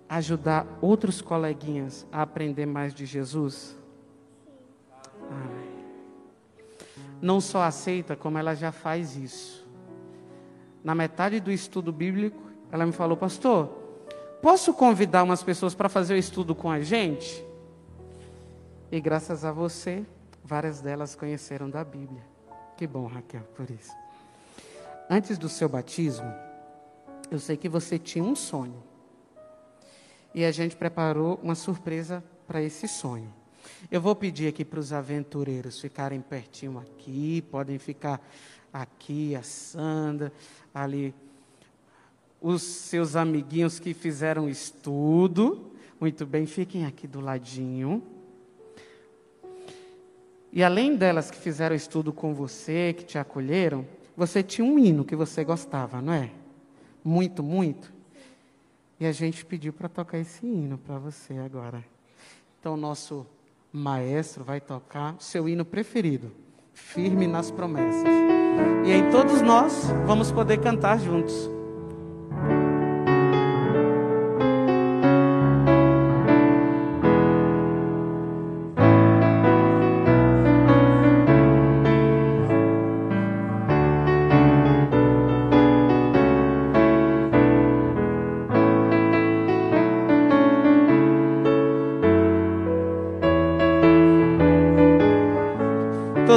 ajudar 0.09 0.65
outros 0.81 1.21
coleguinhas 1.21 2.05
a 2.11 2.23
aprender 2.23 2.65
mais 2.65 2.93
de 2.93 3.05
Jesus? 3.05 3.77
Não 7.21 7.39
só 7.39 7.61
aceita, 7.61 8.15
como 8.15 8.37
ela 8.37 8.55
já 8.55 8.71
faz 8.71 9.15
isso. 9.15 9.67
Na 10.83 10.95
metade 10.95 11.39
do 11.39 11.51
estudo 11.51 11.91
bíblico, 11.91 12.41
ela 12.71 12.85
me 12.85 12.91
falou, 12.91 13.15
pastor, 13.15 13.67
posso 14.41 14.73
convidar 14.73 15.23
umas 15.23 15.43
pessoas 15.43 15.75
para 15.75 15.89
fazer 15.89 16.15
o 16.15 16.17
estudo 16.17 16.55
com 16.55 16.71
a 16.71 16.81
gente? 16.81 17.45
E 18.91 18.99
graças 18.99 19.45
a 19.45 19.51
você, 19.51 20.05
várias 20.43 20.81
delas 20.81 21.13
conheceram 21.13 21.69
da 21.69 21.83
Bíblia. 21.83 22.23
Que 22.75 22.87
bom, 22.87 23.05
Raquel, 23.05 23.43
por 23.55 23.69
isso. 23.69 23.91
Antes 25.09 25.37
do 25.37 25.49
seu 25.49 25.67
batismo, 25.67 26.33
eu 27.29 27.37
sei 27.37 27.57
que 27.57 27.67
você 27.69 27.99
tinha 27.99 28.23
um 28.23 28.35
sonho. 28.35 28.88
E 30.39 30.45
a 30.45 30.53
gente 30.53 30.73
preparou 30.73 31.37
uma 31.43 31.53
surpresa 31.53 32.23
para 32.47 32.61
esse 32.61 32.87
sonho. 32.87 33.27
Eu 33.91 33.99
vou 33.99 34.15
pedir 34.15 34.47
aqui 34.47 34.63
para 34.63 34.79
os 34.79 34.93
aventureiros 34.93 35.81
ficarem 35.81 36.21
pertinho 36.21 36.79
aqui, 36.79 37.41
podem 37.51 37.77
ficar 37.77 38.25
aqui, 38.71 39.35
a 39.35 39.43
Sandra, 39.43 40.31
ali, 40.73 41.13
os 42.39 42.61
seus 42.61 43.17
amiguinhos 43.17 43.79
que 43.79 43.93
fizeram 43.93 44.47
estudo. 44.47 45.73
Muito 45.99 46.25
bem, 46.25 46.45
fiquem 46.45 46.85
aqui 46.85 47.05
do 47.05 47.19
ladinho. 47.19 48.01
E 50.53 50.63
além 50.63 50.95
delas 50.95 51.29
que 51.29 51.37
fizeram 51.37 51.75
estudo 51.75 52.13
com 52.13 52.33
você, 52.33 52.95
que 52.97 53.03
te 53.03 53.17
acolheram, 53.17 53.85
você 54.15 54.41
tinha 54.41 54.65
um 54.65 54.79
hino 54.79 55.03
que 55.03 55.17
você 55.17 55.43
gostava, 55.43 56.01
não 56.01 56.13
é? 56.13 56.31
Muito, 57.03 57.43
muito. 57.43 57.98
E 58.99 59.05
a 59.05 59.11
gente 59.11 59.45
pediu 59.45 59.71
para 59.71 59.87
tocar 59.87 60.17
esse 60.17 60.45
hino 60.45 60.77
para 60.77 60.97
você 60.97 61.37
agora. 61.37 61.83
Então, 62.59 62.75
nosso 62.75 63.25
maestro 63.71 64.43
vai 64.43 64.59
tocar 64.59 65.15
seu 65.19 65.47
hino 65.47 65.63
preferido, 65.63 66.31
Firme 66.73 67.27
nas 67.27 67.49
Promessas. 67.51 68.03
E 68.85 68.91
aí 68.91 69.09
todos 69.11 69.41
nós 69.41 69.85
vamos 70.05 70.31
poder 70.31 70.59
cantar 70.59 70.99
juntos. 70.99 71.49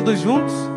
Todos 0.04 0.24
juntos? 0.24 0.71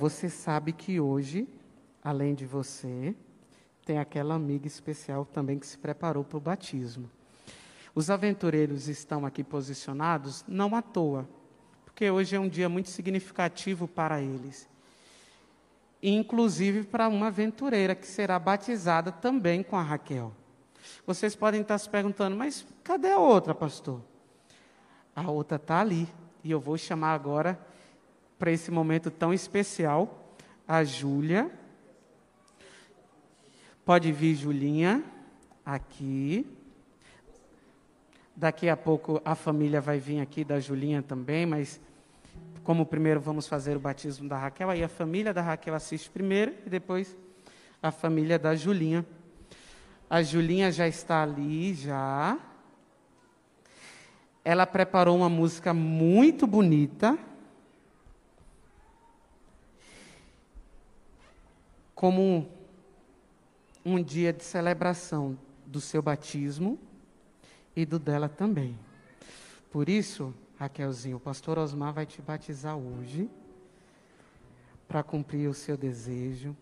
Você 0.00 0.30
sabe 0.30 0.72
que 0.72 0.98
hoje, 0.98 1.46
além 2.02 2.34
de 2.34 2.46
você, 2.46 3.14
tem 3.84 3.98
aquela 3.98 4.34
amiga 4.34 4.66
especial 4.66 5.26
também 5.26 5.58
que 5.58 5.66
se 5.66 5.76
preparou 5.76 6.24
para 6.24 6.38
o 6.38 6.40
batismo. 6.40 7.10
Os 7.94 8.08
aventureiros 8.08 8.88
estão 8.88 9.26
aqui 9.26 9.44
posicionados 9.44 10.42
não 10.48 10.74
à 10.74 10.80
toa, 10.80 11.28
porque 11.84 12.10
hoje 12.10 12.34
é 12.34 12.40
um 12.40 12.48
dia 12.48 12.66
muito 12.66 12.88
significativo 12.88 13.86
para 13.86 14.22
eles. 14.22 14.66
Inclusive 16.02 16.84
para 16.84 17.06
uma 17.06 17.26
aventureira 17.26 17.94
que 17.94 18.06
será 18.06 18.38
batizada 18.38 19.12
também 19.12 19.62
com 19.62 19.76
a 19.76 19.82
Raquel. 19.82 20.32
Vocês 21.06 21.36
podem 21.36 21.60
estar 21.60 21.76
se 21.76 21.90
perguntando, 21.90 22.34
mas 22.34 22.66
cadê 22.82 23.10
a 23.10 23.18
outra, 23.18 23.54
pastor? 23.54 24.00
A 25.14 25.30
outra 25.30 25.56
está 25.56 25.78
ali. 25.78 26.08
E 26.42 26.50
eu 26.50 26.58
vou 26.58 26.78
chamar 26.78 27.12
agora 27.12 27.60
para 28.40 28.50
esse 28.50 28.70
momento 28.70 29.10
tão 29.10 29.34
especial 29.34 30.34
a 30.66 30.82
Júlia. 30.82 31.50
Pode 33.84 34.10
vir, 34.10 34.34
Julinha, 34.34 35.04
aqui. 35.64 36.46
Daqui 38.34 38.70
a 38.70 38.76
pouco 38.78 39.20
a 39.26 39.34
família 39.34 39.78
vai 39.78 39.98
vir 39.98 40.20
aqui 40.20 40.42
da 40.42 40.58
Julinha 40.58 41.02
também, 41.02 41.44
mas 41.44 41.78
como 42.64 42.86
primeiro 42.86 43.20
vamos 43.20 43.46
fazer 43.46 43.76
o 43.76 43.80
batismo 43.80 44.26
da 44.26 44.38
Raquel, 44.38 44.70
aí 44.70 44.82
a 44.82 44.88
família 44.88 45.34
da 45.34 45.42
Raquel 45.42 45.74
assiste 45.74 46.08
primeiro 46.08 46.54
e 46.64 46.70
depois 46.70 47.14
a 47.82 47.90
família 47.90 48.38
da 48.38 48.54
Julinha. 48.56 49.04
A 50.08 50.22
Julinha 50.22 50.72
já 50.72 50.88
está 50.88 51.22
ali, 51.22 51.74
já. 51.74 52.38
Ela 54.42 54.66
preparou 54.66 55.18
uma 55.18 55.28
música 55.28 55.74
muito 55.74 56.46
bonita. 56.46 57.18
Como 62.00 62.48
um, 63.84 64.02
dia 64.02 64.32
de 64.32 64.42
celebração 64.42 65.38
do 65.66 65.82
seu 65.82 66.00
batismo 66.00 66.78
e 67.76 67.84
do 67.84 67.98
dela 67.98 68.26
também. 68.26 68.74
Por 69.70 69.86
isso, 69.86 70.32
Raquelzinho, 70.58 71.18
o 71.18 71.20
pastor 71.20 71.58
Osmar 71.58 71.92
vai 71.92 72.06
te 72.06 72.22
batizar 72.22 72.74
hoje 72.74 73.28
para 74.88 75.02
cumprir 75.02 75.46
o 75.46 75.52
seu 75.52 75.76
desejo, 75.76 76.56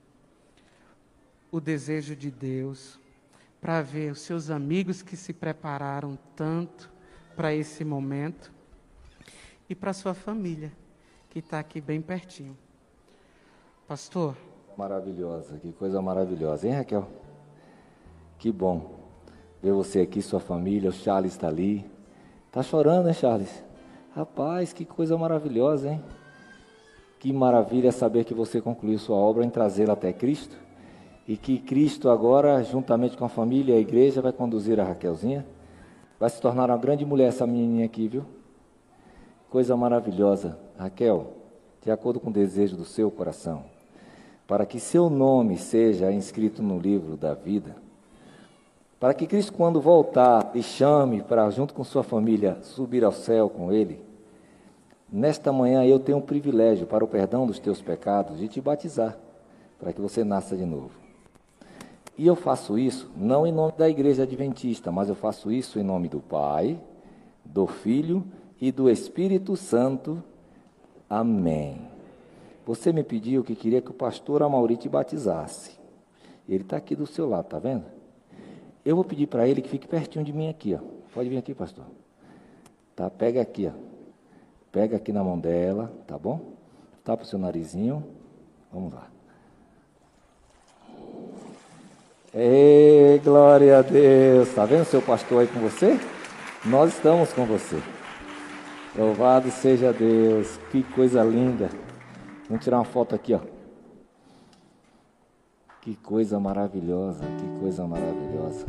o 1.52 1.60
desejo 1.60 2.16
de 2.16 2.32
Deus, 2.32 2.98
para 3.60 3.80
ver 3.80 4.10
os 4.10 4.22
seus 4.22 4.50
amigos 4.50 5.02
que 5.02 5.16
se 5.16 5.32
prepararam 5.32 6.18
tanto 6.34 6.90
para 7.36 7.54
esse 7.54 7.84
momento 7.84 8.52
e 9.70 9.74
para 9.76 9.92
sua 9.92 10.14
família 10.14 10.72
que 11.30 11.38
está 11.38 11.60
aqui 11.60 11.80
bem 11.80 12.02
pertinho. 12.02 12.58
Pastor, 13.86 14.36
Maravilhosa, 14.78 15.58
que 15.58 15.72
coisa 15.72 16.00
maravilhosa, 16.00 16.68
hein, 16.68 16.74
Raquel? 16.74 17.04
Que 18.38 18.52
bom 18.52 18.92
ver 19.60 19.72
você 19.72 20.02
aqui, 20.02 20.22
sua 20.22 20.38
família. 20.38 20.90
O 20.90 20.92
Charles 20.92 21.32
está 21.32 21.48
ali. 21.48 21.84
Tá 22.52 22.62
chorando, 22.62 23.08
hein, 23.08 23.12
Charles? 23.12 23.64
Rapaz, 24.14 24.72
que 24.72 24.84
coisa 24.84 25.18
maravilhosa, 25.18 25.90
hein? 25.90 26.00
Que 27.18 27.32
maravilha 27.32 27.90
saber 27.90 28.22
que 28.22 28.32
você 28.32 28.60
concluiu 28.60 29.00
sua 29.00 29.16
obra 29.16 29.44
em 29.44 29.50
trazê-la 29.50 29.94
até 29.94 30.12
Cristo 30.12 30.56
e 31.26 31.36
que 31.36 31.58
Cristo 31.58 32.08
agora, 32.08 32.62
juntamente 32.62 33.16
com 33.16 33.24
a 33.24 33.28
família 33.28 33.74
e 33.74 33.78
a 33.78 33.80
igreja, 33.80 34.22
vai 34.22 34.30
conduzir 34.30 34.78
a 34.78 34.84
Raquelzinha. 34.84 35.44
Vai 36.20 36.30
se 36.30 36.40
tornar 36.40 36.70
uma 36.70 36.78
grande 36.78 37.04
mulher 37.04 37.30
essa 37.30 37.44
menininha 37.44 37.84
aqui, 37.84 38.06
viu? 38.06 38.24
Coisa 39.50 39.76
maravilhosa. 39.76 40.56
Raquel, 40.78 41.32
de 41.82 41.90
acordo 41.90 42.20
com 42.20 42.30
o 42.30 42.32
desejo 42.32 42.76
do 42.76 42.84
seu 42.84 43.10
coração, 43.10 43.64
para 44.48 44.64
que 44.64 44.80
seu 44.80 45.10
nome 45.10 45.58
seja 45.58 46.10
inscrito 46.10 46.62
no 46.62 46.78
livro 46.78 47.18
da 47.18 47.34
vida, 47.34 47.76
para 48.98 49.12
que 49.12 49.26
Cristo, 49.26 49.52
quando 49.52 49.78
voltar, 49.78 50.50
lhe 50.54 50.62
chame 50.62 51.22
para, 51.22 51.48
junto 51.50 51.74
com 51.74 51.84
sua 51.84 52.02
família, 52.02 52.56
subir 52.62 53.04
ao 53.04 53.12
céu 53.12 53.50
com 53.50 53.70
Ele. 53.70 54.00
Nesta 55.12 55.52
manhã 55.52 55.84
eu 55.84 56.00
tenho 56.00 56.18
um 56.18 56.22
privilégio 56.22 56.86
para 56.86 57.04
o 57.04 57.08
perdão 57.08 57.46
dos 57.46 57.60
teus 57.60 57.82
pecados 57.82 58.38
de 58.38 58.48
te 58.48 58.58
batizar, 58.58 59.18
para 59.78 59.92
que 59.92 60.00
você 60.00 60.24
nasça 60.24 60.56
de 60.56 60.64
novo. 60.64 60.92
E 62.16 62.26
eu 62.26 62.34
faço 62.34 62.78
isso 62.78 63.08
não 63.14 63.46
em 63.46 63.52
nome 63.52 63.74
da 63.76 63.88
igreja 63.88 64.22
adventista, 64.22 64.90
mas 64.90 65.10
eu 65.10 65.14
faço 65.14 65.52
isso 65.52 65.78
em 65.78 65.84
nome 65.84 66.08
do 66.08 66.20
Pai, 66.20 66.80
do 67.44 67.66
Filho 67.66 68.24
e 68.58 68.72
do 68.72 68.88
Espírito 68.88 69.56
Santo. 69.56 70.22
Amém. 71.08 71.97
Você 72.68 72.92
me 72.92 73.02
pediu 73.02 73.42
que 73.42 73.54
queria 73.54 73.80
que 73.80 73.90
o 73.90 73.94
pastor 73.94 74.42
Amauri 74.42 74.76
te 74.76 74.90
batizasse. 74.90 75.70
Ele 76.46 76.64
está 76.64 76.76
aqui 76.76 76.94
do 76.94 77.06
seu 77.06 77.26
lado, 77.26 77.46
tá 77.46 77.58
vendo? 77.58 77.86
Eu 78.84 78.94
vou 78.94 79.06
pedir 79.06 79.26
para 79.26 79.48
ele 79.48 79.62
que 79.62 79.70
fique 79.70 79.88
pertinho 79.88 80.22
de 80.22 80.34
mim 80.34 80.50
aqui, 80.50 80.74
ó. 80.74 80.78
Pode 81.14 81.30
vir 81.30 81.38
aqui, 81.38 81.54
pastor. 81.54 81.86
Tá, 82.94 83.08
pega 83.08 83.40
aqui, 83.40 83.66
ó. 83.66 83.70
Pega 84.70 84.98
aqui 84.98 85.14
na 85.14 85.24
mão 85.24 85.38
dela, 85.38 85.90
tá 86.06 86.18
bom? 86.18 86.42
Tapa 87.02 87.22
o 87.22 87.26
seu 87.26 87.38
narizinho. 87.38 88.04
Vamos 88.70 88.92
lá. 88.92 89.08
Ei, 92.34 93.18
glória 93.24 93.78
a 93.78 93.80
Deus. 93.80 94.52
Tá 94.54 94.66
vendo 94.66 94.84
seu 94.84 95.00
pastor 95.00 95.40
aí 95.40 95.46
com 95.46 95.60
você? 95.60 95.98
Nós 96.66 96.92
estamos 96.92 97.32
com 97.32 97.46
você. 97.46 97.80
Louvado 98.94 99.50
seja 99.50 99.90
Deus. 99.90 100.58
Que 100.70 100.82
coisa 100.82 101.24
linda. 101.24 101.70
Vamos 102.48 102.64
tirar 102.64 102.78
uma 102.78 102.84
foto 102.84 103.14
aqui, 103.14 103.34
ó. 103.34 103.40
Que 105.82 105.94
coisa 105.96 106.40
maravilhosa, 106.40 107.24
que 107.24 107.60
coisa 107.60 107.86
maravilhosa. 107.86 108.66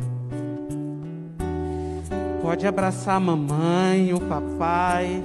Pode 2.42 2.66
abraçar 2.66 3.16
a 3.16 3.20
mamãe, 3.20 4.12
o 4.12 4.20
papai. 4.20 5.22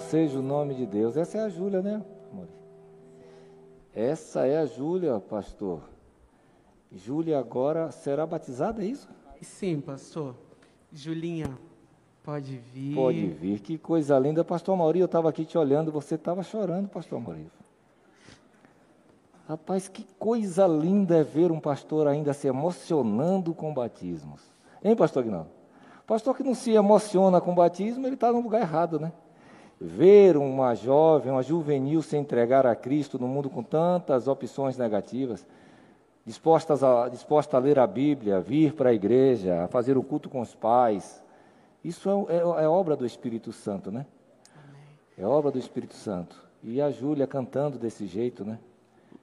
Seja 0.00 0.38
o 0.38 0.42
nome 0.42 0.74
de 0.74 0.86
Deus. 0.86 1.16
Essa 1.16 1.38
é 1.38 1.40
a 1.42 1.48
Júlia, 1.48 1.82
né, 1.82 2.02
amor? 2.32 2.48
Essa 3.94 4.46
é 4.46 4.58
a 4.58 4.66
Júlia, 4.66 5.20
pastor. 5.20 5.82
Júlia 6.92 7.38
agora 7.38 7.90
será 7.92 8.26
batizada, 8.26 8.82
é 8.82 8.86
isso? 8.86 9.08
Sim, 9.40 9.80
pastor. 9.80 10.34
Julinha, 10.92 11.56
pode 12.22 12.56
vir. 12.56 12.94
Pode 12.94 13.26
vir. 13.28 13.60
Que 13.60 13.78
coisa 13.78 14.18
linda. 14.18 14.44
Pastor 14.44 14.76
Maurício, 14.76 15.04
eu 15.04 15.06
estava 15.06 15.28
aqui 15.28 15.44
te 15.44 15.56
olhando, 15.56 15.92
você 15.92 16.16
estava 16.16 16.42
chorando, 16.42 16.88
pastor 16.88 17.20
Maurício. 17.20 17.60
Rapaz, 19.48 19.88
que 19.88 20.04
coisa 20.18 20.66
linda 20.66 21.18
é 21.18 21.24
ver 21.24 21.50
um 21.50 21.58
pastor 21.58 22.06
ainda 22.06 22.32
se 22.32 22.46
emocionando 22.46 23.52
com 23.52 23.72
batismos. 23.74 24.42
Hein, 24.82 24.94
pastor 24.94 25.22
Aguinaldo? 25.22 25.50
Pastor 26.06 26.36
que 26.36 26.42
não 26.42 26.54
se 26.54 26.72
emociona 26.72 27.40
com 27.40 27.54
batismo, 27.54 28.06
ele 28.06 28.14
está 28.14 28.32
no 28.32 28.40
lugar 28.40 28.60
errado, 28.60 28.98
né? 28.98 29.12
Ver 29.80 30.36
uma 30.36 30.74
jovem, 30.74 31.32
uma 31.32 31.42
juvenil 31.42 32.02
se 32.02 32.16
entregar 32.16 32.66
a 32.66 32.76
Cristo 32.76 33.18
no 33.18 33.26
mundo 33.26 33.48
com 33.48 33.62
tantas 33.62 34.28
opções 34.28 34.76
negativas, 34.76 35.46
dispostas 36.26 36.84
a, 36.84 37.08
disposta 37.08 37.56
a 37.56 37.60
ler 37.60 37.78
a 37.78 37.86
Bíblia, 37.86 38.40
vir 38.40 38.74
para 38.74 38.90
a 38.90 38.92
igreja, 38.92 39.64
a 39.64 39.68
fazer 39.68 39.96
o 39.96 40.02
culto 40.02 40.28
com 40.28 40.40
os 40.40 40.54
pais, 40.54 41.22
isso 41.84 42.10
é, 42.28 42.36
é, 42.36 42.64
é 42.64 42.68
obra 42.68 42.94
do 42.94 43.06
Espírito 43.06 43.52
Santo, 43.52 43.90
né? 43.90 44.06
É 45.16 45.26
obra 45.26 45.50
do 45.50 45.58
Espírito 45.58 45.94
Santo. 45.94 46.36
E 46.62 46.80
a 46.80 46.90
Júlia 46.90 47.26
cantando 47.26 47.78
desse 47.78 48.06
jeito, 48.06 48.44
né? 48.44 48.58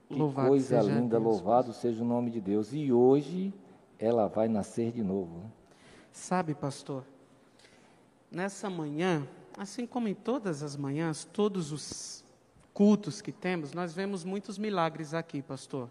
Que 0.08 0.14
louvado 0.14 0.48
coisa 0.48 0.80
linda, 0.80 1.20
Deus, 1.20 1.22
louvado 1.22 1.72
seja 1.72 2.02
o 2.02 2.06
nome 2.06 2.30
de 2.30 2.40
Deus. 2.40 2.72
E 2.72 2.92
hoje 2.92 3.52
ela 3.98 4.26
vai 4.26 4.48
nascer 4.48 4.90
de 4.90 5.02
novo. 5.02 5.38
Né? 5.38 5.50
Sabe, 6.12 6.54
pastor, 6.54 7.04
nessa 8.30 8.68
manhã, 8.68 9.26
assim 9.58 9.86
como 9.86 10.06
em 10.06 10.14
todas 10.14 10.62
as 10.62 10.76
manhãs, 10.76 11.24
todos 11.24 11.72
os 11.72 12.24
cultos 12.72 13.20
que 13.20 13.32
temos, 13.32 13.72
nós 13.72 13.92
vemos 13.92 14.22
muitos 14.22 14.56
milagres 14.56 15.12
aqui, 15.12 15.42
pastor. 15.42 15.90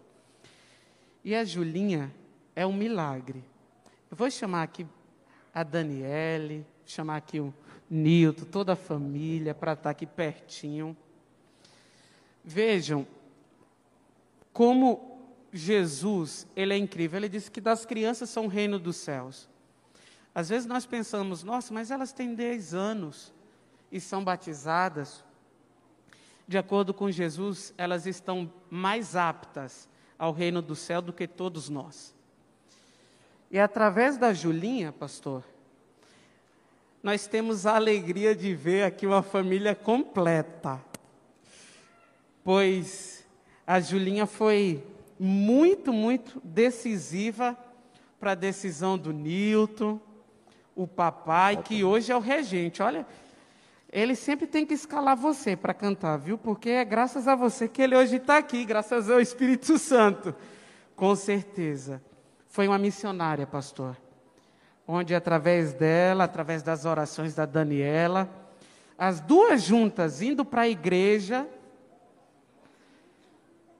E 1.22 1.34
a 1.34 1.44
Julinha 1.44 2.12
é 2.56 2.66
um 2.66 2.72
milagre. 2.72 3.44
Eu 4.10 4.16
vou 4.16 4.30
chamar 4.30 4.62
aqui 4.62 4.86
a 5.52 5.62
Daniele, 5.62 6.66
chamar 6.86 7.16
aqui 7.16 7.40
o 7.40 7.52
Nilton, 7.90 8.46
toda 8.46 8.72
a 8.72 8.76
família, 8.76 9.54
para 9.54 9.74
estar 9.74 9.90
aqui 9.90 10.06
pertinho. 10.06 10.96
Vejam 12.42 13.06
como 14.50 15.20
Jesus, 15.52 16.46
ele 16.56 16.72
é 16.72 16.78
incrível. 16.78 17.18
Ele 17.18 17.28
disse 17.28 17.50
que 17.50 17.60
das 17.60 17.84
crianças 17.84 18.30
são 18.30 18.46
o 18.46 18.48
reino 18.48 18.78
dos 18.78 18.96
céus. 18.96 19.46
Às 20.34 20.48
vezes 20.48 20.66
nós 20.66 20.86
pensamos, 20.86 21.44
nossa, 21.44 21.74
mas 21.74 21.90
elas 21.90 22.12
têm 22.12 22.34
10 22.34 22.72
anos 22.72 23.36
e 23.90 24.00
são 24.00 24.22
batizadas. 24.22 25.24
De 26.46 26.56
acordo 26.56 26.94
com 26.94 27.10
Jesus, 27.10 27.74
elas 27.76 28.06
estão 28.06 28.50
mais 28.70 29.16
aptas 29.16 29.88
ao 30.18 30.32
reino 30.32 30.60
do 30.60 30.74
céu 30.74 31.00
do 31.00 31.12
que 31.12 31.26
todos 31.26 31.68
nós. 31.68 32.14
E 33.50 33.58
através 33.58 34.16
da 34.16 34.32
Julinha, 34.32 34.92
pastor, 34.92 35.44
nós 37.02 37.26
temos 37.26 37.64
a 37.64 37.76
alegria 37.76 38.34
de 38.34 38.54
ver 38.54 38.82
aqui 38.82 39.06
uma 39.06 39.22
família 39.22 39.74
completa. 39.74 40.80
Pois 42.42 43.24
a 43.66 43.80
Julinha 43.80 44.26
foi 44.26 44.84
muito, 45.18 45.92
muito 45.92 46.40
decisiva 46.44 47.56
para 48.18 48.32
a 48.32 48.34
decisão 48.34 48.98
do 48.98 49.12
Newton, 49.12 50.00
o 50.74 50.86
papai, 50.86 51.62
que 51.62 51.82
hoje 51.84 52.12
é 52.12 52.16
o 52.16 52.20
regente. 52.20 52.82
Olha, 52.82 53.06
ele 53.90 54.14
sempre 54.14 54.46
tem 54.46 54.66
que 54.66 54.74
escalar 54.74 55.16
você 55.16 55.56
para 55.56 55.72
cantar, 55.72 56.18
viu? 56.18 56.36
Porque 56.36 56.70
é 56.70 56.84
graças 56.84 57.26
a 57.26 57.34
você 57.34 57.66
que 57.66 57.80
ele 57.80 57.96
hoje 57.96 58.16
está 58.16 58.36
aqui, 58.36 58.64
graças 58.64 59.08
ao 59.10 59.20
Espírito 59.20 59.78
Santo. 59.78 60.34
Com 60.94 61.14
certeza. 61.16 62.02
Foi 62.46 62.68
uma 62.68 62.78
missionária, 62.78 63.46
pastor. 63.46 63.96
Onde, 64.86 65.14
através 65.14 65.72
dela, 65.72 66.24
através 66.24 66.62
das 66.62 66.84
orações 66.84 67.34
da 67.34 67.46
Daniela, 67.46 68.28
as 68.96 69.20
duas 69.20 69.62
juntas 69.62 70.20
indo 70.20 70.44
para 70.44 70.62
a 70.62 70.68
igreja, 70.68 71.46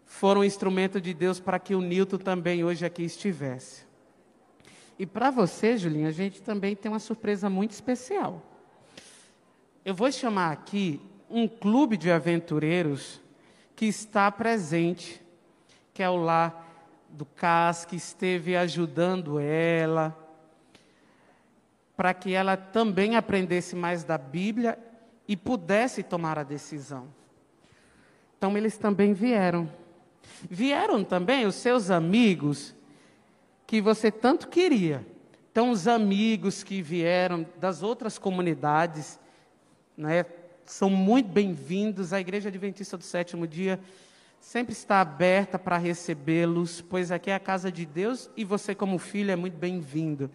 foram 0.04 0.40
um 0.40 0.44
instrumento 0.44 1.00
de 1.00 1.12
Deus 1.12 1.38
para 1.38 1.58
que 1.58 1.74
o 1.74 1.80
Nilton 1.80 2.18
também 2.18 2.64
hoje 2.64 2.84
aqui 2.84 3.02
estivesse. 3.02 3.86
E 4.98 5.06
para 5.06 5.30
você, 5.30 5.76
Julinha, 5.76 6.08
a 6.08 6.12
gente 6.12 6.42
também 6.42 6.74
tem 6.74 6.90
uma 6.90 6.98
surpresa 6.98 7.48
muito 7.50 7.72
especial. 7.72 8.42
Eu 9.88 9.94
vou 9.94 10.12
chamar 10.12 10.52
aqui 10.52 11.00
um 11.30 11.48
clube 11.48 11.96
de 11.96 12.10
aventureiros 12.10 13.22
que 13.74 13.86
está 13.86 14.30
presente, 14.30 15.18
que 15.94 16.02
é 16.02 16.10
o 16.10 16.16
lá 16.16 16.62
do 17.08 17.24
CAS, 17.24 17.86
que 17.86 17.96
esteve 17.96 18.54
ajudando 18.54 19.40
ela, 19.40 20.14
para 21.96 22.12
que 22.12 22.34
ela 22.34 22.54
também 22.54 23.16
aprendesse 23.16 23.74
mais 23.74 24.04
da 24.04 24.18
Bíblia 24.18 24.78
e 25.26 25.34
pudesse 25.38 26.02
tomar 26.02 26.38
a 26.38 26.42
decisão. 26.42 27.08
Então, 28.36 28.58
eles 28.58 28.76
também 28.76 29.14
vieram. 29.14 29.72
Vieram 30.50 31.02
também 31.02 31.46
os 31.46 31.54
seus 31.54 31.90
amigos 31.90 32.76
que 33.66 33.80
você 33.80 34.10
tanto 34.10 34.48
queria. 34.48 35.06
Então, 35.50 35.70
os 35.70 35.88
amigos 35.88 36.62
que 36.62 36.82
vieram 36.82 37.46
das 37.58 37.82
outras 37.82 38.18
comunidades, 38.18 39.18
né, 39.98 40.24
são 40.64 40.88
muito 40.88 41.28
bem-vindos. 41.28 42.12
A 42.12 42.20
Igreja 42.20 42.48
Adventista 42.48 42.96
do 42.96 43.02
Sétimo 43.02 43.48
Dia 43.48 43.80
sempre 44.40 44.72
está 44.72 45.00
aberta 45.00 45.58
para 45.58 45.76
recebê-los, 45.76 46.80
pois 46.80 47.10
aqui 47.10 47.30
é 47.30 47.34
a 47.34 47.40
casa 47.40 47.72
de 47.72 47.84
Deus 47.84 48.30
e 48.36 48.44
você, 48.44 48.76
como 48.76 48.96
filho, 48.96 49.32
é 49.32 49.36
muito 49.36 49.58
bem-vindo. 49.58 50.30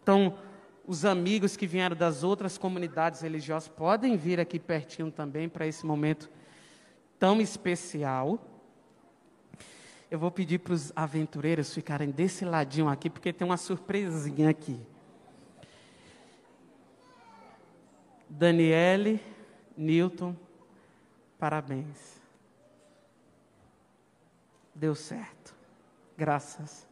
Então, 0.00 0.38
os 0.86 1.04
amigos 1.04 1.56
que 1.56 1.66
vieram 1.66 1.96
das 1.96 2.22
outras 2.22 2.56
comunidades 2.56 3.20
religiosas 3.20 3.68
podem 3.68 4.16
vir 4.16 4.38
aqui 4.38 4.60
pertinho 4.60 5.10
também 5.10 5.48
para 5.48 5.66
esse 5.66 5.84
momento 5.84 6.30
tão 7.18 7.40
especial. 7.40 8.38
Eu 10.08 10.20
vou 10.20 10.30
pedir 10.30 10.60
para 10.60 10.72
os 10.72 10.92
aventureiros 10.94 11.74
ficarem 11.74 12.10
desse 12.10 12.44
ladinho 12.44 12.88
aqui, 12.88 13.10
porque 13.10 13.32
tem 13.32 13.44
uma 13.44 13.56
surpresinha 13.56 14.48
aqui. 14.48 14.78
Daniele, 18.28 19.20
Newton, 19.76 20.36
parabéns. 21.38 22.20
Deu 24.74 24.94
certo. 24.94 25.54
Graças 26.16 26.86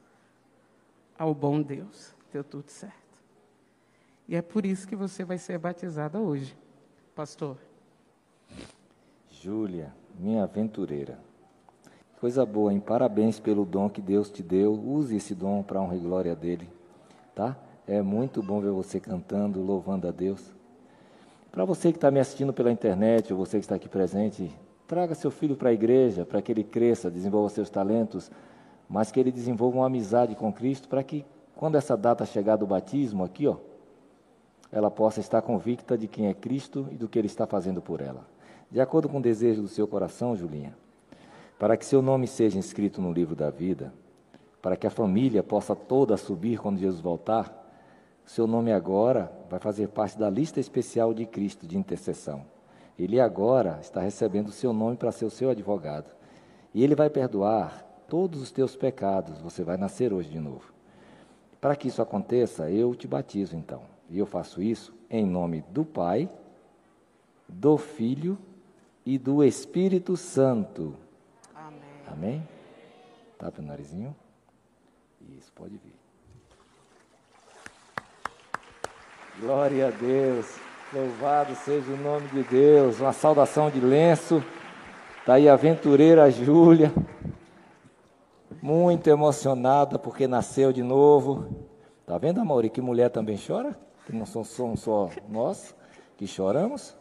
ao 1.18 1.34
bom 1.34 1.60
Deus. 1.60 2.14
Deu 2.32 2.42
tudo 2.42 2.70
certo. 2.70 2.96
E 4.28 4.34
é 4.34 4.42
por 4.42 4.66
isso 4.66 4.88
que 4.88 4.96
você 4.96 5.24
vai 5.24 5.38
ser 5.38 5.58
batizada 5.58 6.18
hoje, 6.18 6.56
pastor. 7.14 7.56
Júlia, 9.30 9.94
minha 10.18 10.42
aventureira. 10.42 11.18
Coisa 12.18 12.44
boa, 12.44 12.72
hein? 12.72 12.80
Parabéns 12.80 13.38
pelo 13.38 13.64
dom 13.64 13.88
que 13.88 14.00
Deus 14.00 14.30
te 14.30 14.42
deu. 14.42 14.72
Use 14.72 15.14
esse 15.14 15.34
dom 15.34 15.62
para 15.62 15.80
honra 15.80 15.96
e 15.96 16.00
glória 16.00 16.34
dele, 16.34 16.68
tá? 17.34 17.56
É 17.86 18.02
muito 18.02 18.42
bom 18.42 18.60
ver 18.60 18.70
você 18.70 18.98
cantando, 18.98 19.62
louvando 19.62 20.08
a 20.08 20.10
Deus. 20.10 20.55
Para 21.56 21.64
você 21.64 21.90
que 21.90 21.96
está 21.96 22.10
me 22.10 22.20
assistindo 22.20 22.52
pela 22.52 22.70
internet, 22.70 23.32
ou 23.32 23.38
você 23.38 23.56
que 23.56 23.64
está 23.64 23.76
aqui 23.76 23.88
presente, 23.88 24.54
traga 24.86 25.14
seu 25.14 25.30
filho 25.30 25.56
para 25.56 25.70
a 25.70 25.72
igreja, 25.72 26.22
para 26.22 26.42
que 26.42 26.52
ele 26.52 26.62
cresça, 26.62 27.10
desenvolva 27.10 27.48
seus 27.48 27.70
talentos, 27.70 28.30
mas 28.86 29.10
que 29.10 29.18
ele 29.18 29.32
desenvolva 29.32 29.78
uma 29.78 29.86
amizade 29.86 30.34
com 30.34 30.52
Cristo, 30.52 30.86
para 30.86 31.02
que 31.02 31.24
quando 31.54 31.76
essa 31.76 31.96
data 31.96 32.26
chegar 32.26 32.56
do 32.56 32.66
batismo 32.66 33.24
aqui, 33.24 33.46
ó, 33.46 33.56
ela 34.70 34.90
possa 34.90 35.20
estar 35.20 35.40
convicta 35.40 35.96
de 35.96 36.06
quem 36.06 36.26
é 36.26 36.34
Cristo 36.34 36.88
e 36.90 36.94
do 36.94 37.08
que 37.08 37.18
ele 37.18 37.26
está 37.26 37.46
fazendo 37.46 37.80
por 37.80 38.02
ela. 38.02 38.28
De 38.70 38.78
acordo 38.78 39.08
com 39.08 39.16
o 39.16 39.22
desejo 39.22 39.62
do 39.62 39.68
seu 39.68 39.88
coração, 39.88 40.36
Julinha, 40.36 40.76
para 41.58 41.74
que 41.74 41.86
seu 41.86 42.02
nome 42.02 42.26
seja 42.26 42.58
inscrito 42.58 43.00
no 43.00 43.10
livro 43.10 43.34
da 43.34 43.48
vida, 43.48 43.94
para 44.60 44.76
que 44.76 44.86
a 44.86 44.90
família 44.90 45.42
possa 45.42 45.74
toda 45.74 46.18
subir 46.18 46.58
quando 46.58 46.78
Jesus 46.78 47.00
voltar, 47.00 47.65
seu 48.26 48.46
nome 48.46 48.72
agora 48.72 49.32
vai 49.48 49.60
fazer 49.60 49.88
parte 49.88 50.18
da 50.18 50.28
lista 50.28 50.58
especial 50.58 51.14
de 51.14 51.24
Cristo 51.24 51.66
de 51.66 51.78
intercessão. 51.78 52.44
Ele 52.98 53.20
agora 53.20 53.78
está 53.80 54.00
recebendo 54.00 54.48
o 54.48 54.52
seu 54.52 54.72
nome 54.72 54.96
para 54.96 55.12
ser 55.12 55.24
o 55.24 55.30
seu 55.30 55.48
advogado. 55.48 56.10
E 56.74 56.82
ele 56.82 56.94
vai 56.94 57.08
perdoar 57.08 57.84
todos 58.08 58.42
os 58.42 58.50
teus 58.50 58.74
pecados. 58.74 59.40
Você 59.40 59.62
vai 59.62 59.76
nascer 59.76 60.12
hoje 60.12 60.28
de 60.28 60.40
novo. 60.40 60.74
Para 61.60 61.76
que 61.76 61.88
isso 61.88 62.02
aconteça, 62.02 62.70
eu 62.70 62.94
te 62.94 63.06
batizo 63.06 63.56
então. 63.56 63.82
E 64.10 64.18
eu 64.18 64.26
faço 64.26 64.60
isso 64.60 64.92
em 65.08 65.24
nome 65.24 65.62
do 65.70 65.84
Pai, 65.84 66.28
do 67.48 67.78
Filho 67.78 68.36
e 69.04 69.18
do 69.18 69.42
Espírito 69.42 70.16
Santo. 70.16 70.96
Amém? 72.06 72.46
Tapa 73.38 73.62
o 73.62 73.64
narizinho. 73.64 74.14
Isso, 75.20 75.52
pode 75.52 75.76
vir. 75.76 75.95
Glória 79.38 79.88
a 79.88 79.90
Deus. 79.90 80.46
Louvado 80.90 81.54
seja 81.56 81.92
o 81.92 81.96
nome 81.98 82.26
de 82.28 82.42
Deus. 82.44 83.00
Uma 83.00 83.12
saudação 83.12 83.70
de 83.70 83.78
lenço. 83.80 84.42
Está 85.20 85.34
aí 85.34 85.46
a 85.46 85.52
aventureira 85.52 86.30
Júlia. 86.30 86.90
muito 88.62 89.08
emocionada 89.08 89.98
porque 89.98 90.26
nasceu 90.26 90.72
de 90.72 90.82
novo. 90.82 91.66
Tá 92.06 92.16
vendo, 92.16 92.40
Amaury, 92.40 92.70
que 92.70 92.80
mulher 92.80 93.10
também 93.10 93.36
chora? 93.36 93.78
Que 94.06 94.12
não 94.14 94.24
são 94.24 94.42
só 94.42 95.10
nós 95.28 95.74
que 96.16 96.26
choramos. 96.26 96.96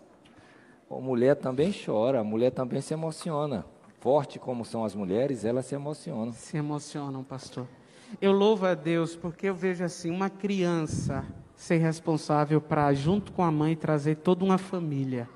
A 0.92 0.96
mulher 0.96 1.38
também 1.38 1.74
chora, 1.74 2.20
a 2.20 2.24
mulher 2.24 2.52
também 2.52 2.82
se 2.82 2.94
emociona. 2.94 3.66
Forte 4.02 4.40
como 4.40 4.66
são 4.66 4.84
as 4.84 4.94
mulheres, 4.94 5.46
elas 5.46 5.68
se 5.68 5.76
emocionam. 5.76 6.34
Se 6.34 6.58
emocionam, 6.58 7.24
pastor. 7.24 7.66
Eu 8.22 8.34
louvo 8.34 8.66
a 8.66 8.74
Deus 8.74 9.16
porque 9.16 9.48
eu 9.48 9.56
vejo 9.56 9.86
assim 9.86 10.12
uma 10.12 10.30
criança 10.30 11.26
ser 11.56 11.78
responsável 11.78 12.60
para 12.60 12.94
junto 12.94 13.32
com 13.32 13.44
a 13.44 13.52
mãe 13.52 13.76
trazer 13.76 14.16
toda 14.18 14.44
uma 14.44 14.58
família. 14.58 15.30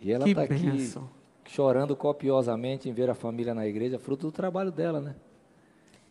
E 0.00 0.12
ela 0.12 0.28
está 0.28 0.42
aqui 0.42 0.92
chorando 1.48 1.94
copiosamente 1.94 2.88
em 2.88 2.92
ver 2.92 3.08
a 3.08 3.14
família 3.14 3.54
na 3.54 3.66
igreja, 3.66 3.98
fruto 3.98 4.26
do 4.26 4.32
trabalho 4.32 4.70
dela, 4.70 5.00
né? 5.00 5.14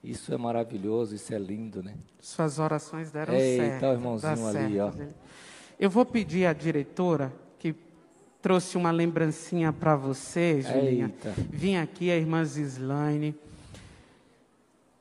Isso 0.03 0.33
é 0.33 0.37
maravilhoso, 0.37 1.15
isso 1.15 1.33
é 1.33 1.39
lindo, 1.39 1.81
né? 1.81 1.95
Suas 2.19 2.59
orações 2.59 3.11
deram 3.11 3.33
Eita, 3.33 3.63
certo. 3.63 3.73
Eita, 3.73 3.89
o 3.89 3.93
irmãozinho 3.93 4.47
ali, 4.47 4.79
ó. 4.79 4.91
Eu 5.79 5.89
vou 5.89 6.05
pedir 6.05 6.45
à 6.45 6.53
diretora 6.53 7.33
que 7.57 7.75
trouxe 8.41 8.77
uma 8.77 8.91
lembrancinha 8.91 9.73
para 9.73 9.95
você, 9.95 10.61
Julinha. 10.61 11.05
Eita. 11.05 11.33
Vim 11.49 11.75
aqui 11.77 12.11
a 12.11 12.15
irmã 12.15 12.45
Zislaine. 12.45 13.35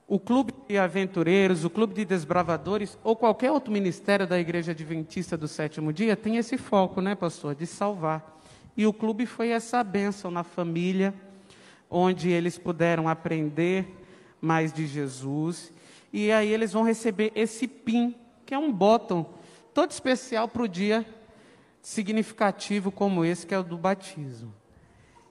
O 0.07 0.19
Clube 0.19 0.53
de 0.69 0.77
Aventureiros, 0.77 1.65
o 1.65 1.71
Clube 1.71 1.95
de 1.95 2.05
Desbravadores 2.05 2.99
ou 3.03 3.17
qualquer 3.17 3.51
outro 3.51 3.73
ministério 3.73 4.27
da 4.27 4.39
Igreja 4.39 4.73
Adventista 4.73 5.37
do 5.37 5.49
Sétimo 5.49 5.95
Dia 5.95 6.15
tem 6.15 6.37
esse 6.37 6.59
foco, 6.59 7.01
né, 7.01 7.15
pastor? 7.15 7.55
De 7.55 7.67
salvar. 7.67 8.39
E 8.77 8.87
o 8.87 8.93
clube 8.93 9.25
foi 9.25 9.49
essa 9.49 9.83
bênção 9.83 10.31
na 10.31 10.43
família, 10.43 11.15
onde 11.89 12.29
eles 12.29 12.59
puderam 12.59 13.09
aprender 13.09 13.87
mais 14.41 14.73
de 14.73 14.87
Jesus. 14.87 15.73
E 16.13 16.31
aí 16.31 16.53
eles 16.53 16.73
vão 16.73 16.83
receber 16.83 17.33
esse 17.35 17.67
PIN, 17.67 18.15
que 18.45 18.53
é 18.53 18.59
um 18.59 18.71
botão 18.71 19.27
todo 19.73 19.91
especial 19.91 20.49
para 20.49 20.63
o 20.63 20.69
dia 20.69 21.07
significativo 21.81 22.93
como 22.93 23.25
esse, 23.25 23.47
que 23.47 23.55
é 23.55 23.59
o 23.59 23.63
do 23.63 23.79
batismo. 23.79 24.53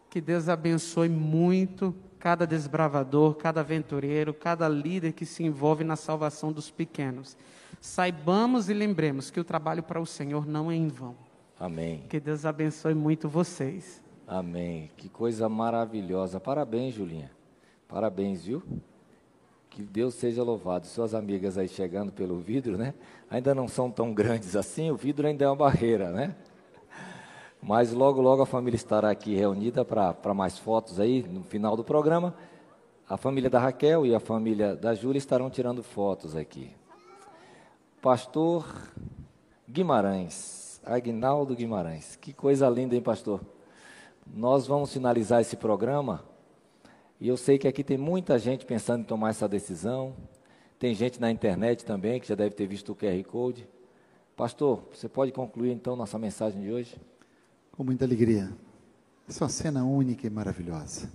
Que 0.09 0.19
Deus 0.19 0.49
abençoe 0.49 1.09
muito 1.09 1.95
cada 2.23 2.47
desbravador, 2.47 3.35
cada 3.35 3.59
aventureiro, 3.59 4.33
cada 4.33 4.69
líder 4.69 5.11
que 5.11 5.25
se 5.25 5.43
envolve 5.43 5.83
na 5.83 5.97
salvação 5.97 6.53
dos 6.53 6.71
pequenos. 6.71 7.35
Saibamos 7.81 8.69
e 8.69 8.73
lembremos 8.73 9.29
que 9.29 9.41
o 9.41 9.43
trabalho 9.43 9.83
para 9.83 9.99
o 9.99 10.05
Senhor 10.05 10.47
não 10.47 10.71
é 10.71 10.75
em 10.75 10.87
vão. 10.87 11.17
Amém. 11.59 12.05
Que 12.07 12.21
Deus 12.21 12.45
abençoe 12.45 12.93
muito 12.93 13.27
vocês. 13.27 14.01
Amém. 14.25 14.89
Que 14.95 15.09
coisa 15.09 15.49
maravilhosa. 15.49 16.39
Parabéns, 16.39 16.95
Julinha. 16.95 17.29
Parabéns, 17.89 18.45
viu? 18.45 18.63
Que 19.69 19.83
Deus 19.83 20.13
seja 20.13 20.43
louvado. 20.43 20.87
Suas 20.87 21.13
amigas 21.13 21.57
aí 21.57 21.67
chegando 21.67 22.13
pelo 22.13 22.39
vidro, 22.39 22.77
né? 22.77 22.93
Ainda 23.29 23.53
não 23.53 23.67
são 23.67 23.91
tão 23.91 24.13
grandes 24.13 24.55
assim, 24.55 24.89
o 24.89 24.95
vidro 24.95 25.27
ainda 25.27 25.43
é 25.43 25.47
uma 25.49 25.57
barreira, 25.57 26.09
né? 26.09 26.33
Mas 27.65 27.93
logo, 27.93 28.19
logo 28.19 28.41
a 28.41 28.45
família 28.45 28.75
estará 28.75 29.09
aqui 29.09 29.33
reunida 29.35 29.85
para 29.85 30.33
mais 30.33 30.59
fotos 30.59 30.99
aí 30.99 31.23
no 31.23 31.43
final 31.43 31.77
do 31.77 31.83
programa. 31.83 32.35
A 33.07 33.15
família 33.15 33.49
da 33.49 33.57
Raquel 33.57 34.05
e 34.05 34.13
a 34.13 34.19
família 34.19 34.75
da 34.75 34.93
Júlia 34.93 35.17
estarão 35.17 35.49
tirando 35.49 35.81
fotos 35.81 36.35
aqui. 36.35 36.71
Pastor 38.01 38.65
Guimarães, 39.67 40.81
Agnaldo 40.85 41.55
Guimarães. 41.55 42.17
Que 42.17 42.33
coisa 42.33 42.69
linda, 42.69 42.95
hein, 42.95 43.01
pastor? 43.01 43.39
Nós 44.27 44.67
vamos 44.67 44.91
finalizar 44.91 45.39
esse 45.39 45.55
programa 45.55 46.21
e 47.17 47.29
eu 47.29 47.37
sei 47.37 47.57
que 47.57 47.67
aqui 47.67 47.81
tem 47.81 47.97
muita 47.97 48.37
gente 48.37 48.65
pensando 48.65 49.03
em 49.03 49.05
tomar 49.05 49.29
essa 49.29 49.47
decisão. 49.47 50.13
Tem 50.77 50.93
gente 50.93 51.17
na 51.17 51.31
internet 51.31 51.85
também 51.85 52.19
que 52.19 52.27
já 52.27 52.35
deve 52.35 52.55
ter 52.55 52.67
visto 52.67 52.91
o 52.91 52.95
QR 52.95 53.23
Code. 53.23 53.65
Pastor, 54.35 54.83
você 54.91 55.07
pode 55.07 55.31
concluir 55.31 55.71
então 55.71 55.95
nossa 55.95 56.19
mensagem 56.19 56.61
de 56.61 56.69
hoje? 56.69 56.97
Com 57.75 57.83
muita 57.83 58.05
alegria. 58.05 58.55
Essa 59.27 59.43
é 59.43 59.45
uma 59.45 59.49
cena 59.49 59.83
única 59.83 60.27
e 60.27 60.29
maravilhosa. 60.29 61.11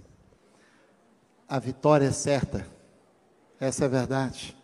A 1.48 1.61
vitória 1.61 2.06
é 2.06 2.11
certa. 2.11 2.66
Essa 3.61 3.84
é 3.84 3.86
a 3.86 3.88
verdade. 3.88 4.56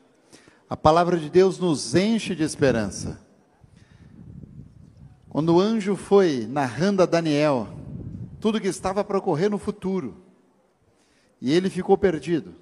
A 0.69 0.77
palavra 0.77 1.17
de 1.17 1.31
Deus 1.31 1.57
nos 1.57 1.95
enche 1.95 2.35
de 2.35 2.43
esperança. 2.43 3.25
Quando 5.29 5.55
o 5.55 5.61
anjo 5.61 5.95
foi 5.95 6.49
narrando 6.51 7.01
a 7.01 7.07
Daniel 7.07 7.69
tudo 8.41 8.61
que 8.61 8.67
estava 8.67 9.05
para 9.05 9.19
ocorrer 9.19 9.49
no 9.49 9.57
futuro, 9.57 10.17
e 11.41 11.53
ele 11.53 11.71
ficou 11.71 11.97
perdido. 11.97 12.57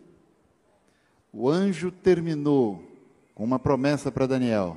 O 1.32 1.48
anjo 1.48 1.90
terminou 1.90 2.84
com 3.34 3.44
uma 3.44 3.58
promessa 3.58 4.12
para 4.12 4.26
Daniel. 4.26 4.76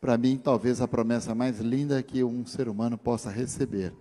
Para 0.00 0.16
mim, 0.16 0.40
talvez 0.42 0.80
a 0.80 0.88
promessa 0.88 1.34
mais 1.34 1.60
linda 1.60 2.02
que 2.02 2.24
um 2.24 2.46
ser 2.46 2.68
humano 2.68 2.96
possa 2.96 3.30
receber. 3.30 3.92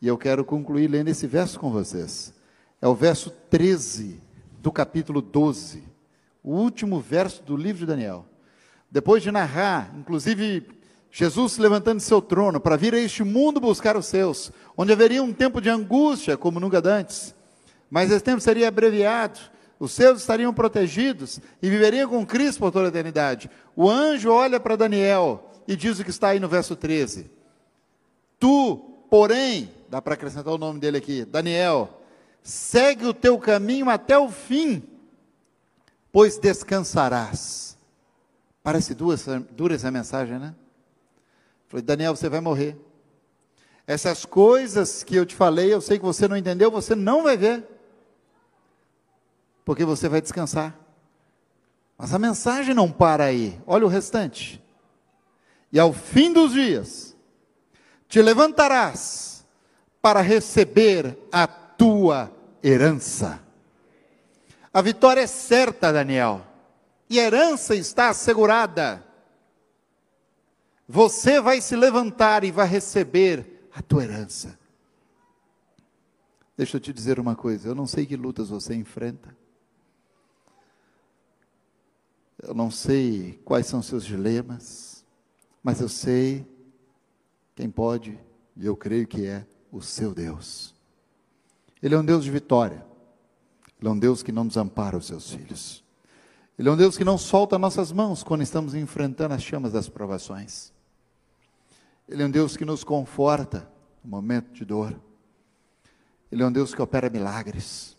E 0.00 0.08
eu 0.08 0.16
quero 0.16 0.44
concluir 0.44 0.88
lendo 0.88 1.08
esse 1.08 1.26
verso 1.26 1.60
com 1.60 1.70
vocês. 1.70 2.32
É 2.80 2.88
o 2.88 2.94
verso 2.94 3.30
13 3.50 4.20
do 4.60 4.72
capítulo 4.72 5.20
12, 5.20 5.82
o 6.42 6.54
último 6.54 7.00
verso 7.00 7.42
do 7.42 7.56
livro 7.56 7.80
de 7.80 7.86
Daniel. 7.86 8.24
Depois 8.90 9.22
de 9.22 9.30
narrar, 9.30 9.92
inclusive, 9.96 10.66
Jesus 11.10 11.58
levantando 11.58 12.00
seu 12.00 12.22
trono 12.22 12.60
para 12.60 12.76
vir 12.76 12.94
a 12.94 12.98
este 12.98 13.22
mundo 13.22 13.60
buscar 13.60 13.96
os 13.96 14.06
seus, 14.06 14.50
onde 14.76 14.92
haveria 14.92 15.22
um 15.22 15.32
tempo 15.32 15.60
de 15.60 15.68
angústia 15.68 16.36
como 16.36 16.58
nunca 16.58 16.82
antes 16.88 17.34
mas 17.92 18.10
esse 18.10 18.24
tempo 18.24 18.40
seria 18.40 18.68
abreviado, 18.68 19.38
os 19.82 19.90
seus 19.90 20.20
estariam 20.20 20.54
protegidos 20.54 21.40
e 21.60 21.68
viveriam 21.68 22.08
com 22.08 22.24
Cristo 22.24 22.60
por 22.60 22.70
toda 22.70 22.84
a 22.84 22.88
eternidade. 22.88 23.50
O 23.74 23.90
anjo 23.90 24.30
olha 24.30 24.60
para 24.60 24.76
Daniel 24.76 25.50
e 25.66 25.74
diz 25.74 25.98
o 25.98 26.04
que 26.04 26.10
está 26.10 26.28
aí 26.28 26.38
no 26.38 26.48
verso 26.48 26.76
13: 26.76 27.28
Tu, 28.38 28.76
porém, 29.10 29.72
dá 29.88 30.00
para 30.00 30.14
acrescentar 30.14 30.54
o 30.54 30.58
nome 30.58 30.78
dele 30.78 30.98
aqui, 30.98 31.24
Daniel, 31.24 32.00
segue 32.44 33.06
o 33.06 33.12
teu 33.12 33.36
caminho 33.40 33.90
até 33.90 34.16
o 34.16 34.30
fim, 34.30 34.84
pois 36.12 36.38
descansarás. 36.38 37.76
Parece 38.62 38.94
dura, 38.94 39.74
essa 39.74 39.90
mensagem, 39.90 40.38
né? 40.38 40.54
Falei, 41.66 41.82
Daniel, 41.84 42.14
você 42.14 42.28
vai 42.28 42.40
morrer. 42.40 42.76
Essas 43.84 44.24
coisas 44.24 45.02
que 45.02 45.16
eu 45.16 45.26
te 45.26 45.34
falei, 45.34 45.74
eu 45.74 45.80
sei 45.80 45.98
que 45.98 46.04
você 46.04 46.28
não 46.28 46.36
entendeu, 46.36 46.70
você 46.70 46.94
não 46.94 47.24
vai 47.24 47.36
ver 47.36 47.71
porque 49.64 49.84
você 49.84 50.08
vai 50.08 50.20
descansar. 50.20 50.78
Mas 51.96 52.12
a 52.12 52.18
mensagem 52.18 52.74
não 52.74 52.90
para 52.90 53.24
aí. 53.24 53.60
Olha 53.66 53.86
o 53.86 53.88
restante. 53.88 54.62
E 55.70 55.78
ao 55.78 55.92
fim 55.92 56.32
dos 56.32 56.52
dias, 56.52 57.16
te 58.08 58.20
levantarás 58.20 59.46
para 60.00 60.20
receber 60.20 61.16
a 61.30 61.46
tua 61.46 62.30
herança. 62.62 63.40
A 64.74 64.82
vitória 64.82 65.20
é 65.20 65.26
certa, 65.26 65.92
Daniel. 65.92 66.46
E 67.08 67.20
a 67.20 67.24
herança 67.24 67.74
está 67.74 68.08
assegurada. 68.08 69.04
Você 70.88 71.40
vai 71.40 71.60
se 71.60 71.76
levantar 71.76 72.42
e 72.44 72.50
vai 72.50 72.66
receber 72.66 73.68
a 73.74 73.80
tua 73.80 74.04
herança. 74.04 74.58
Deixa 76.56 76.76
eu 76.76 76.80
te 76.80 76.92
dizer 76.92 77.18
uma 77.18 77.34
coisa: 77.34 77.68
eu 77.68 77.74
não 77.74 77.86
sei 77.86 78.04
que 78.04 78.16
lutas 78.16 78.48
você 78.48 78.74
enfrenta. 78.74 79.34
Eu 82.42 82.54
não 82.54 82.72
sei 82.72 83.40
quais 83.44 83.66
são 83.66 83.80
seus 83.80 84.04
dilemas, 84.04 85.04
mas 85.62 85.80
eu 85.80 85.88
sei 85.88 86.44
quem 87.54 87.70
pode, 87.70 88.18
e 88.56 88.66
eu 88.66 88.76
creio 88.76 89.06
que 89.06 89.24
é 89.24 89.46
o 89.70 89.80
seu 89.80 90.12
Deus. 90.12 90.74
Ele 91.80 91.94
é 91.94 91.98
um 91.98 92.04
Deus 92.04 92.24
de 92.24 92.30
vitória. 92.32 92.84
Ele 93.80 93.88
é 93.88 93.92
um 93.92 93.98
Deus 93.98 94.22
que 94.22 94.32
não 94.32 94.46
desampara 94.46 94.96
os 94.96 95.06
seus 95.06 95.30
filhos. 95.30 95.84
Ele 96.58 96.68
é 96.68 96.72
um 96.72 96.76
Deus 96.76 96.98
que 96.98 97.04
não 97.04 97.16
solta 97.16 97.58
nossas 97.58 97.92
mãos 97.92 98.24
quando 98.24 98.42
estamos 98.42 98.74
enfrentando 98.74 99.34
as 99.34 99.42
chamas 99.42 99.72
das 99.72 99.88
provações. 99.88 100.72
Ele 102.08 102.22
é 102.22 102.26
um 102.26 102.30
Deus 102.30 102.56
que 102.56 102.64
nos 102.64 102.82
conforta 102.82 103.70
no 104.02 104.10
momento 104.10 104.52
de 104.52 104.64
dor. 104.64 105.00
Ele 106.30 106.42
é 106.42 106.46
um 106.46 106.52
Deus 106.52 106.74
que 106.74 106.82
opera 106.82 107.08
milagres. 107.08 107.96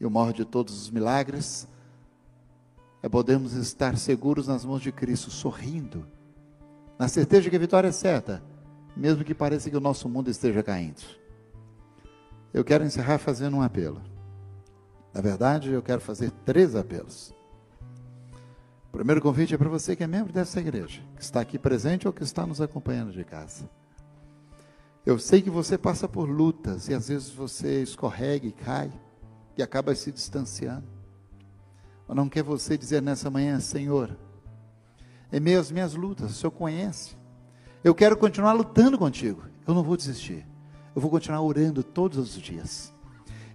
E 0.00 0.04
o 0.04 0.10
maior 0.10 0.32
de 0.32 0.44
todos 0.44 0.82
os 0.82 0.90
milagres 0.90 1.66
é 3.06 3.08
podermos 3.08 3.52
estar 3.52 3.96
seguros 3.96 4.48
nas 4.48 4.64
mãos 4.64 4.82
de 4.82 4.90
Cristo, 4.90 5.30
sorrindo, 5.30 6.04
na 6.98 7.06
certeza 7.06 7.42
de 7.42 7.50
que 7.50 7.54
a 7.54 7.60
vitória 7.60 7.86
é 7.86 7.92
certa, 7.92 8.42
mesmo 8.96 9.22
que 9.22 9.32
pareça 9.32 9.70
que 9.70 9.76
o 9.76 9.80
nosso 9.80 10.08
mundo 10.08 10.28
esteja 10.28 10.60
caindo. 10.60 11.02
Eu 12.52 12.64
quero 12.64 12.82
encerrar 12.82 13.18
fazendo 13.18 13.58
um 13.58 13.62
apelo. 13.62 14.02
Na 15.14 15.20
verdade, 15.20 15.70
eu 15.70 15.80
quero 15.82 16.00
fazer 16.00 16.32
três 16.44 16.74
apelos. 16.74 17.32
O 18.88 18.96
primeiro 18.96 19.22
convite 19.22 19.54
é 19.54 19.58
para 19.58 19.68
você 19.68 19.94
que 19.94 20.02
é 20.02 20.06
membro 20.08 20.32
dessa 20.32 20.58
igreja, 20.58 21.00
que 21.14 21.22
está 21.22 21.40
aqui 21.40 21.60
presente 21.60 22.08
ou 22.08 22.12
que 22.12 22.24
está 22.24 22.44
nos 22.44 22.60
acompanhando 22.60 23.12
de 23.12 23.22
casa. 23.22 23.70
Eu 25.04 25.16
sei 25.20 25.40
que 25.40 25.50
você 25.50 25.78
passa 25.78 26.08
por 26.08 26.28
lutas 26.28 26.88
e 26.88 26.94
às 26.94 27.06
vezes 27.06 27.30
você 27.30 27.84
escorrega 27.84 28.48
e 28.48 28.52
cai 28.52 28.92
e 29.56 29.62
acaba 29.62 29.94
se 29.94 30.10
distanciando. 30.10 30.95
Ou 32.08 32.14
não 32.14 32.28
quer 32.28 32.42
você 32.42 32.76
dizer 32.76 33.02
nessa 33.02 33.30
manhã, 33.30 33.58
Senhor, 33.60 34.16
em 35.32 35.40
meio 35.40 35.60
às 35.60 35.70
minhas 35.70 35.94
lutas, 35.94 36.30
o 36.30 36.34
Senhor 36.34 36.50
conhece. 36.50 37.16
Eu 37.82 37.94
quero 37.94 38.16
continuar 38.16 38.52
lutando 38.52 38.98
contigo. 38.98 39.42
Eu 39.66 39.74
não 39.74 39.82
vou 39.82 39.96
desistir. 39.96 40.46
Eu 40.94 41.00
vou 41.02 41.10
continuar 41.10 41.40
orando 41.42 41.82
todos 41.82 42.18
os 42.18 42.40
dias. 42.40 42.92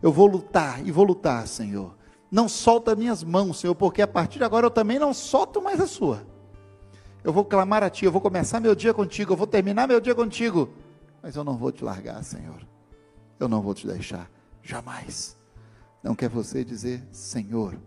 Eu 0.02 0.12
vou 0.12 0.28
lutar 0.28 0.86
e 0.86 0.92
vou 0.92 1.06
lutar, 1.06 1.48
Senhor. 1.48 1.96
Não 2.30 2.48
solta 2.48 2.96
minhas 2.96 3.24
mãos, 3.24 3.60
Senhor, 3.60 3.76
porque 3.76 4.02
a 4.02 4.08
partir 4.08 4.38
de 4.40 4.44
agora 4.44 4.66
eu 4.66 4.72
também 4.72 5.00
não 5.00 5.14
solto 5.14 5.62
mais 5.62 5.80
a 5.80 5.88
sua. 5.88 6.26
Eu 7.24 7.32
vou 7.32 7.46
clamar 7.46 7.84
a 7.84 7.90
Ti, 7.90 8.06
eu 8.06 8.12
vou 8.12 8.22
começar 8.22 8.60
meu 8.60 8.74
dia 8.74 8.94
contigo, 8.94 9.34
eu 9.34 9.38
vou 9.38 9.46
terminar 9.46 9.88
meu 9.88 10.00
dia 10.00 10.16
contigo, 10.16 10.70
mas 11.22 11.36
eu 11.36 11.44
não 11.44 11.56
vou 11.56 11.72
te 11.72 11.84
largar, 11.84 12.24
Senhor. 12.24 12.66
Eu 13.40 13.48
não 13.48 13.62
vou 13.62 13.74
te 13.74 13.86
deixar, 13.86 14.30
jamais. 14.64 15.38
Não 16.02 16.16
quer 16.16 16.30
você 16.30 16.64
dizer, 16.64 17.04
Senhor, 17.12 17.78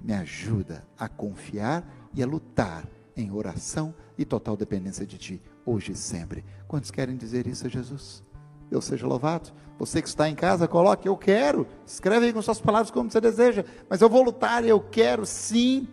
me 0.00 0.12
ajuda 0.12 0.84
a 0.98 1.08
confiar 1.08 1.84
e 2.14 2.22
a 2.22 2.26
lutar 2.26 2.86
em 3.16 3.30
oração 3.30 3.94
e 4.16 4.24
total 4.24 4.56
dependência 4.56 5.06
de 5.06 5.18
Ti, 5.18 5.42
hoje 5.64 5.92
e 5.92 5.96
sempre. 5.96 6.44
Quantos 6.66 6.90
querem 6.90 7.16
dizer 7.16 7.46
isso 7.46 7.66
a 7.66 7.70
Jesus? 7.70 8.22
Deus 8.70 8.84
seja 8.84 9.06
louvado. 9.06 9.50
Você 9.78 10.00
que 10.00 10.08
está 10.08 10.28
em 10.28 10.34
casa, 10.34 10.68
coloque, 10.68 11.08
eu 11.08 11.16
quero. 11.16 11.66
Escreve 11.86 12.26
aí 12.26 12.32
com 12.32 12.42
suas 12.42 12.60
palavras 12.60 12.90
como 12.90 13.10
você 13.10 13.20
deseja. 13.20 13.64
Mas 13.88 14.00
eu 14.00 14.08
vou 14.08 14.22
lutar, 14.22 14.64
eu 14.64 14.80
quero 14.80 15.24
sim. 15.26 15.88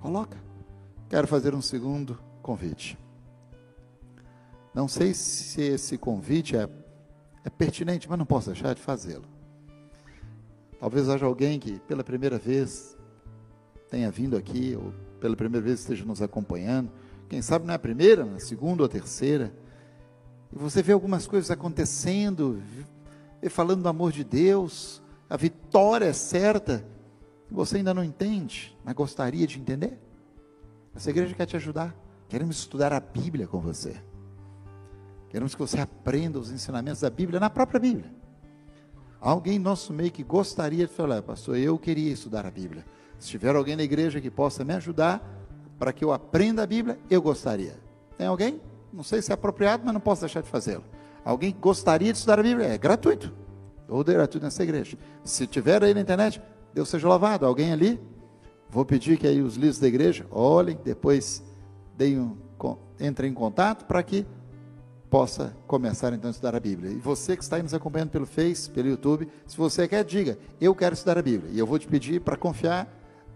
Coloca. 0.00 0.36
Quero 1.08 1.26
fazer 1.26 1.54
um 1.54 1.62
segundo 1.62 2.18
convite. 2.42 2.98
Não 4.74 4.86
sei 4.86 5.14
se 5.14 5.60
esse 5.62 5.96
convite 5.96 6.56
é, 6.56 6.68
é 7.44 7.50
pertinente, 7.50 8.08
mas 8.08 8.18
não 8.18 8.26
posso 8.26 8.52
deixar 8.52 8.74
de 8.74 8.82
fazê-lo. 8.82 9.24
Talvez 10.78 11.08
haja 11.08 11.26
alguém 11.26 11.58
que 11.58 11.80
pela 11.80 12.04
primeira 12.04 12.38
vez 12.38 12.96
tenha 13.88 14.10
vindo 14.10 14.36
aqui, 14.36 14.76
ou 14.76 14.92
pela 15.20 15.36
primeira 15.36 15.64
vez 15.64 15.80
esteja 15.80 16.04
nos 16.04 16.22
acompanhando. 16.22 16.90
Quem 17.28 17.42
sabe 17.42 17.66
não 17.66 17.72
é 17.72 17.76
a 17.76 17.78
primeira, 17.78 18.24
a 18.24 18.38
segunda 18.38 18.82
ou 18.82 18.86
a 18.86 18.88
terceira 18.88 19.52
e 20.52 20.58
você 20.58 20.82
vê 20.82 20.92
algumas 20.92 21.26
coisas 21.26 21.50
acontecendo, 21.50 22.62
e 23.42 23.48
falando 23.48 23.82
do 23.82 23.88
amor 23.88 24.12
de 24.12 24.24
Deus, 24.24 25.02
a 25.28 25.36
vitória 25.36 26.06
é 26.06 26.12
certa, 26.12 26.84
você 27.50 27.78
ainda 27.78 27.94
não 27.94 28.02
entende, 28.02 28.76
mas 28.84 28.94
gostaria 28.94 29.46
de 29.46 29.58
entender? 29.58 29.98
Essa 30.94 31.10
igreja 31.10 31.34
quer 31.34 31.46
te 31.46 31.56
ajudar. 31.56 31.94
Queremos 32.28 32.58
estudar 32.58 32.92
a 32.92 33.00
Bíblia 33.00 33.46
com 33.46 33.60
você. 33.60 33.96
Queremos 35.30 35.54
que 35.54 35.60
você 35.60 35.80
aprenda 35.80 36.38
os 36.38 36.50
ensinamentos 36.50 37.00
da 37.00 37.10
Bíblia 37.10 37.38
na 37.38 37.48
própria 37.48 37.78
Bíblia. 37.78 38.12
Alguém 39.20 39.58
nosso 39.58 39.92
meio 39.92 40.10
que 40.10 40.22
gostaria 40.22 40.86
de 40.86 40.92
falar, 40.92 41.22
pastor, 41.22 41.56
eu 41.56 41.78
queria 41.78 42.12
estudar 42.12 42.46
a 42.46 42.50
Bíblia. 42.50 42.84
Se 43.18 43.28
tiver 43.28 43.54
alguém 43.54 43.76
na 43.76 43.82
igreja 43.82 44.20
que 44.20 44.30
possa 44.30 44.64
me 44.64 44.74
ajudar 44.74 45.22
para 45.78 45.92
que 45.92 46.04
eu 46.04 46.12
aprenda 46.12 46.62
a 46.62 46.66
Bíblia, 46.66 46.98
eu 47.10 47.20
gostaria. 47.20 47.76
Tem 48.16 48.26
alguém? 48.26 48.60
Não 48.92 49.02
sei 49.02 49.22
se 49.22 49.30
é 49.30 49.34
apropriado, 49.34 49.82
mas 49.84 49.94
não 49.94 50.00
posso 50.00 50.22
deixar 50.22 50.42
de 50.42 50.48
fazê-lo. 50.48 50.84
Alguém 51.24 51.54
gostaria 51.60 52.12
de 52.12 52.18
estudar 52.18 52.40
a 52.40 52.42
Bíblia? 52.42 52.66
É 52.66 52.78
gratuito. 52.78 53.32
Ou 53.88 54.02
gratuito 54.04 54.44
nessa 54.44 54.62
igreja. 54.62 54.96
Se 55.24 55.46
tiver 55.46 55.82
aí 55.82 55.94
na 55.94 56.00
internet, 56.00 56.40
Deus 56.72 56.88
seja 56.88 57.08
louvado. 57.08 57.46
Alguém 57.46 57.72
ali? 57.72 58.00
Vou 58.70 58.84
pedir 58.84 59.18
que 59.18 59.26
aí 59.26 59.40
os 59.40 59.54
líderes 59.54 59.78
da 59.78 59.88
igreja 59.88 60.26
olhem, 60.30 60.78
depois 60.84 61.42
deem 61.96 62.18
um, 62.18 62.36
entrem 63.00 63.30
em 63.30 63.34
contato 63.34 63.84
para 63.84 64.02
que 64.02 64.26
possa 65.08 65.56
começar 65.66 66.12
então 66.12 66.28
a 66.28 66.30
estudar 66.30 66.54
a 66.54 66.60
Bíblia. 66.60 66.92
E 66.92 66.96
você 66.96 67.36
que 67.36 67.42
está 67.42 67.56
aí 67.56 67.62
nos 67.62 67.72
acompanhando 67.72 68.10
pelo 68.10 68.26
Face, 68.26 68.68
pelo 68.68 68.88
YouTube, 68.88 69.28
se 69.46 69.56
você 69.56 69.88
quer, 69.88 70.04
diga, 70.04 70.38
eu 70.60 70.74
quero 70.74 70.94
estudar 70.94 71.18
a 71.18 71.22
Bíblia. 71.22 71.50
E 71.52 71.58
eu 71.58 71.66
vou 71.66 71.78
te 71.78 71.86
pedir 71.86 72.20
para 72.20 72.36
confiar 72.36 72.86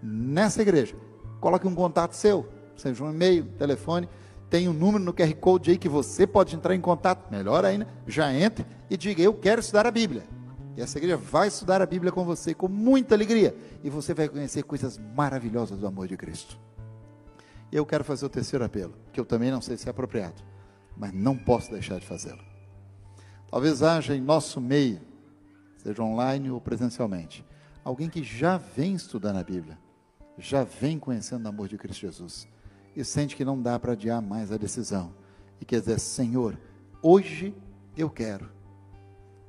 nessa 0.03 0.62
igreja. 0.62 0.94
Coloque 1.40 1.66
um 1.66 1.74
contato 1.74 2.12
seu, 2.14 2.48
seja 2.76 3.03
um 3.05 3.11
e-mail, 3.11 3.44
telefone, 3.59 4.09
tem 4.50 4.68
um 4.68 4.72
número 4.72 5.03
no 5.03 5.14
QR 5.14 5.34
Code 5.36 5.70
aí 5.70 5.78
que 5.78 5.88
você 5.88 6.26
pode 6.26 6.55
entrar 6.55 6.74
em 6.74 6.80
contato, 6.80 7.30
melhor 7.30 7.64
ainda, 7.64 7.88
já 8.07 8.32
entre 8.34 8.66
e 8.90 8.96
diga: 8.96 9.22
Eu 9.22 9.32
quero 9.32 9.61
estudar 9.61 9.86
a 9.86 9.90
Bíblia. 9.90 10.24
E 10.76 10.80
essa 10.80 10.98
igreja 10.98 11.16
vai 11.16 11.48
estudar 11.48 11.82
a 11.82 11.86
Bíblia 11.86 12.12
com 12.12 12.24
você 12.24 12.55
com 12.55 12.68
muita 12.68 13.14
alegria. 13.14 13.55
E 13.82 13.90
você 13.90 14.14
vai 14.14 14.28
conhecer 14.28 14.62
coisas 14.62 14.98
maravilhosas 15.14 15.78
do 15.78 15.86
amor 15.86 16.09
de 16.09 16.16
Cristo. 16.16 16.59
Eu 17.70 17.86
quero 17.86 18.05
fazer 18.05 18.26
o 18.26 18.28
terceiro 18.28 18.64
apelo, 18.64 18.94
que 19.12 19.18
eu 19.18 19.24
também 19.24 19.50
não 19.50 19.62
sei 19.62 19.78
se 19.78 19.88
é 19.88 19.90
apropriado, 19.90 20.42
mas 20.96 21.12
não 21.12 21.36
posso 21.36 21.70
deixar 21.70 21.98
de 21.98 22.07
fazê-lo. 22.07 22.40
Talvez 23.50 23.82
haja 23.82 24.14
em 24.14 24.20
nosso 24.20 24.61
meio, 24.61 25.00
seja 25.78 26.03
online 26.03 26.50
ou 26.50 26.61
presencialmente, 26.61 27.44
alguém 27.82 28.11
que 28.11 28.22
já 28.22 28.59
vem 28.59 28.94
estudando 28.94 29.38
a 29.38 29.42
Bíblia, 29.42 29.78
já 30.39 30.64
vem 30.64 30.99
conhecendo 30.99 31.47
o 31.47 31.49
amor 31.49 31.68
de 31.68 31.76
Cristo 31.76 32.01
Jesus 32.01 32.49
e 32.95 33.05
sente 33.05 33.37
que 33.37 33.45
não 33.45 33.61
dá 33.61 33.78
para 33.78 33.93
adiar 33.93 34.20
mais 34.20 34.53
a 34.53 34.57
decisão. 34.57 35.14
E 35.61 35.64
quer 35.64 35.80
dizer, 35.80 35.99
Senhor, 35.99 36.59
hoje 37.03 37.55
eu 37.97 38.11
quero 38.11 38.51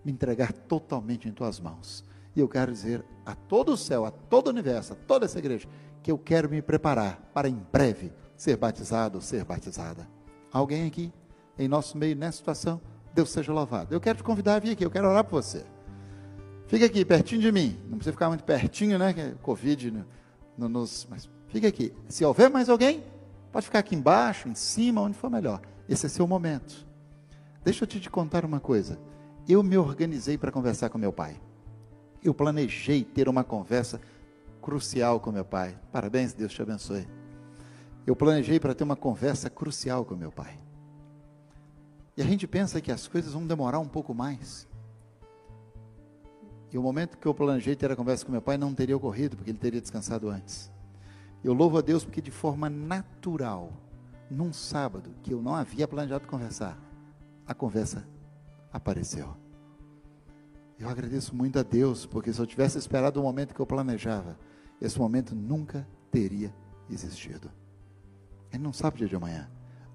me 0.03 0.11
entregar 0.11 0.51
totalmente 0.51 1.27
em 1.27 1.31
tuas 1.31 1.59
mãos. 1.59 2.03
E 2.35 2.39
eu 2.39 2.47
quero 2.47 2.71
dizer 2.71 3.03
a 3.25 3.35
todo 3.35 3.73
o 3.73 3.77
céu, 3.77 4.05
a 4.05 4.11
todo 4.11 4.47
o 4.47 4.49
universo, 4.49 4.93
a 4.93 4.95
toda 4.95 5.25
essa 5.25 5.39
igreja, 5.39 5.67
que 6.01 6.11
eu 6.11 6.17
quero 6.17 6.49
me 6.49 6.61
preparar 6.61 7.21
para 7.33 7.47
em 7.47 7.55
breve 7.71 8.11
ser 8.35 8.57
batizado 8.57 9.17
ou 9.17 9.21
ser 9.21 9.45
batizada. 9.45 10.07
Alguém 10.51 10.87
aqui, 10.87 11.13
em 11.57 11.67
nosso 11.67 11.97
meio, 11.97 12.15
nessa 12.15 12.37
situação, 12.39 12.81
Deus 13.13 13.29
seja 13.29 13.53
louvado. 13.53 13.93
Eu 13.93 14.01
quero 14.01 14.17
te 14.17 14.23
convidar 14.23 14.55
a 14.55 14.59
vir 14.59 14.71
aqui, 14.71 14.83
eu 14.83 14.91
quero 14.91 15.07
orar 15.07 15.23
por 15.23 15.41
você. 15.41 15.65
Fica 16.67 16.85
aqui, 16.85 17.05
pertinho 17.05 17.41
de 17.41 17.51
mim. 17.51 17.79
Não 17.83 17.97
precisa 17.97 18.11
ficar 18.11 18.29
muito 18.29 18.43
pertinho, 18.43 18.97
né? 18.97 19.13
É 19.15 19.35
Covid 19.41 19.91
no, 19.91 20.05
no, 20.57 20.69
nos. 20.69 21.07
Mas 21.09 21.29
fica 21.47 21.67
aqui. 21.67 21.93
Se 22.07 22.23
houver 22.23 22.49
mais 22.49 22.69
alguém, 22.69 23.03
Pode 23.53 23.67
ficar 23.67 23.79
aqui 23.79 23.95
embaixo, 23.95 24.49
em 24.49 24.55
cima, 24.55 24.99
onde 24.99 25.15
for 25.15 25.29
melhor. 25.29 25.61
Esse 25.87 26.07
é 26.07 26.09
seu 26.09 26.25
momento. 26.25 26.87
Deixa 27.63 27.83
eu 27.83 27.87
te 27.87 28.09
contar 28.09 28.43
uma 28.43 28.59
coisa. 28.59 28.99
Eu 29.47 29.61
me 29.61 29.77
organizei 29.77 30.39
para 30.39 30.51
conversar 30.51 30.89
com 30.89 30.97
meu 30.97 31.13
pai. 31.13 31.39
Eu 32.23 32.33
planejei 32.33 33.03
ter 33.03 33.29
uma 33.29 33.43
conversa 33.43 34.01
crucial 34.59 35.19
com 35.19 35.31
meu 35.31 35.45
pai. 35.45 35.77
Parabéns, 35.91 36.33
Deus 36.33 36.51
te 36.51 36.63
abençoe. 36.63 37.07
Eu 38.07 38.15
planejei 38.15 38.59
para 38.59 38.73
ter 38.73 38.83
uma 38.83 38.95
conversa 38.95 39.51
crucial 39.51 40.03
com 40.03 40.15
meu 40.15 40.31
pai. 40.31 40.59
E 42.17 42.23
a 42.23 42.25
gente 42.25 42.47
pensa 42.47 42.81
que 42.81 42.91
as 42.91 43.07
coisas 43.07 43.33
vão 43.33 43.45
demorar 43.45 43.77
um 43.77 43.87
pouco 43.87 44.15
mais. 44.15 44.67
E 46.73 46.77
o 46.77 46.81
momento 46.81 47.19
que 47.19 47.27
eu 47.27 47.35
planejei 47.35 47.75
ter 47.75 47.91
a 47.91 47.95
conversa 47.95 48.25
com 48.25 48.31
meu 48.31 48.41
pai 48.41 48.57
não 48.57 48.73
teria 48.73 48.97
ocorrido, 48.97 49.37
porque 49.37 49.51
ele 49.51 49.59
teria 49.59 49.79
descansado 49.79 50.27
antes. 50.27 50.71
Eu 51.43 51.53
louvo 51.53 51.77
a 51.77 51.81
Deus 51.81 52.03
porque 52.03 52.19
de 52.19 52.31
forma 52.31 52.67
natural, 52.67 53.71
num 54.27 54.51
sábado 54.51 55.11
que 55.21 55.31
eu 55.31 55.39
não 55.39 55.53
havia 55.53 55.87
planejado 55.87 56.27
conversar, 56.27 56.75
a 57.45 57.53
conversa 57.53 58.07
apareceu. 58.71 59.37
Eu 60.79 60.89
agradeço 60.89 61.35
muito 61.35 61.59
a 61.59 61.63
Deus, 61.63 62.07
porque 62.07 62.33
se 62.33 62.39
eu 62.39 62.47
tivesse 62.47 62.79
esperado 62.79 63.19
o 63.19 63.23
momento 63.23 63.53
que 63.53 63.59
eu 63.59 63.67
planejava, 63.67 64.35
esse 64.81 64.97
momento 64.97 65.35
nunca 65.35 65.87
teria 66.09 66.51
existido. 66.89 67.51
Ele 68.51 68.63
não 68.63 68.73
sabe 68.73 68.95
o 68.95 68.97
dia 68.97 69.07
de 69.07 69.15
amanhã. 69.15 69.47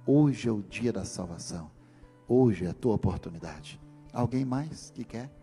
Hoje 0.06 0.48
é 0.48 0.52
o 0.52 0.62
dia 0.62 0.92
da 0.92 1.04
salvação. 1.04 1.72
Hoje 2.28 2.66
é 2.66 2.68
a 2.68 2.74
tua 2.74 2.94
oportunidade. 2.94 3.80
Alguém 4.12 4.44
mais 4.44 4.90
que 4.90 5.02
quer? 5.02 5.37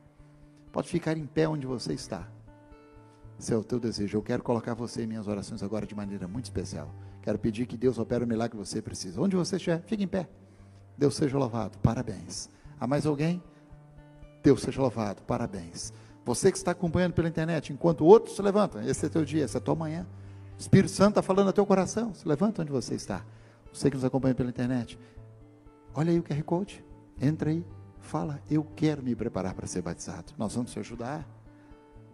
Pode 0.75 0.89
ficar 0.89 1.15
em 1.15 1.25
pé 1.25 1.47
onde 1.47 1.65
você 1.65 1.93
está. 1.93 2.27
Se 3.39 3.53
é 3.53 3.55
o 3.55 3.63
teu 3.63 3.79
desejo, 3.79 4.17
eu 4.17 4.21
quero 4.21 4.43
colocar 4.43 4.73
você 4.73 5.03
em 5.03 5.07
minhas 5.07 5.25
orações 5.25 5.63
agora 5.63 5.87
de 5.87 5.95
maneira 5.95 6.27
muito 6.27 6.43
especial. 6.43 6.93
Quero 7.21 7.39
pedir 7.39 7.65
que 7.65 7.77
Deus 7.77 7.97
opere 7.97 8.25
o 8.25 8.27
milagre 8.27 8.57
que 8.57 8.65
você 8.65 8.81
precisa. 8.81 9.21
Onde 9.21 9.37
você 9.37 9.55
estiver, 9.55 9.81
fique 9.83 10.03
em 10.03 10.07
pé. 10.07 10.27
Deus 10.97 11.15
seja 11.15 11.37
louvado. 11.37 11.77
Parabéns. 11.77 12.49
Há 12.77 12.85
mais 12.85 13.05
alguém? 13.05 13.41
Deus 14.43 14.63
seja 14.63 14.81
louvado. 14.81 15.21
Parabéns. 15.21 15.93
Você 16.25 16.51
que 16.51 16.57
está 16.57 16.71
acompanhando 16.71 17.13
pela 17.13 17.29
internet, 17.29 17.71
enquanto 17.71 18.03
outros 18.03 18.35
se 18.35 18.41
levantam, 18.41 18.81
esse 18.81 19.05
é 19.05 19.07
teu 19.07 19.23
dia, 19.23 19.45
essa 19.45 19.59
é 19.59 19.61
tua 19.61 19.75
manhã. 19.75 20.05
O 20.57 20.59
Espírito 20.59 20.91
Santo 20.91 21.11
está 21.11 21.21
falando 21.21 21.47
a 21.47 21.53
teu 21.53 21.65
coração. 21.65 22.13
Se 22.13 22.27
levanta 22.27 22.63
onde 22.63 22.71
você 22.73 22.95
está. 22.95 23.25
Você 23.71 23.89
que 23.89 23.95
nos 23.95 24.03
acompanha 24.03 24.35
pela 24.35 24.49
internet, 24.49 24.99
olha 25.93 26.11
aí 26.11 26.19
o 26.19 26.23
QR 26.23 26.43
Code. 26.43 26.83
Entra 27.21 27.49
aí, 27.49 27.65
fala. 28.05 28.39
Eu 28.49 28.65
quero 28.75 29.03
me 29.03 29.15
preparar 29.15 29.53
para 29.53 29.67
ser 29.67 29.81
batizado. 29.81 30.33
Nós 30.37 30.55
vamos 30.55 30.71
te 30.71 30.79
ajudar. 30.79 31.27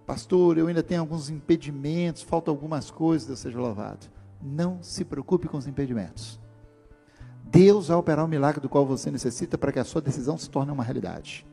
Pastor, 0.06 0.58
eu 0.58 0.68
ainda 0.68 0.82
tenho 0.82 1.02
alguns 1.02 1.30
impedimentos, 1.30 2.22
faltam 2.22 2.54
algumas 2.54 2.90
coisas, 2.90 3.28
Deus 3.28 3.40
seja 3.40 3.60
louvado. 3.60 4.08
Não 4.42 4.82
se 4.82 5.06
preocupe 5.06 5.48
com 5.48 5.58
os 5.58 5.68
impedimentos. 5.68 6.40
Deus 7.46 7.90
vai 7.90 7.98
operar 7.98 8.26
o 8.26 8.28
milagre 8.28 8.62
do 8.62 8.70
qual 8.70 8.86
você 8.86 9.12
necessita 9.12 9.58
para 9.58 9.72
que 9.72 9.80
a 9.80 9.84
sua 9.84 10.02
decisão 10.02 10.38
se 10.38 10.50
torne 10.50 10.72
uma 10.72 10.84
realidade. 10.84 11.46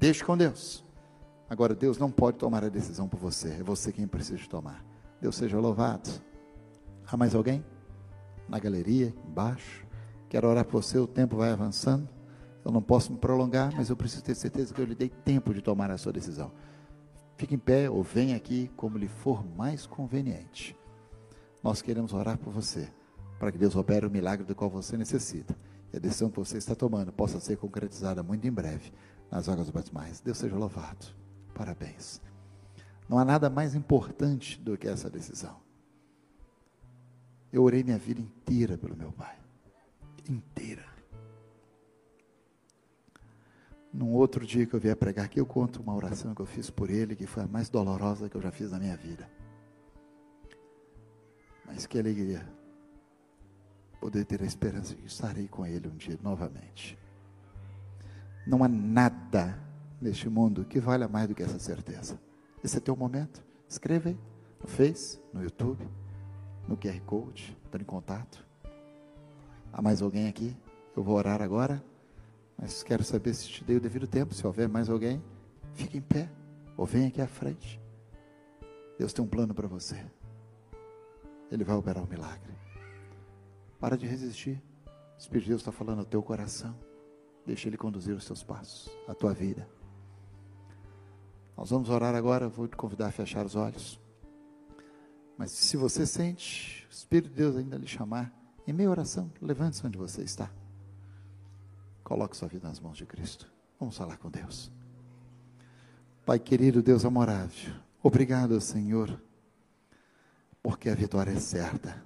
Deixe 0.00 0.24
com 0.24 0.36
Deus. 0.36 0.84
Agora, 1.48 1.74
Deus 1.74 1.98
não 1.98 2.10
pode 2.10 2.38
tomar 2.38 2.64
a 2.64 2.68
decisão 2.68 3.06
por 3.06 3.20
você, 3.20 3.50
é 3.50 3.62
você 3.62 3.92
quem 3.92 4.06
precisa 4.06 4.42
tomar. 4.48 4.84
Deus 5.20 5.36
seja 5.36 5.58
louvado. 5.58 6.10
Há 7.06 7.16
mais 7.16 7.34
alguém? 7.34 7.64
Na 8.48 8.58
galeria, 8.58 9.14
embaixo. 9.28 9.86
Quero 10.28 10.48
orar 10.48 10.64
por 10.64 10.82
você, 10.82 10.98
o 10.98 11.06
tempo 11.06 11.36
vai 11.36 11.52
avançando. 11.52 12.08
Eu 12.64 12.72
não 12.72 12.82
posso 12.82 13.12
me 13.12 13.18
prolongar, 13.18 13.72
mas 13.76 13.90
eu 13.90 13.96
preciso 13.96 14.24
ter 14.24 14.34
certeza 14.34 14.72
que 14.72 14.80
eu 14.80 14.86
lhe 14.86 14.94
dei 14.94 15.08
tempo 15.08 15.52
de 15.52 15.60
tomar 15.60 15.90
a 15.90 15.98
sua 15.98 16.12
decisão 16.12 16.50
Fique 17.36 17.54
em 17.54 17.58
pé 17.58 17.90
ou 17.90 18.02
venha 18.02 18.36
aqui 18.36 18.70
como 18.76 18.96
lhe 18.96 19.08
for 19.08 19.44
mais 19.56 19.86
conveniente. 19.86 20.76
Nós 21.62 21.82
queremos 21.82 22.12
orar 22.12 22.38
por 22.38 22.52
você, 22.52 22.92
para 23.38 23.50
que 23.50 23.58
Deus 23.58 23.74
opere 23.74 24.06
o 24.06 24.10
milagre 24.10 24.46
do 24.46 24.54
qual 24.54 24.70
você 24.70 24.96
necessita. 24.96 25.56
E 25.92 25.96
a 25.96 26.00
decisão 26.00 26.30
que 26.30 26.38
você 26.38 26.58
está 26.58 26.74
tomando 26.74 27.12
possa 27.12 27.40
ser 27.40 27.56
concretizada 27.56 28.22
muito 28.22 28.46
em 28.46 28.52
breve 28.52 28.92
nas 29.30 29.48
águas 29.48 29.70
batismais. 29.70 30.20
Deus 30.20 30.38
seja 30.38 30.56
louvado. 30.56 31.06
Parabéns. 31.54 32.20
Não 33.08 33.18
há 33.18 33.24
nada 33.24 33.50
mais 33.50 33.74
importante 33.74 34.60
do 34.60 34.76
que 34.78 34.88
essa 34.88 35.10
decisão. 35.10 35.56
Eu 37.52 37.62
orei 37.62 37.82
minha 37.82 37.98
vida 37.98 38.20
inteira 38.20 38.76
pelo 38.76 38.96
meu 38.96 39.12
pai. 39.12 39.36
Inteira. 40.28 40.93
Num 43.94 44.12
outro 44.12 44.44
dia 44.44 44.66
que 44.66 44.74
eu 44.74 44.80
vier 44.80 44.96
pregar 44.96 45.26
aqui, 45.26 45.38
eu 45.38 45.46
conto 45.46 45.80
uma 45.80 45.94
oração 45.94 46.34
que 46.34 46.42
eu 46.42 46.46
fiz 46.46 46.68
por 46.68 46.90
ele, 46.90 47.14
que 47.14 47.28
foi 47.28 47.44
a 47.44 47.46
mais 47.46 47.68
dolorosa 47.68 48.28
que 48.28 48.34
eu 48.34 48.40
já 48.40 48.50
fiz 48.50 48.72
na 48.72 48.78
minha 48.80 48.96
vida. 48.96 49.30
Mas 51.64 51.86
que 51.86 51.96
alegria 51.96 52.44
poder 54.00 54.24
ter 54.24 54.42
a 54.42 54.44
esperança 54.44 54.96
de 54.96 55.06
estarei 55.06 55.46
com 55.46 55.64
ele 55.64 55.86
um 55.86 55.96
dia 55.96 56.18
novamente. 56.20 56.98
Não 58.44 58.64
há 58.64 58.68
nada 58.68 59.56
neste 60.00 60.28
mundo 60.28 60.64
que 60.64 60.80
valha 60.80 61.06
mais 61.06 61.28
do 61.28 61.34
que 61.36 61.44
essa 61.44 61.60
certeza. 61.60 62.20
Esse 62.64 62.78
é 62.78 62.80
teu 62.80 62.96
momento. 62.96 63.44
Escreva 63.68 64.08
aí 64.08 64.18
no 64.60 64.66
Face, 64.66 65.20
no 65.32 65.40
YouTube, 65.40 65.88
no 66.66 66.76
QR 66.76 67.00
Code, 67.02 67.56
entrando 67.64 67.82
em 67.82 67.86
contato. 67.86 68.44
Há 69.72 69.80
mais 69.80 70.02
alguém 70.02 70.26
aqui? 70.26 70.56
Eu 70.96 71.04
vou 71.04 71.14
orar 71.14 71.40
agora. 71.40 71.80
Mas 72.58 72.82
quero 72.82 73.04
saber 73.04 73.34
se 73.34 73.48
te 73.48 73.64
dei 73.64 73.76
o 73.76 73.80
devido 73.80 74.06
tempo. 74.06 74.34
Se 74.34 74.46
houver 74.46 74.68
mais 74.68 74.88
alguém, 74.88 75.22
fique 75.74 75.98
em 75.98 76.02
pé 76.02 76.30
ou 76.76 76.86
venha 76.86 77.08
aqui 77.08 77.20
à 77.20 77.26
frente. 77.26 77.80
Deus 78.98 79.12
tem 79.12 79.24
um 79.24 79.28
plano 79.28 79.54
para 79.54 79.66
você. 79.66 80.04
Ele 81.50 81.64
vai 81.64 81.76
operar 81.76 82.02
um 82.02 82.06
milagre. 82.06 82.54
Para 83.78 83.96
de 83.96 84.06
resistir. 84.06 84.62
O 84.86 85.18
Espírito 85.18 85.44
de 85.44 85.50
Deus 85.50 85.60
está 85.60 85.72
falando 85.72 86.00
ao 86.00 86.04
teu 86.04 86.22
coração. 86.22 86.74
Deixa 87.46 87.68
Ele 87.68 87.76
conduzir 87.76 88.14
os 88.14 88.24
teus 88.24 88.42
passos, 88.42 88.90
a 89.06 89.14
tua 89.14 89.34
vida. 89.34 89.68
Nós 91.56 91.70
vamos 91.70 91.90
orar 91.90 92.14
agora. 92.14 92.48
Vou 92.48 92.66
te 92.66 92.76
convidar 92.76 93.08
a 93.08 93.12
fechar 93.12 93.44
os 93.44 93.54
olhos. 93.54 94.00
Mas 95.36 95.50
se 95.50 95.76
você 95.76 96.06
sente 96.06 96.86
o 96.88 96.92
Espírito 96.92 97.30
de 97.30 97.36
Deus 97.36 97.56
ainda 97.56 97.76
lhe 97.76 97.86
chamar, 97.86 98.32
em 98.66 98.72
meia 98.72 98.90
oração, 98.90 99.30
levante-se 99.42 99.86
onde 99.86 99.98
você 99.98 100.22
está. 100.22 100.50
Coloque 102.04 102.36
sua 102.36 102.48
vida 102.48 102.68
nas 102.68 102.78
mãos 102.78 102.98
de 102.98 103.06
Cristo. 103.06 103.50
Vamos 103.80 103.96
falar 103.96 104.18
com 104.18 104.30
Deus. 104.30 104.70
Pai 106.26 106.38
querido, 106.38 106.82
Deus 106.82 107.04
amorável, 107.04 107.74
obrigado, 108.02 108.58
Senhor, 108.60 109.20
porque 110.62 110.88
a 110.88 110.94
vitória 110.94 111.32
é 111.32 111.40
certa. 111.40 112.02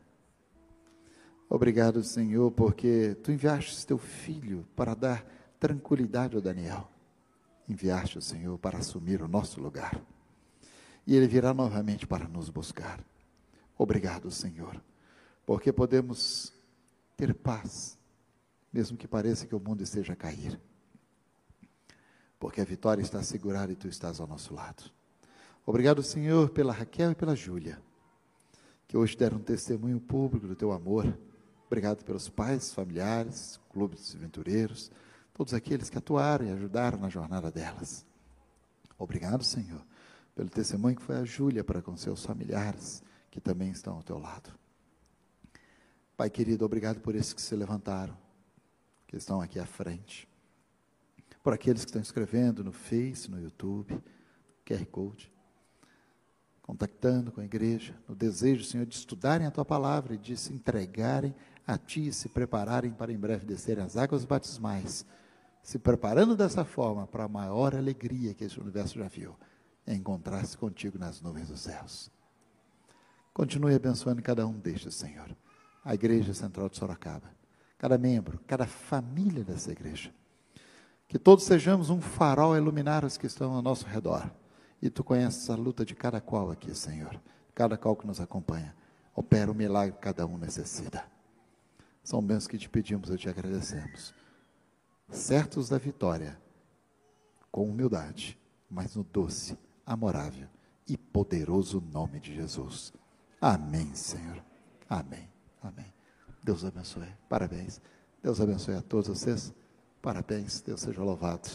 Obrigado, 1.49 2.03
Senhor, 2.03 2.51
porque 2.51 3.17
tu 3.23 3.33
enviaste 3.33 3.87
teu 3.87 3.99
filho 3.99 4.67
para 4.77 4.95
dar 4.95 5.25
tranquilidade 5.59 6.37
ao 6.37 6.43
Daniel. 6.43 6.89
Enviaste 7.69 8.19
o 8.19 8.23
Senhor 8.23 8.59
para 8.59 8.79
assumir 8.79 9.23
o 9.23 9.29
nosso 9.29 9.61
lugar. 9.61 10.01
E 11.07 11.17
ele 11.17 11.27
virá 11.27 11.55
novamente 11.55 12.07
para 12.07 12.29
nos 12.29 12.51
buscar. 12.51 13.01
Obrigado, 13.77 14.31
Senhor, 14.31 14.81
porque 15.47 15.73
podemos 15.73 16.53
ter 17.17 17.35
paz 17.35 17.98
mesmo 18.73 18.97
que 18.97 19.09
pareça 19.09 19.47
que 19.47 19.55
o 19.55 19.61
mundo 19.61 19.83
esteja 19.83 20.13
a 20.13 20.17
cair. 20.17 20.61
Porque 22.39 22.61
a 22.61 22.65
vitória 22.65 23.03
está 23.03 23.19
assegurada 23.19 23.73
e 23.73 23.77
tu 23.77 23.89
estás 23.89 24.21
ao 24.21 24.27
nosso 24.27 24.55
lado. 24.55 24.91
Obrigado, 25.67 26.03
Senhor, 26.03 26.51
pela 26.51 26.73
Raquel 26.73 27.13
e 27.13 27.15
pela 27.15 27.35
Júlia, 27.35 27.81
que 28.87 28.97
hoje 28.97 29.17
deram 29.17 29.39
um 29.39 29.43
testemunho 29.43 30.01
público 30.01 30.47
do 30.47 30.57
teu 30.57 30.73
amor. 30.73 31.19
Obrigado 31.67 32.05
pelos 32.05 32.29
pais, 32.29 32.73
familiares, 32.73 33.61
clubes 33.71 34.15
aventureiros, 34.15 34.91
todos 35.35 35.53
aqueles 35.53 35.91
que 35.91 35.99
atuaram 35.99 36.47
e 36.47 36.51
ajudaram 36.51 36.99
na 36.99 37.09
jornada 37.09 37.51
delas. 37.51 38.07
Obrigado, 38.99 39.45
Senhor, 39.45 39.85
pelo 40.35 40.49
testemunho 40.49 40.97
que 40.97 41.03
foi 41.03 41.17
a 41.17 41.25
Júlia 41.25 41.63
para 41.63 41.83
com 41.83 41.97
seus 41.97 42.25
familiares, 42.25 43.03
que 43.31 43.41
também 43.41 43.71
estão 43.71 43.97
ao 43.97 44.03
teu 44.03 44.19
lado. 44.19 44.51
Pai 46.17 46.31
querido, 46.31 46.65
obrigado 46.65 47.01
por 47.01 47.15
esses 47.15 47.33
que 47.33 47.43
se 47.43 47.55
levantaram 47.55 48.17
que 49.09 49.17
estão 49.17 49.41
aqui 49.41 49.59
à 49.59 49.65
frente. 49.65 50.29
Por 51.43 51.53
aqueles 51.55 51.83
que 51.83 51.89
estão 51.89 52.03
escrevendo 52.03 52.63
no 52.63 52.73
Face, 52.73 53.31
no 53.31 53.41
YouTube, 53.41 53.99
QR 54.65 54.85
Code, 54.87 55.33
contactando 56.61 57.33
com 57.33 57.41
a 57.41 57.45
igreja, 57.45 57.99
no 58.07 58.15
desejo, 58.15 58.65
Senhor, 58.65 58.85
de 58.85 58.95
estudarem 58.95 59.47
a 59.47 59.51
tua 59.51 59.65
palavra 59.65 60.15
e 60.15 60.19
de 60.19 60.37
se 60.37 60.53
entregarem 60.53 61.35
a 61.67 61.79
ti 61.79 62.09
e 62.09 62.13
se 62.13 62.29
prepararem 62.29 62.93
para 62.93 63.11
em 63.11 63.19
breve 63.19 63.47
descerem 63.47 63.83
as 63.83 63.97
águas 63.97 64.27
batismais, 64.27 65.07
se 65.63 65.79
preparando 65.79 66.37
dessa 66.37 66.65
forma 66.65 67.07
para 67.07 67.25
a 67.25 67.29
maior 67.29 67.75
alegria 67.75 68.35
que 68.35 68.45
esse 68.45 68.61
universo 68.61 68.99
já 68.99 69.09
viu, 69.09 69.35
é 69.87 69.95
encontrar-se 69.95 70.57
contigo 70.57 70.99
nas 70.99 71.23
nuvens 71.23 71.49
dos 71.49 71.61
céus. 71.61 72.11
Continue 73.33 73.75
abençoando 73.75 74.21
cada 74.21 74.47
um 74.47 74.59
destes, 74.59 74.95
Senhor. 74.95 75.35
A 75.83 75.95
Igreja 75.95 76.35
Central 76.35 76.69
de 76.69 76.77
Sorocaba 76.77 77.38
cada 77.79 77.97
membro, 77.97 78.41
cada 78.47 78.67
família 78.67 79.45
dessa 79.45 79.71
igreja. 79.71 80.13
Que 81.07 81.19
todos 81.19 81.45
sejamos 81.45 81.89
um 81.89 82.01
farol 82.01 82.53
a 82.53 82.59
iluminar 82.59 83.05
os 83.05 83.17
que 83.17 83.27
estão 83.27 83.55
ao 83.55 83.63
nosso 83.63 83.87
redor. 83.87 84.31
E 84.83 84.91
tu 84.91 85.03
conheces 85.03 85.49
a 85.49 85.55
luta 85.55 85.85
de 85.85 85.95
cada 85.95 86.21
qual 86.21 86.51
aqui, 86.51 86.75
Senhor. 86.75 87.19
Cada 87.55 87.79
qual 87.79 87.97
que 87.97 88.07
nos 88.07 88.21
acompanha. 88.21 88.75
Opera 89.15 89.51
o 89.51 89.55
milagre 89.55 89.95
que 89.95 90.03
cada 90.03 90.27
um 90.27 90.37
necessita. 90.37 91.05
São 92.05 92.23
bênçãos 92.23 92.47
que 92.47 92.59
te 92.59 92.69
pedimos 92.69 93.11
e 93.11 93.17
te 93.17 93.29
agradecemos. 93.29 94.15
Certos 95.11 95.69
da 95.69 95.79
vitória, 95.79 96.39
com 97.51 97.69
humildade, 97.69 98.39
mas 98.71 98.95
no 98.95 99.03
doce, 99.03 99.59
amorável 99.85 100.49
e 100.87 100.97
poderoso 100.97 101.83
nome 101.93 102.21
de 102.21 102.35
Jesus. 102.35 102.93
Amém, 103.41 103.95
Senhor. 103.95 104.43
Amém. 104.89 105.29
Amém. 105.63 105.98
Deus 106.49 106.65
abençoe. 106.65 107.15
Parabéns. 107.29 107.79
Deus 108.23 108.41
abençoe 108.41 108.75
a 108.75 108.81
todos 108.81 109.09
vocês. 109.09 109.53
Parabéns. 110.01 110.63
Deus 110.63 110.81
seja 110.81 111.03
louvado. 111.03 111.47